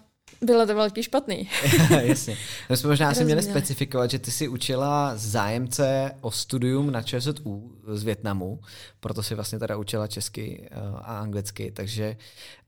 bylo 0.43 0.67
to 0.67 0.75
velký 0.75 1.03
špatný. 1.03 1.49
Jasně. 2.01 2.37
My 2.69 2.77
jsme 2.77 2.89
možná 2.89 3.09
asi 3.09 3.25
měli 3.25 3.41
specifikovat, 3.41 4.11
že 4.11 4.19
ty 4.19 4.31
si 4.31 4.47
učila 4.47 5.11
zájemce 5.15 6.11
o 6.21 6.31
studium 6.31 6.91
na 6.91 7.01
ČSU 7.01 7.71
z 7.87 8.03
Větnamu, 8.03 8.59
proto 8.99 9.23
si 9.23 9.35
vlastně 9.35 9.59
teda 9.59 9.77
učila 9.77 10.07
česky 10.07 10.69
eh, 10.71 10.75
a 10.95 11.19
anglicky, 11.19 11.71
takže 11.71 12.17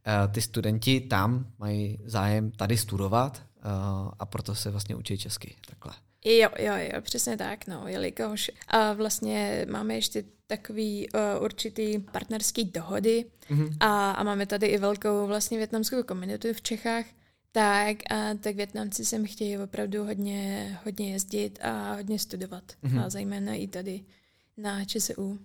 eh, 0.07 0.27
ty 0.27 0.41
studenti 0.41 1.01
tam 1.01 1.45
mají 1.59 1.99
zájem 2.05 2.51
tady 2.51 2.77
studovat 2.77 3.41
eh, 3.41 3.61
a 4.19 4.25
proto 4.25 4.55
se 4.55 4.71
vlastně 4.71 4.95
učí 4.95 5.17
česky. 5.17 5.55
Takhle. 5.69 5.93
Jo, 6.25 6.49
jo, 6.59 6.73
jo, 6.75 7.01
přesně 7.01 7.37
tak, 7.37 7.67
no, 7.67 7.87
jelikož 7.87 8.51
a 8.67 8.93
vlastně 8.93 9.65
máme 9.69 9.95
ještě 9.95 10.23
takový 10.47 11.07
uh, 11.09 11.43
určitý 11.43 11.99
partnerský 11.99 12.65
dohody 12.65 13.25
mm-hmm. 13.49 13.77
a, 13.79 14.11
a 14.11 14.23
máme 14.23 14.45
tady 14.45 14.67
i 14.67 14.77
velkou 14.77 15.27
vlastně 15.27 15.57
větnamskou 15.57 16.03
komunitu 16.03 16.53
v 16.53 16.61
Čechách, 16.61 17.05
tak, 17.55 17.97
a, 18.11 18.33
tak 18.33 18.55
Větnamci 18.55 19.05
sem 19.05 19.25
chtějí 19.25 19.57
opravdu 19.57 20.03
hodně, 20.03 20.77
hodně 20.85 21.11
jezdit 21.11 21.59
a 21.61 21.93
hodně 21.95 22.19
studovat. 22.19 22.63
Mm-hmm. 22.83 23.05
A 23.05 23.09
zejména 23.09 23.53
i 23.53 23.67
tady 23.67 24.03
na 24.57 24.85
ČSU. 24.85 25.39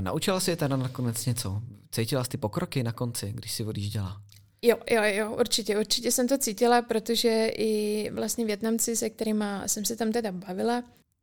Naučila 0.00 0.40
jsi 0.40 0.50
je 0.50 0.56
teda 0.56 0.76
nakonec 0.76 1.26
něco? 1.26 1.62
Cítila 1.90 2.24
jsi 2.24 2.30
ty 2.30 2.36
pokroky 2.36 2.82
na 2.82 2.92
konci, 2.92 3.32
když 3.32 3.52
si 3.52 3.64
odjížděla? 3.64 4.22
Jo, 4.62 4.76
jo, 4.90 5.02
jo, 5.02 5.36
určitě, 5.40 5.78
určitě 5.78 6.12
jsem 6.12 6.28
to 6.28 6.38
cítila, 6.38 6.82
protože 6.82 7.46
i 7.46 8.10
vlastně 8.10 8.44
Větnamci, 8.44 8.96
se 8.96 9.10
kterými 9.10 9.44
jsem 9.66 9.84
se 9.84 9.96
tam 9.96 10.12
teda 10.12 10.32
bavila, 10.32 10.82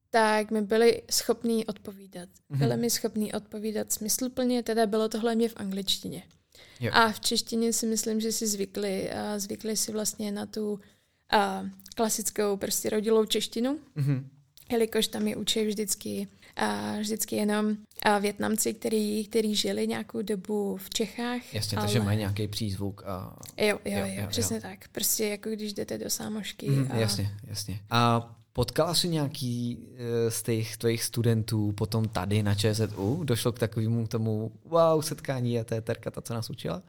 tak 0.09 0.51
mi 0.51 0.61
byli 0.61 1.01
schopní 1.11 1.65
odpovídat. 1.65 2.29
Mm-hmm. 2.29 2.57
Byli 2.57 2.77
mi 2.77 2.89
schopní 2.89 3.33
odpovídat 3.33 3.91
smysluplně, 3.91 4.63
teda 4.63 4.85
bylo 4.85 5.09
to 5.09 5.19
hlavně 5.19 5.49
v 5.49 5.57
angličtině. 5.57 6.23
Jo. 6.79 6.91
A 6.93 7.11
v 7.11 7.19
češtině 7.19 7.73
si 7.73 7.85
myslím, 7.85 8.19
že 8.21 8.31
si 8.31 8.47
zvykli, 8.47 9.11
a 9.11 9.39
zvykli 9.39 9.77
si 9.77 9.91
vlastně 9.91 10.31
na 10.31 10.45
tu 10.45 10.79
a, 11.31 11.65
klasickou 11.95 12.57
prostě 12.57 12.89
rodilou 12.89 13.25
češtinu, 13.25 13.79
mm-hmm. 13.97 14.23
jelikož 14.71 15.07
tam 15.07 15.27
je 15.27 15.35
učí 15.35 15.65
vždycky 15.65 16.27
a 16.55 16.97
vždycky 16.99 17.35
jenom 17.35 17.77
a 18.03 18.19
Větnamci, 18.19 18.73
který, 18.73 19.25
který 19.25 19.55
žili 19.55 19.87
nějakou 19.87 20.21
dobu 20.21 20.77
v 20.77 20.89
Čechách. 20.89 21.53
Jasně, 21.53 21.77
ale... 21.77 21.87
takže 21.87 21.99
mají 21.99 22.17
nějaký 22.17 22.47
přízvuk. 22.47 23.03
A... 23.05 23.39
Jo, 23.57 23.67
jo, 23.67 23.79
jo, 23.85 24.05
jo, 24.05 24.21
jo 24.21 24.27
přesně 24.29 24.55
jo. 24.55 24.61
tak. 24.61 24.87
Prostě 24.87 25.27
jako 25.27 25.49
když 25.49 25.73
jdete 25.73 25.97
do 25.97 26.09
sámošky. 26.09 26.69
Mm, 26.69 26.87
a... 26.91 26.95
Jasně, 26.95 27.31
jasně. 27.47 27.79
A 27.89 28.35
Potkala 28.53 28.93
jsi 28.93 29.07
nějaký 29.07 29.79
eh, 29.97 30.31
z 30.31 30.43
těch 30.43 30.77
tvých 30.77 31.03
studentů 31.03 31.71
potom 31.71 32.07
tady 32.07 32.43
na 32.43 32.55
ČSU? 32.55 33.23
Došlo 33.23 33.51
k 33.51 33.59
takovému 33.59 34.07
tomu 34.07 34.51
wow 34.65 35.01
setkání 35.01 35.59
a 35.59 35.63
to 35.63 35.73
je 35.73 35.81
Terka, 35.81 36.11
ta, 36.11 36.21
co 36.21 36.33
nás 36.33 36.49
učila? 36.49 36.81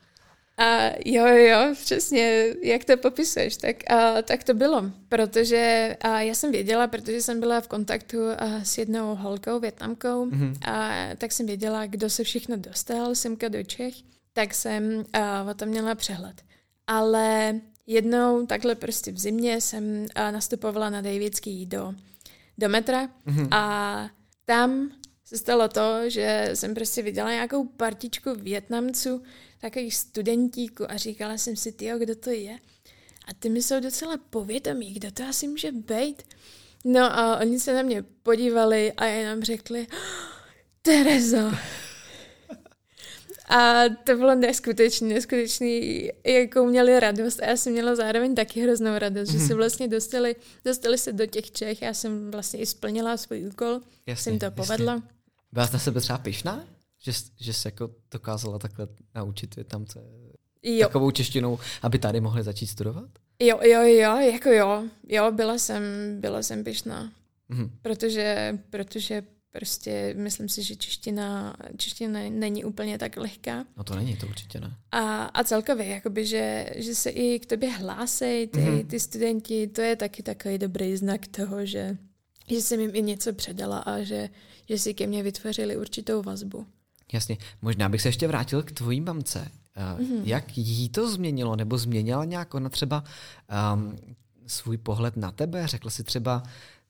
A 0.60 0.90
jo, 1.04 1.26
jo, 1.26 1.74
přesně, 1.84 2.46
jak 2.62 2.84
to 2.84 2.96
popisuješ, 2.96 3.56
tak, 3.56 3.90
a, 3.90 4.22
tak 4.22 4.44
to 4.44 4.54
bylo, 4.54 4.84
protože 5.08 5.96
a 6.00 6.20
já 6.20 6.34
jsem 6.34 6.52
věděla, 6.52 6.86
protože 6.86 7.22
jsem 7.22 7.40
byla 7.40 7.60
v 7.60 7.68
kontaktu 7.68 8.18
a, 8.38 8.64
s 8.64 8.78
jednou 8.78 9.14
holkou, 9.14 9.60
větnamkou, 9.60 10.26
mm-hmm. 10.26 10.70
a 10.70 10.90
tak 11.16 11.32
jsem 11.32 11.46
věděla, 11.46 11.86
kdo 11.86 12.10
se 12.10 12.24
všechno 12.24 12.56
dostal 12.56 13.14
semka 13.14 13.48
do 13.48 13.62
Čech, 13.62 13.94
tak 14.32 14.54
jsem 14.54 15.04
a, 15.12 15.42
o 15.50 15.54
tom 15.54 15.68
měla 15.68 15.94
přehled. 15.94 16.42
Ale 16.86 17.54
jednou 17.90 18.46
takhle 18.46 18.74
prostě 18.74 19.12
v 19.12 19.18
zimě 19.18 19.60
jsem 19.60 20.06
nastupovala 20.30 20.90
na 20.90 21.00
Davidský 21.00 21.66
do, 21.66 21.94
do 22.58 22.68
metra 22.68 23.06
mm-hmm. 23.26 23.48
a 23.50 24.10
tam 24.44 24.90
se 25.24 25.38
stalo 25.38 25.68
to, 25.68 26.10
že 26.10 26.50
jsem 26.54 26.74
prostě 26.74 27.02
viděla 27.02 27.30
nějakou 27.30 27.64
partičku 27.64 28.34
Větnamců, 28.34 29.22
takových 29.60 29.94
studentíků 29.96 30.90
a 30.90 30.96
říkala 30.96 31.38
jsem 31.38 31.56
si, 31.56 31.72
tyjo, 31.72 31.98
kdo 31.98 32.14
to 32.14 32.30
je? 32.30 32.58
A 33.28 33.34
ty 33.38 33.48
mi 33.48 33.62
jsou 33.62 33.80
docela 33.80 34.16
povědomí, 34.30 34.92
kdo 34.92 35.10
to 35.10 35.24
asi 35.24 35.48
může 35.48 35.72
být? 35.72 36.22
No 36.84 37.18
a 37.18 37.40
oni 37.40 37.60
se 37.60 37.74
na 37.74 37.82
mě 37.82 38.02
podívali 38.22 38.92
a 38.92 39.04
jenom 39.04 39.42
řekli, 39.42 39.86
Tereza. 40.82 41.58
A 43.50 43.82
to 44.04 44.16
bylo 44.16 44.34
neskutečný, 44.34 45.08
neskutečný, 45.08 46.08
jakou 46.26 46.66
měli 46.66 47.00
radost. 47.00 47.42
A 47.42 47.46
já 47.46 47.56
jsem 47.56 47.72
měla 47.72 47.94
zároveň 47.96 48.34
taky 48.34 48.60
hroznou 48.60 48.98
radost, 48.98 49.28
mm-hmm. 49.28 49.32
že 49.32 49.38
se 49.38 49.44
mhm. 49.44 49.56
vlastně 49.56 49.88
dostali, 49.88 50.36
dostali 50.64 50.98
se 50.98 51.12
do 51.12 51.26
těch 51.26 51.50
Čech. 51.50 51.82
Já 51.82 51.94
jsem 51.94 52.30
vlastně 52.30 52.60
i 52.60 52.66
splnila 52.66 53.16
svůj 53.16 53.46
úkol, 53.46 53.80
jasně, 54.06 54.32
jsem 54.32 54.38
to 54.38 54.50
povedla. 54.50 54.92
Jasně. 54.92 55.08
Byla 55.52 55.66
jsi 55.66 55.72
na 55.72 55.78
sebe 55.78 56.00
třeba 56.00 56.18
pišná? 56.18 56.64
Že, 57.02 57.12
že 57.40 57.52
se 57.52 57.68
jako 57.68 57.90
dokázala 58.10 58.58
takhle 58.58 58.88
naučit 59.14 59.56
Větnamce 59.56 60.00
jo. 60.62 60.86
takovou 60.86 61.10
češtinou, 61.10 61.58
aby 61.82 61.98
tady 61.98 62.20
mohli 62.20 62.42
začít 62.42 62.66
studovat? 62.66 63.10
Jo, 63.38 63.58
jo, 63.62 63.82
jo, 63.82 64.16
jako 64.16 64.48
jo. 64.48 64.84
Jo, 65.08 65.32
byla 65.32 65.58
jsem, 65.58 65.82
byla 66.20 66.42
jsem 66.42 66.64
pišná. 66.64 67.12
Mm-hmm. 67.50 67.70
Protože, 67.82 68.58
protože 68.70 69.22
Prostě 69.52 70.14
myslím 70.18 70.48
si, 70.48 70.62
že 70.62 70.76
čeština, 70.76 71.56
čeština 71.76 72.20
není 72.28 72.64
úplně 72.64 72.98
tak 72.98 73.16
lehká. 73.16 73.64
No 73.76 73.84
to 73.84 73.94
není, 73.94 74.16
to 74.16 74.26
určitě 74.26 74.60
ne. 74.60 74.76
A, 74.92 75.24
a 75.24 75.44
celkově, 75.44 75.86
jakoby, 75.86 76.26
že, 76.26 76.66
že 76.76 76.94
se 76.94 77.10
i 77.10 77.38
k 77.38 77.46
tobě 77.46 77.70
hlásej 77.70 78.46
ty, 78.46 78.58
mm-hmm. 78.58 78.86
ty 78.86 79.00
studenti, 79.00 79.66
to 79.66 79.80
je 79.80 79.96
taky 79.96 80.22
takový 80.22 80.58
dobrý 80.58 80.96
znak 80.96 81.26
toho, 81.26 81.66
že, 81.66 81.96
že 82.48 82.56
jsem 82.56 82.80
jim 82.80 82.90
i 82.94 83.02
něco 83.02 83.32
předala 83.32 83.78
a 83.78 84.02
že, 84.02 84.28
že 84.68 84.78
si 84.78 84.94
ke 84.94 85.06
mně 85.06 85.22
vytvořili 85.22 85.76
určitou 85.76 86.22
vazbu. 86.22 86.66
Jasně. 87.12 87.36
Možná 87.62 87.88
bych 87.88 88.02
se 88.02 88.08
ještě 88.08 88.28
vrátil 88.28 88.62
k 88.62 88.72
tvojí 88.72 89.00
mamce. 89.00 89.50
Mm-hmm. 89.76 90.22
Jak 90.24 90.58
jí 90.58 90.88
to 90.88 91.10
změnilo, 91.10 91.56
nebo 91.56 91.78
změnila 91.78 92.24
nějak 92.24 92.54
ona 92.54 92.68
třeba 92.68 93.04
um, 93.74 93.96
svůj 94.46 94.78
pohled 94.78 95.16
na 95.16 95.32
tebe? 95.32 95.66
Řekla 95.66 95.90
si 95.90 96.04
třeba, 96.04 96.42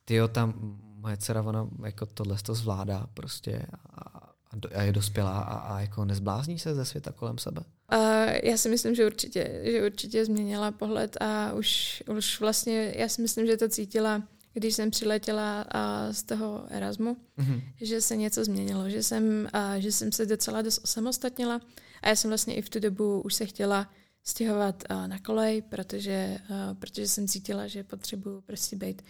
ty 0.05 0.19
tam 0.33 0.81
moje 1.01 1.17
dcera, 1.17 1.43
ona 1.43 1.69
jako 1.85 2.07
tohle 2.07 2.37
to 2.43 2.55
zvládá 2.55 3.07
prostě 3.15 3.67
a, 3.97 4.31
a 4.75 4.83
je 4.83 4.93
dospělá 4.93 5.41
a, 5.41 5.59
a 5.59 5.81
jako 5.81 6.05
nezblázní 6.05 6.59
se 6.59 6.75
ze 6.75 6.85
světa 6.85 7.13
kolem 7.13 7.39
sebe? 7.39 7.61
Uh, 7.93 7.99
já 8.43 8.57
si 8.57 8.69
myslím, 8.69 8.95
že 8.95 9.07
určitě, 9.07 9.61
že 9.65 9.87
určitě 9.87 10.25
změnila 10.25 10.71
pohled 10.71 11.17
a 11.21 11.53
už, 11.53 12.03
už 12.17 12.41
vlastně, 12.41 12.95
já 12.97 13.09
si 13.09 13.23
myslím, 13.23 13.47
že 13.47 13.57
to 13.57 13.69
cítila, 13.69 14.23
když 14.53 14.75
jsem 14.75 14.91
přiletěla 14.91 15.65
uh, 15.75 16.13
z 16.13 16.23
toho 16.23 16.65
Erasmu, 16.71 17.17
mm-hmm. 17.39 17.63
že 17.81 18.01
se 18.01 18.17
něco 18.17 18.45
změnilo, 18.45 18.91
že 18.91 19.03
jsem, 19.03 19.49
uh, 19.55 19.75
že 19.75 19.93
jsem 19.93 20.13
se 20.13 20.27
docela 20.27 20.63
dost 20.63 20.81
osamostatnila 20.85 21.61
a 22.03 22.09
já 22.09 22.17
jsem 22.17 22.31
vlastně 22.31 22.55
i 22.55 22.63
v 22.63 22.69
tu 22.69 22.81
dobu 22.81 23.21
už 23.21 23.35
se 23.35 23.47
chtěla 23.47 23.91
stěhovat 24.25 24.85
uh, 24.91 25.09
na 25.09 25.19
kolej, 25.19 25.63
protože, 25.63 26.39
uh, 26.51 26.57
protože 26.79 27.09
jsem 27.09 27.29
cítila, 27.29 27.67
že 27.67 27.85
potřebuji 27.85 28.41
prostě 28.41 28.77
být 28.77 29.03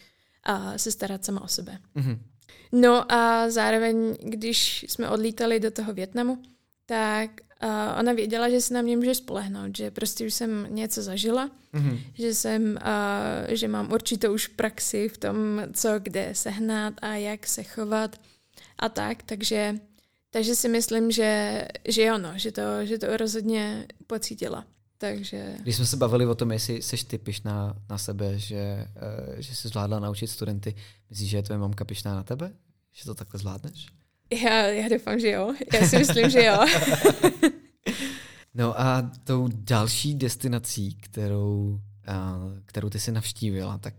a 0.42 0.78
se 0.78 0.90
starat 0.90 1.24
sama 1.24 1.40
o 1.40 1.48
sebe. 1.48 1.78
Mm-hmm. 1.96 2.18
No 2.72 3.12
a 3.12 3.50
zároveň, 3.50 4.16
když 4.20 4.86
jsme 4.88 5.08
odlítali 5.08 5.60
do 5.60 5.70
toho 5.70 5.94
Větnamu, 5.94 6.42
tak 6.86 7.30
uh, 7.62 7.98
ona 7.98 8.12
věděla, 8.12 8.50
že 8.50 8.60
se 8.60 8.74
na 8.74 8.82
mě 8.82 8.96
může 8.96 9.14
spolehnout, 9.14 9.76
že 9.76 9.90
prostě 9.90 10.26
už 10.26 10.34
jsem 10.34 10.66
něco 10.70 11.02
zažila, 11.02 11.50
mm-hmm. 11.74 11.98
že 12.14 12.34
jsem, 12.34 12.78
uh, 12.82 13.54
že 13.54 13.68
mám 13.68 13.92
určitou 13.92 14.34
už 14.34 14.46
praxi 14.46 15.08
v 15.08 15.18
tom, 15.18 15.62
co 15.72 15.88
kde 15.98 16.30
sehnat 16.32 16.94
a 17.02 17.14
jak 17.14 17.46
se 17.46 17.62
chovat 17.62 18.16
a 18.78 18.88
tak, 18.88 19.22
takže, 19.22 19.74
takže 20.30 20.54
si 20.54 20.68
myslím, 20.68 21.10
že, 21.10 21.62
že 21.88 22.02
jo, 22.02 22.18
no, 22.18 22.32
že 22.36 22.52
to, 22.52 22.62
že 22.82 22.98
to 22.98 23.16
rozhodně 23.16 23.86
pocítila. 24.06 24.66
Takže... 25.00 25.56
Když 25.62 25.76
jsme 25.76 25.86
se 25.86 25.96
bavili 25.96 26.26
o 26.26 26.34
tom, 26.34 26.52
jestli 26.52 26.82
jsi 26.82 27.04
ty 27.04 27.18
pišná 27.18 27.76
na 27.90 27.98
sebe, 27.98 28.38
že, 28.38 28.86
uh, 28.96 29.40
že 29.40 29.54
jsi 29.54 29.68
zvládla 29.68 29.98
naučit 29.98 30.26
studenty, 30.26 30.74
myslíš, 31.10 31.30
že 31.30 31.36
je 31.36 31.42
tvoje 31.42 31.58
mamka 31.58 31.84
pišná 31.84 32.14
na 32.14 32.22
tebe? 32.22 32.52
Že 32.92 33.04
to 33.04 33.14
takhle 33.14 33.40
zvládneš? 33.40 33.86
Já, 34.44 34.66
já 34.66 34.88
doufám, 34.88 35.20
že 35.20 35.30
jo. 35.30 35.54
Já 35.72 35.88
si 35.88 35.98
myslím, 35.98 36.30
že 36.30 36.44
jo. 36.44 36.66
no 38.54 38.80
a 38.80 39.10
tou 39.24 39.48
další 39.52 40.14
destinací, 40.14 40.94
kterou, 40.94 41.80
a, 42.06 42.40
kterou 42.66 42.90
ty 42.90 43.00
si 43.00 43.12
navštívila, 43.12 43.78
tak, 43.78 43.94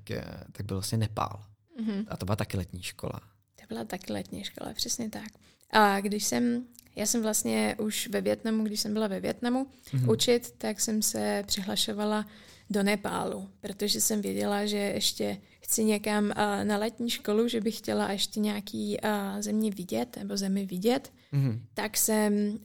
tak 0.52 0.66
byl 0.66 0.78
vlastně 0.78 0.98
Nepál. 0.98 1.46
Mm-hmm. 1.82 2.06
A 2.08 2.18
to 2.18 2.26
byla 2.26 2.36
taky 2.36 2.58
letní 2.58 2.82
škola. 2.82 3.22
To 3.56 3.64
byla 3.70 3.84
taky 3.84 4.14
letní 4.14 4.44
škola, 4.44 4.74
přesně 4.74 5.10
tak. 5.10 5.30
A 5.72 6.00
když 6.00 6.26
jsem, 6.26 6.66
já 6.96 7.06
jsem 7.06 7.22
vlastně 7.22 7.76
už 7.80 8.08
ve 8.08 8.22
Větnamu, 8.22 8.64
když 8.64 8.80
jsem 8.80 8.94
byla 8.94 9.08
ve 9.08 9.20
Větnamu 9.20 9.68
mm-hmm. 9.92 10.12
učit, 10.12 10.54
tak 10.58 10.82
jsem 10.82 11.02
se 11.02 11.44
přihlašovala 11.48 12.26
do 12.70 12.84
Nepálu, 12.84 13.50
protože 13.62 14.02
jsem 14.02 14.22
věděla, 14.22 14.66
že 14.66 14.78
ještě 14.78 15.38
chci 15.62 15.84
někam 15.84 16.26
uh, 16.26 16.32
na 16.64 16.78
letní 16.78 17.10
školu, 17.10 17.48
že 17.48 17.62
bych 17.62 17.78
chtěla 17.78 18.12
ještě 18.12 18.40
nějaký 18.40 18.98
uh, 19.04 19.42
země 19.42 19.72
vidět 19.72 20.18
nebo 20.18 20.38
zemi 20.38 20.66
vidět, 20.66 21.12
mm-hmm. 21.34 21.60
tak, 21.74 21.98
jsem, 21.98 22.34
uh, 22.52 22.60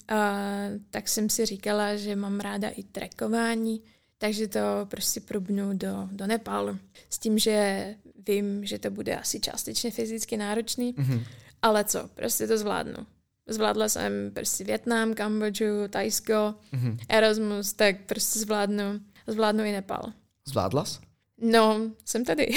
tak 0.91 1.09
jsem 1.09 1.31
si 1.31 1.47
říkala, 1.47 1.97
že 1.97 2.17
mám 2.17 2.41
ráda 2.41 2.69
i 2.69 2.83
trekování, 2.83 3.83
takže 4.19 4.49
to 4.49 4.61
prostě 4.89 5.21
probnu 5.21 5.73
do, 5.73 6.09
do 6.13 6.27
Nepálu. 6.27 6.79
S 7.11 7.19
tím, 7.19 7.39
že 7.39 7.95
vím, 8.27 8.65
že 8.65 8.79
to 8.79 8.91
bude 8.91 9.17
asi 9.17 9.41
částečně 9.41 9.91
fyzicky 9.91 10.37
náročný, 10.37 10.95
mm-hmm. 10.95 11.25
ale 11.63 11.85
co, 11.85 12.09
prostě 12.15 12.47
to 12.47 12.59
zvládnu. 12.59 13.07
Zvládla 13.49 13.89
jsem 13.89 14.31
prostě 14.35 14.65
Větnam, 14.65 15.15
Kambodžu, 15.15 15.89
Tajsko, 15.91 16.33
mm-hmm. 16.33 16.99
Erasmus, 17.09 17.73
tak 17.73 17.97
prostě 18.07 18.39
zvládnu, 18.39 19.01
zvládnu 19.27 19.65
i 19.65 19.73
Nepal. 19.73 20.13
Zvládla 20.49 20.85
jsi? 20.85 21.07
No, 21.41 21.81
jsem 22.05 22.25
tady. 22.25 22.49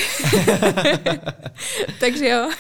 Takže 2.00 2.28
jo. 2.28 2.52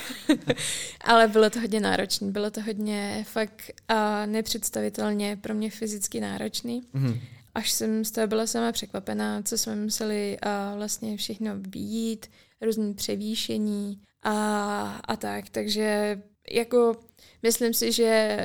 Ale 1.01 1.27
bylo 1.27 1.49
to 1.49 1.59
hodně 1.59 1.79
náročné. 1.79 2.31
Bylo 2.31 2.51
to 2.51 2.61
hodně 2.61 3.25
fakt 3.27 3.71
uh, 3.91 3.97
nepředstavitelně 4.25 5.37
pro 5.37 5.53
mě 5.53 5.69
fyzicky 5.69 6.21
náročný. 6.21 6.81
Mm-hmm. 6.95 7.19
Až 7.55 7.71
jsem 7.71 8.05
z 8.05 8.11
toho 8.11 8.27
byla 8.27 8.47
sama 8.47 8.71
překvapená, 8.71 9.41
co 9.41 9.57
jsme 9.57 9.75
museli 9.75 10.37
uh, 10.45 10.77
vlastně 10.77 11.17
všechno 11.17 11.51
výjít, 11.55 12.25
různý 12.61 12.93
převýšení 12.93 14.01
a, 14.23 14.99
a 15.03 15.15
tak. 15.15 15.49
Takže 15.49 16.21
jako 16.51 16.95
myslím 17.43 17.73
si, 17.73 17.91
že 17.91 18.37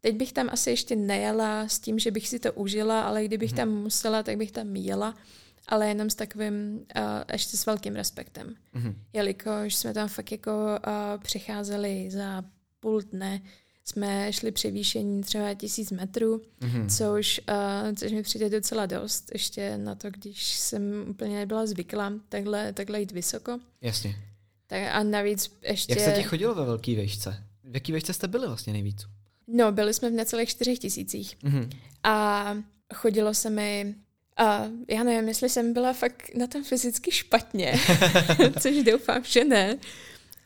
teď 0.00 0.16
bych 0.16 0.32
tam 0.32 0.48
asi 0.52 0.70
ještě 0.70 0.96
nejela 0.96 1.68
s 1.68 1.78
tím, 1.78 1.98
že 1.98 2.10
bych 2.10 2.28
si 2.28 2.38
to 2.38 2.52
užila, 2.52 3.02
ale 3.02 3.24
kdybych 3.24 3.52
mm-hmm. 3.52 3.56
tam 3.56 3.68
musela, 3.68 4.22
tak 4.22 4.36
bych 4.36 4.52
tam 4.52 4.76
jela 4.76 5.14
ale 5.68 5.88
jenom 5.88 6.10
s 6.10 6.14
takovým, 6.14 6.74
uh, 6.96 7.02
ještě 7.32 7.56
s 7.56 7.66
velkým 7.66 7.94
respektem. 7.94 8.54
Mm-hmm. 8.74 8.94
Jelikož 9.12 9.74
jsme 9.74 9.94
tam 9.94 10.08
fakt 10.08 10.32
jako 10.32 10.50
uh, 10.50 11.22
přecházeli 11.22 12.10
za 12.10 12.44
půl 12.80 13.00
dne, 13.00 13.40
jsme 13.84 14.32
šli 14.32 14.52
převýšení 14.52 15.22
třeba 15.22 15.54
tisíc 15.54 15.90
metrů, 15.90 16.42
mm-hmm. 16.60 16.96
což, 16.98 17.40
uh, 17.48 17.94
což 17.94 18.12
mi 18.12 18.22
přijde 18.22 18.50
docela 18.50 18.86
dost, 18.86 19.30
ještě 19.32 19.78
na 19.78 19.94
to, 19.94 20.10
když 20.10 20.56
jsem 20.56 21.04
úplně 21.08 21.36
nebyla 21.36 21.66
zvyklá 21.66 22.12
takhle, 22.28 22.72
takhle 22.72 23.00
jít 23.00 23.12
vysoko. 23.12 23.58
Jasně. 23.80 24.16
Tak 24.66 24.82
a 24.92 25.02
navíc 25.02 25.52
ještě... 25.62 25.92
Jak 25.92 26.00
se 26.00 26.12
ti 26.12 26.22
chodilo 26.22 26.54
ve 26.54 26.64
velké 26.64 26.96
vejšce? 26.96 27.44
V 27.70 27.74
jaký 27.74 27.92
vejšce 27.92 28.12
jste 28.12 28.28
byli 28.28 28.46
vlastně 28.46 28.72
nejvíc? 28.72 29.06
No, 29.46 29.72
byli 29.72 29.94
jsme 29.94 30.10
v 30.10 30.12
necelých 30.12 30.48
čtyřech 30.48 30.78
tisících. 30.78 31.36
Mm-hmm. 31.44 31.70
A 32.04 32.54
chodilo 32.94 33.34
se 33.34 33.50
mi 33.50 33.94
a 34.36 34.64
já 34.88 35.02
nevím, 35.04 35.28
jestli 35.28 35.48
jsem 35.48 35.72
byla 35.72 35.92
fakt 35.92 36.30
na 36.34 36.46
tom 36.46 36.64
fyzicky 36.64 37.10
špatně, 37.10 37.80
což 38.60 38.82
doufám, 38.82 39.24
že 39.24 39.44
ne. 39.44 39.78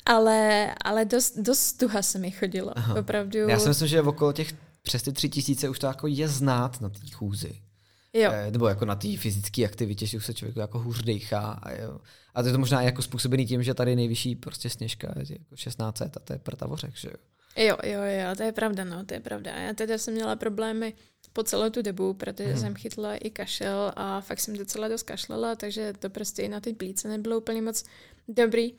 Ale, 0.07 0.75
ale 0.85 1.05
dost, 1.05 1.39
dost 1.39 1.73
tuha 1.73 2.03
se 2.03 2.19
mi 2.19 2.31
chodilo, 2.31 2.79
Aha. 2.79 3.01
opravdu. 3.01 3.39
Já 3.39 3.59
si 3.59 3.69
myslím, 3.69 3.89
že 3.89 4.03
okolo 4.03 4.33
těch 4.33 4.55
přes 4.83 5.03
ty 5.03 5.13
tři 5.13 5.29
tisíce 5.29 5.69
už 5.69 5.79
to 5.79 5.87
jako 5.87 6.07
je 6.07 6.29
znát 6.29 6.81
na 6.81 6.89
té 6.89 6.99
chůzi. 7.13 7.53
Jo. 8.13 8.31
Eh, 8.33 8.51
nebo 8.51 8.69
jako 8.69 8.85
na 8.85 8.95
té 8.95 9.17
fyzické 9.17 9.65
aktivitě, 9.65 10.07
že 10.07 10.17
už 10.17 10.27
se 10.27 10.35
člověk 10.35 10.57
jako 10.57 10.79
hůř 10.79 11.03
dechá. 11.03 11.59
A, 11.63 11.73
jo. 11.73 11.99
a 12.35 12.43
to 12.43 12.49
je 12.49 12.53
to 12.53 12.59
možná 12.59 12.83
jako 12.83 13.03
způsobený 13.03 13.47
tím, 13.47 13.63
že 13.63 13.75
tady 13.75 13.97
nejvyšší 13.97 14.37
prostě 14.37 14.71
sněžka 14.71 15.15
je 15.17 15.25
jako 15.39 15.57
16 15.57 16.03
a 16.03 16.09
to 16.09 16.33
je 16.33 16.39
prta 16.39 16.67
vořek, 16.67 16.97
že 16.97 17.09
jo. 17.09 17.15
Jo, 17.57 17.77
jo, 17.85 18.03
jo, 18.03 18.37
to 18.37 18.43
je 18.43 18.53
pravda, 18.53 18.85
no, 18.85 19.05
to 19.05 19.15
je 19.15 19.21
pravda. 19.21 19.51
Já 19.51 19.73
teda 19.73 19.99
jsem 19.99 20.15
měla 20.15 20.37
problémy 20.37 20.95
po 21.33 21.43
celou 21.43 21.71
tu 21.71 21.83
dobu, 21.83 22.15
protože 22.15 22.49
hmm. 22.49 22.61
jsem 22.61 22.75
chytla 22.75 23.17
i 23.17 23.31
kašel 23.31 23.93
a 23.97 24.21
fakt 24.21 24.41
jsem 24.41 24.57
docela 24.57 24.89
dost 24.89 25.03
kašlala, 25.03 25.55
takže 25.55 25.93
to 25.99 26.11
prostě 26.11 26.43
i 26.43 26.49
na 26.49 26.61
ty 26.61 26.73
plíce 26.73 27.09
nebylo 27.09 27.39
úplně 27.39 27.63
moc 27.63 27.85
dobrý. 28.29 28.75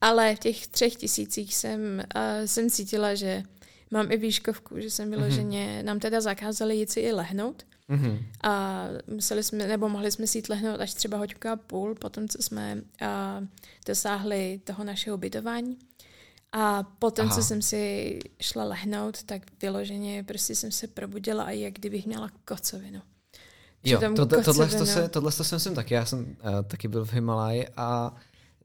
Ale 0.00 0.36
v 0.36 0.38
těch 0.38 0.66
třech 0.66 0.96
tisících 0.96 1.54
jsem, 1.54 2.02
uh, 2.16 2.46
jsem 2.46 2.70
cítila, 2.70 3.14
že 3.14 3.42
mám 3.90 4.12
i 4.12 4.16
výškovku, 4.16 4.80
že 4.80 4.90
jsem 4.90 5.10
vyloženě, 5.10 5.78
mm 5.78 5.86
nám 5.86 6.00
teda 6.00 6.20
zakázali 6.20 6.76
jít 6.76 6.90
si 6.90 7.00
i 7.00 7.12
lehnout. 7.12 7.62
Mm-hmm. 7.90 8.24
A 8.42 8.84
museli 9.06 9.42
jsme, 9.42 9.66
nebo 9.66 9.88
mohli 9.88 10.12
jsme 10.12 10.26
si 10.26 10.38
jít 10.38 10.48
lehnout 10.48 10.80
až 10.80 10.94
třeba 10.94 11.18
hoďku 11.18 11.48
a 11.48 11.56
půl, 11.56 11.94
potom 11.94 12.28
co 12.28 12.42
jsme 12.42 12.74
uh, 12.74 13.46
dosáhli 13.86 14.60
toho 14.64 14.84
našeho 14.84 15.16
ubytování. 15.16 15.78
A 16.52 16.82
potom, 16.82 17.26
Aha. 17.26 17.34
co 17.34 17.42
jsem 17.42 17.62
si 17.62 18.18
šla 18.40 18.64
lehnout, 18.64 19.22
tak 19.22 19.42
vyloženě 19.62 20.24
prostě 20.24 20.54
jsem 20.54 20.72
se 20.72 20.86
probudila 20.86 21.44
a 21.44 21.50
jak 21.50 21.74
kdybych 21.74 22.06
měla 22.06 22.30
kocovinu. 22.44 23.02
Jo, 23.84 24.00
to, 24.16 24.26
to, 24.26 24.42
tohle, 24.42 24.68
to 24.68 24.86
se, 24.86 25.08
tohle 25.08 25.32
to 25.32 25.44
jsem, 25.44 25.60
jsem 25.60 25.74
taky, 25.74 25.94
já 25.94 26.04
jsem 26.04 26.18
uh, 26.20 26.62
taky 26.62 26.88
byl 26.88 27.04
v 27.04 27.12
Himalaji 27.12 27.68
a 27.76 28.14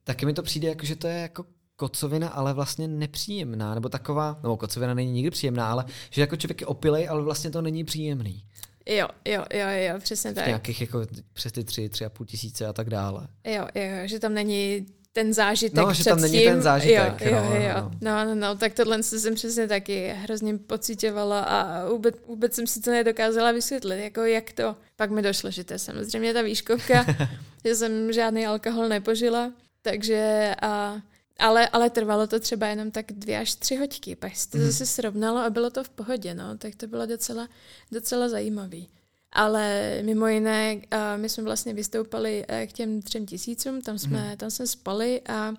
taky 0.03 0.26
mi 0.26 0.34
to 0.34 0.43
přijde 0.43 0.67
jako, 0.67 0.86
že 0.86 0.95
to 0.95 1.07
je 1.07 1.15
jako 1.15 1.45
kocovina, 1.76 2.30
ale 2.30 2.53
vlastně 2.53 2.88
nepříjemná, 2.88 3.76
nebo 3.76 3.89
taková, 3.89 4.39
nebo 4.43 4.57
kocovina 4.57 4.93
není 4.93 5.11
nikdy 5.11 5.32
příjemná, 5.32 5.72
ale 5.72 5.86
že 6.09 6.22
jako 6.22 6.36
člověk 6.36 6.61
je 6.61 6.67
opilej, 6.67 7.09
ale 7.09 7.22
vlastně 7.22 7.51
to 7.51 7.61
není 7.61 7.84
příjemný. 7.84 8.43
Jo, 8.86 9.08
jo, 9.26 9.46
jo, 9.54 9.68
jo, 9.70 10.00
přesně 10.00 10.34
tak. 10.34 10.44
V 10.44 10.48
nějakých 10.48 10.82
jako 10.82 11.06
přes 11.34 11.52
ty 11.52 11.64
tři, 11.64 11.90
tři 11.90 12.06
a 12.06 12.10
půl 12.10 12.26
tisíce 12.26 12.66
a 12.66 12.74
tak 12.74 12.90
dále. 12.90 13.28
Jo, 13.46 13.68
jo, 13.76 13.84
že 14.06 14.20
tam 14.20 14.34
není 14.34 14.86
ten 15.14 15.34
zážitek 15.34 15.76
No, 15.76 15.94
že 15.94 16.04
tam 16.04 16.22
není 16.22 16.40
tím. 16.40 16.50
ten 16.50 16.62
zážitek. 16.62 17.22
Jo, 17.22 17.32
jo, 17.32 17.44
no, 17.50 17.56
jo. 17.56 17.92
No, 18.02 18.26
no, 18.26 18.36
no, 18.36 18.56
tak 18.56 18.74
tohle 18.74 19.04
jsem 19.04 19.36
přesně 19.36 19.68
taky 19.68 20.14
hrozně 20.18 20.58
pocitovala 20.58 21.40
a 21.42 21.90
vůbec, 21.90 22.16
vůbec 22.28 22.54
jsem 22.56 22.68
si 22.68 22.82
to 22.82 22.92
nedokázala 22.92 23.52
vysvětlit, 23.52 24.04
jako 24.04 24.22
jak 24.22 24.52
to. 24.52 24.76
Pak 24.96 25.12
mi 25.12 25.22
došlo, 25.22 25.52
že 25.52 25.64
to 25.64 25.74
je 25.74 25.80
samozřejmě 25.80 26.34
ta 26.34 26.42
výškovka, 26.42 27.06
že 27.66 27.76
jsem 27.76 28.14
žádný 28.14 28.46
alkohol 28.48 28.88
nepožila, 28.88 29.52
takže 29.82 30.52
a 30.62 30.96
ale, 31.42 31.70
ale 31.70 31.89
trvalo 31.89 32.28
to 32.28 32.39
třeba 32.39 32.68
jenom 32.68 32.92
tak 32.92 33.06
dvě 33.12 33.39
až 33.39 33.56
tři 33.56 33.76
hoďky, 33.76 34.16
pak 34.16 34.36
se 34.36 34.50
to 34.50 34.58
mm. 34.58 34.64
zase 34.64 34.86
srovnalo 34.86 35.39
a 35.39 35.50
bylo 35.50 35.70
to 35.70 35.84
v 35.84 35.89
pohodě, 35.89 36.34
no, 36.34 36.58
tak 36.58 36.76
to 36.76 36.88
bylo 36.88 37.06
docela, 37.06 37.50
docela 37.92 38.30
zajímavý. 38.30 38.89
Ale 39.32 39.98
mimo 40.02 40.28
jiné, 40.28 40.76
uh, 40.76 40.82
my 41.16 41.30
jsme 41.30 41.44
vlastně 41.44 41.74
vystoupali 41.74 42.46
uh, 42.50 42.68
k 42.68 42.72
těm 42.72 43.02
třem 43.02 43.26
tisícům, 43.26 43.82
tam 43.82 43.98
jsme, 43.98 44.30
mm. 44.30 44.38
tam 44.38 44.52
jsme 44.52 44.68
spali 44.68 45.22
a 45.22 45.54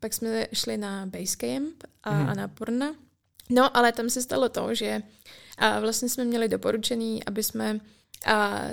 pak 0.00 0.14
jsme 0.14 0.46
šli 0.52 0.76
na 0.76 1.06
Basecamp 1.06 1.84
a, 2.02 2.14
mm. 2.14 2.28
a 2.28 2.34
na 2.34 2.48
Purna. 2.48 2.94
No, 3.50 3.76
ale 3.76 3.92
tam 3.92 4.10
se 4.10 4.22
stalo 4.22 4.48
to, 4.48 4.74
že 4.74 5.02
uh, 5.62 5.80
vlastně 5.80 6.08
jsme 6.08 6.24
měli 6.24 6.48
doporučený, 6.48 7.24
aby 7.24 7.42
jsme 7.42 7.74
uh, 7.74 7.80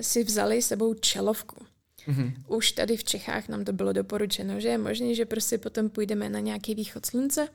si 0.02 0.24
vzali 0.24 0.62
sebou 0.62 0.94
čelovku. 0.94 1.71
Mm-hmm. 2.08 2.34
Už 2.48 2.72
tady 2.72 2.98
v 2.98 3.04
Čechách 3.04 3.48
nám 3.48 3.66
to 3.66 3.74
bylo 3.74 3.94
doporučeno, 3.94 4.60
že 4.60 4.68
je 4.68 4.78
možné, 4.78 5.16
že 5.16 5.26
prostě 5.26 5.58
potom 5.58 5.90
půjdeme 5.90 6.30
na 6.30 6.40
nějaký 6.40 6.76
východ 6.76 7.06
slunce, 7.06 7.48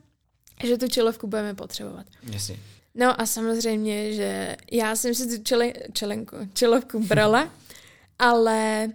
že 0.64 0.78
tu 0.78 0.88
čelovku 0.88 1.26
budeme 1.26 1.54
potřebovat. 1.54 2.06
Jasně. 2.32 2.56
No 2.94 3.20
a 3.20 3.26
samozřejmě, 3.26 4.12
že 4.12 4.56
já 4.72 4.96
jsem 4.96 5.14
si 5.14 5.36
tu 5.36 5.42
čele, 5.42 5.72
čelenku, 5.92 6.36
čelovku 6.54 7.02
brala, 7.02 7.50
ale, 8.18 8.88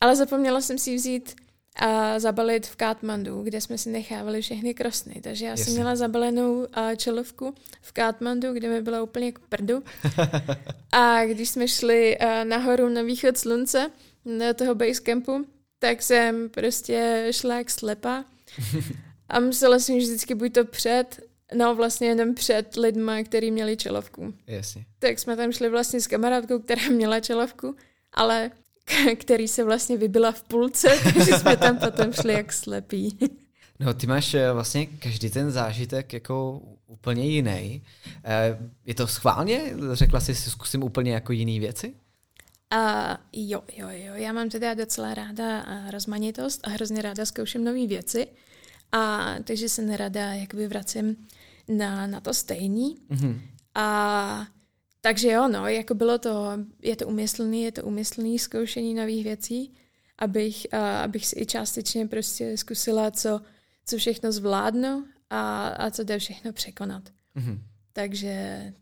ale 0.00 0.16
zapomněla 0.16 0.60
jsem 0.60 0.78
si 0.78 0.94
vzít 0.96 1.34
a 1.76 2.18
zabalit 2.18 2.66
v 2.66 2.76
Katmandu, 2.76 3.42
kde 3.42 3.60
jsme 3.60 3.78
si 3.78 3.88
nechávali 3.88 4.42
všechny 4.42 4.74
krosny. 4.74 5.20
Takže 5.22 5.44
já 5.44 5.50
Jasně. 5.50 5.64
jsem 5.64 5.74
měla 5.74 5.96
zabalenou 5.96 6.66
čelovku 6.96 7.54
v 7.82 7.92
Katmandu, 7.92 8.52
kde 8.52 8.68
mi 8.68 8.82
byla 8.82 9.02
úplně 9.02 9.32
k 9.32 9.38
prdu. 9.38 9.82
a 10.92 11.24
když 11.24 11.48
jsme 11.48 11.68
šli 11.68 12.18
nahoru 12.44 12.88
na 12.88 13.02
východ 13.02 13.38
slunce, 13.38 13.90
do 14.26 14.54
toho 14.54 14.74
basecampu, 14.74 15.46
tak 15.78 16.02
jsem 16.02 16.48
prostě 16.48 17.28
šla 17.30 17.54
jak 17.54 17.70
slepa. 17.70 18.24
A 19.28 19.40
musela 19.40 19.78
jsem 19.78 19.98
vždycky 19.98 20.34
buď 20.34 20.52
to 20.52 20.64
před 20.64 21.20
No 21.54 21.74
vlastně 21.74 22.08
jenom 22.08 22.34
před 22.34 22.76
lidma, 22.76 23.22
kteří 23.22 23.50
měli 23.50 23.76
čelovku. 23.76 24.34
Jasně. 24.46 24.84
Tak 24.98 25.18
jsme 25.18 25.36
tam 25.36 25.52
šli 25.52 25.68
vlastně 25.68 26.00
s 26.00 26.06
kamarádkou, 26.06 26.58
která 26.58 26.88
měla 26.88 27.20
čelovku, 27.20 27.76
ale 28.12 28.50
který 29.18 29.48
se 29.48 29.64
vlastně 29.64 29.96
vybila 29.96 30.32
v 30.32 30.42
půlce, 30.42 30.88
takže 31.14 31.32
jsme 31.38 31.56
tam 31.56 31.78
potom 31.78 32.12
šli 32.12 32.32
jak 32.32 32.52
slepí. 32.52 33.18
No 33.80 33.94
ty 33.94 34.06
máš 34.06 34.34
eh, 34.34 34.52
vlastně 34.52 34.86
každý 34.86 35.30
ten 35.30 35.50
zážitek 35.50 36.12
jako 36.12 36.62
úplně 36.86 37.26
jiný. 37.26 37.82
Eh, 38.24 38.58
je 38.86 38.94
to 38.94 39.06
schválně? 39.06 39.74
Řekla 39.92 40.20
jsi, 40.20 40.34
že 40.34 40.50
zkusím 40.50 40.82
úplně 40.82 41.12
jako 41.12 41.32
jiný 41.32 41.60
věci? 41.60 41.94
Uh, 42.74 43.16
jo, 43.32 43.62
jo, 43.76 43.88
jo. 43.90 44.14
Já 44.14 44.32
mám 44.32 44.48
teda 44.48 44.74
docela 44.74 45.14
ráda 45.14 45.66
rozmanitost 45.90 46.66
a 46.66 46.70
hrozně 46.70 47.02
ráda 47.02 47.26
zkouším 47.26 47.64
nové 47.64 47.86
věci. 47.86 48.26
A 48.92 49.34
takže 49.44 49.68
se 49.68 49.82
nerada 49.82 50.34
jakoby 50.34 50.66
vracím 50.68 51.26
na, 51.68 52.06
na 52.06 52.20
to 52.20 52.34
stejný. 52.34 52.98
Mm-hmm. 53.10 53.40
A 53.74 54.46
takže 55.00 55.30
jo, 55.30 55.48
no, 55.48 55.68
jako 55.68 55.94
bylo 55.94 56.18
to, 56.18 56.50
je 56.82 56.96
to 56.96 57.06
umyslný, 57.06 57.62
je 57.62 57.72
to 57.72 57.82
umyslný 57.82 58.38
zkoušení 58.38 58.94
nových 58.94 59.24
věcí, 59.24 59.74
abych, 60.18 60.66
uh, 60.72 60.78
abych 60.80 61.26
si 61.26 61.40
i 61.40 61.46
částečně 61.46 62.06
prostě 62.06 62.58
zkusila, 62.58 63.10
co, 63.10 63.40
co 63.86 63.96
všechno 63.96 64.32
zvládnu 64.32 65.06
a, 65.30 65.68
a 65.68 65.90
co 65.90 66.04
jde 66.04 66.18
všechno 66.18 66.52
překonat. 66.52 67.02
Mm-hmm. 67.36 67.58
Takže, 67.92 68.72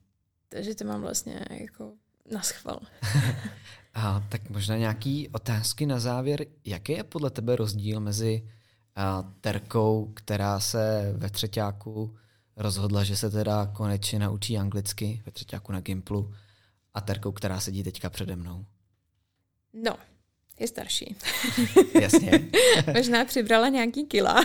takže 0.49 0.74
to 0.74 0.84
mám 0.84 1.01
vlastně 1.01 1.45
jako 1.51 1.93
na 2.30 2.43
schval. 2.43 2.80
a 3.95 4.22
tak 4.28 4.51
možná 4.51 4.76
nějaký 4.76 5.28
otázky 5.28 5.86
na 5.86 6.01
závěr. 6.01 6.47
Jaký 6.64 6.93
je 6.93 7.05
podle 7.05 7.30
tebe 7.30 7.57
rozdíl 7.57 8.01
mezi 8.01 8.49
Terkou, 9.40 10.12
která 10.14 10.61
se 10.61 11.12
ve 11.16 11.30
třetíku 11.30 12.16
rozhodla, 12.57 13.05
že 13.05 13.16
se 13.16 13.30
teda 13.30 13.66
konečně 13.66 14.18
naučí 14.18 14.59
anglicky 14.59 15.22
ve 15.26 15.32
třetíku 15.32 15.72
na 15.72 15.80
Gimplu 15.80 16.34
a 16.95 17.01
Terkou, 17.01 17.32
která 17.32 17.61
sedí 17.61 17.82
teďka 17.82 18.11
přede 18.11 18.36
mnou? 18.36 18.64
No, 19.72 19.97
je 20.61 20.68
starší. 20.68 21.16
Jasně. 22.01 22.51
Možná 22.95 23.24
přibrala 23.24 23.68
nějaký 23.68 24.07
kila. 24.07 24.45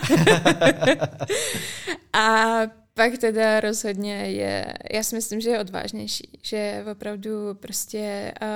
a 2.12 2.60
pak 2.98 3.18
teda 3.18 3.60
rozhodně 3.60 4.14
je, 4.14 4.74
já 4.92 5.02
si 5.02 5.14
myslím, 5.14 5.40
že 5.40 5.50
je 5.50 5.60
odvážnější, 5.60 6.38
že 6.42 6.84
opravdu 6.92 7.54
prostě 7.54 8.34
uh, 8.42 8.48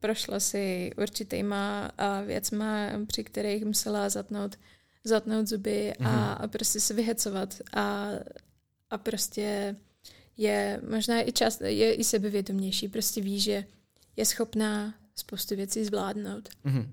prošla 0.00 0.40
si 0.40 0.92
určitýma 0.96 1.90
uh, 2.00 2.26
věcma, 2.26 2.90
při 3.06 3.24
kterých 3.24 3.64
musela 3.64 4.08
zatnout, 4.08 4.56
zatnout 5.04 5.46
zuby 5.46 5.92
a, 5.94 6.10
mm. 6.10 6.44
a 6.44 6.48
prostě 6.48 6.80
se 6.80 6.94
vyhecovat 6.94 7.54
a, 7.72 8.08
a 8.90 8.98
prostě 8.98 9.76
je 10.36 10.80
možná 10.90 11.28
i 11.28 11.32
čas, 11.32 11.60
je 11.60 11.94
i 11.94 12.04
sebevědomější, 12.04 12.88
prostě 12.88 13.20
ví, 13.20 13.40
že 13.40 13.64
je 14.16 14.26
schopná 14.26 14.94
spoustu 15.14 15.56
věcí 15.56 15.84
zvládnout. 15.84 16.48
Mm-hmm. 16.64 16.88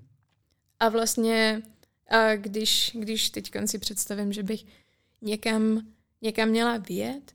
A 0.80 0.88
vlastně, 0.88 1.62
a 2.08 2.36
když, 2.36 2.96
když 3.00 3.30
teď 3.30 3.50
si 3.66 3.78
představím, 3.78 4.32
že 4.32 4.42
bych 4.42 4.64
někam, 5.22 5.82
někam 6.22 6.48
měla 6.48 6.76
vyjet, 6.76 7.32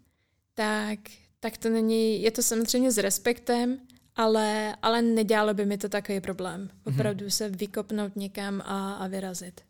tak, 0.54 1.00
tak 1.40 1.58
to 1.58 1.70
není, 1.70 2.22
je 2.22 2.32
to 2.32 2.44
samozřejmě 2.44 2.92
s 2.92 2.98
respektem, 2.98 3.80
ale, 4.16 4.76
ale 4.82 5.02
nedělalo 5.02 5.54
by 5.54 5.66
mi 5.66 5.78
to 5.78 5.90
takový 5.90 6.22
problém. 6.22 6.62
Mhm. 6.62 6.96
Opravdu 6.96 7.26
mm-hmm. 7.26 7.30
se 7.30 7.50
vykopnout 7.50 8.16
někam 8.16 8.62
a, 8.62 8.94
a 8.94 9.08
vyrazit. 9.08 9.62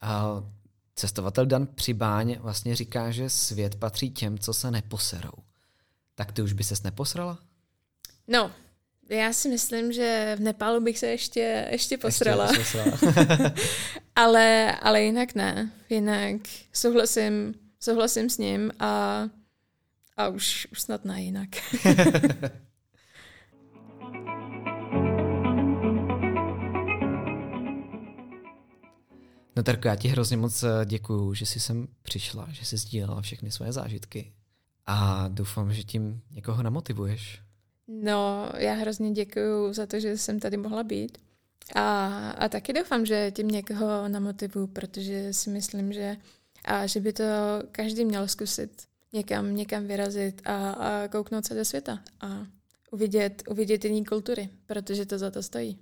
A 0.00 0.44
cestovatel 0.94 1.46
Dan 1.46 1.66
Přibáň 1.66 2.36
vlastně 2.40 2.76
říká, 2.76 3.10
že 3.10 3.30
svět 3.30 3.74
patří 3.74 4.10
těm, 4.10 4.38
co 4.38 4.54
se 4.54 4.70
neposerou. 4.70 5.32
Tak 6.14 6.32
ty 6.32 6.42
už 6.42 6.52
by 6.52 6.64
ses 6.64 6.82
neposrala? 6.82 7.38
No, 8.28 8.52
já 9.08 9.32
si 9.32 9.48
myslím, 9.48 9.92
že 9.92 10.36
v 10.38 10.40
Nepálu 10.40 10.80
bych 10.80 10.98
se 10.98 11.06
ještě, 11.06 11.68
ještě 11.70 11.98
posrala. 11.98 12.52
Ještě 12.58 12.84
ale, 14.16 14.76
ale 14.82 15.02
jinak 15.02 15.34
ne. 15.34 15.70
Jinak 15.90 16.40
souhlasím, 16.72 17.54
souhlasím 17.80 18.30
s 18.30 18.38
ním 18.38 18.72
a, 18.78 19.22
a 20.16 20.28
už, 20.28 20.68
už 20.72 20.80
snad 20.80 21.04
ne 21.04 21.22
jinak. 21.22 21.48
No 29.58 29.64
Terko, 29.64 29.88
já 29.88 29.96
ti 29.96 30.08
hrozně 30.08 30.36
moc 30.36 30.62
eh, 30.62 30.68
děkuju, 30.84 31.34
že 31.34 31.46
jsi 31.46 31.60
sem 31.60 31.88
přišla, 32.02 32.48
že 32.50 32.64
jsi 32.64 32.76
sdílela 32.76 33.20
všechny 33.20 33.50
svoje 33.50 33.72
zážitky 33.72 34.32
a 34.86 35.28
doufám, 35.28 35.72
že 35.72 35.82
tím 35.82 36.20
někoho 36.30 36.62
namotivuješ. 36.62 37.42
No, 37.88 38.48
já 38.56 38.72
hrozně 38.72 39.10
děkuju 39.10 39.72
za 39.72 39.86
to, 39.86 40.00
že 40.00 40.18
jsem 40.18 40.40
tady 40.40 40.56
mohla 40.56 40.84
být. 40.84 41.18
A, 41.74 42.06
a 42.30 42.48
taky 42.48 42.72
doufám, 42.72 43.06
že 43.06 43.30
tím 43.30 43.48
někoho 43.48 44.08
namotivuju, 44.08 44.66
protože 44.66 45.32
si 45.32 45.50
myslím, 45.50 45.92
že, 45.92 46.16
a 46.68 46.86
že 46.86 47.00
by 47.00 47.12
to 47.12 47.24
každý 47.72 48.04
měl 48.04 48.28
zkusit 48.28 48.82
někam, 49.12 49.56
někam 49.56 49.86
vyrazit 49.86 50.42
a, 50.44 50.70
a 50.70 51.08
kouknout 51.08 51.46
se 51.46 51.54
do 51.54 51.64
světa 51.64 51.98
a 52.20 52.46
uvidět, 52.90 53.42
uvidět 53.48 53.84
jiné 53.84 54.04
kultury, 54.04 54.48
protože 54.66 55.06
to 55.06 55.18
za 55.18 55.30
to 55.30 55.42
stojí. 55.42 55.78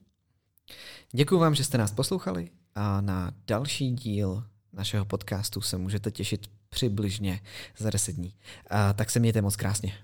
Děkuji 1.12 1.38
vám, 1.38 1.54
že 1.54 1.64
jste 1.64 1.78
nás 1.78 1.92
poslouchali 1.92 2.50
a 2.74 3.00
na 3.00 3.32
další 3.46 3.90
díl 3.90 4.44
našeho 4.72 5.04
podcastu 5.04 5.60
se 5.60 5.78
můžete 5.78 6.10
těšit 6.10 6.46
přibližně 6.68 7.40
za 7.78 7.90
10 7.90 8.12
dní. 8.16 8.34
A 8.70 8.92
tak 8.92 9.10
se 9.10 9.20
mějte 9.20 9.42
moc 9.42 9.56
krásně. 9.56 9.94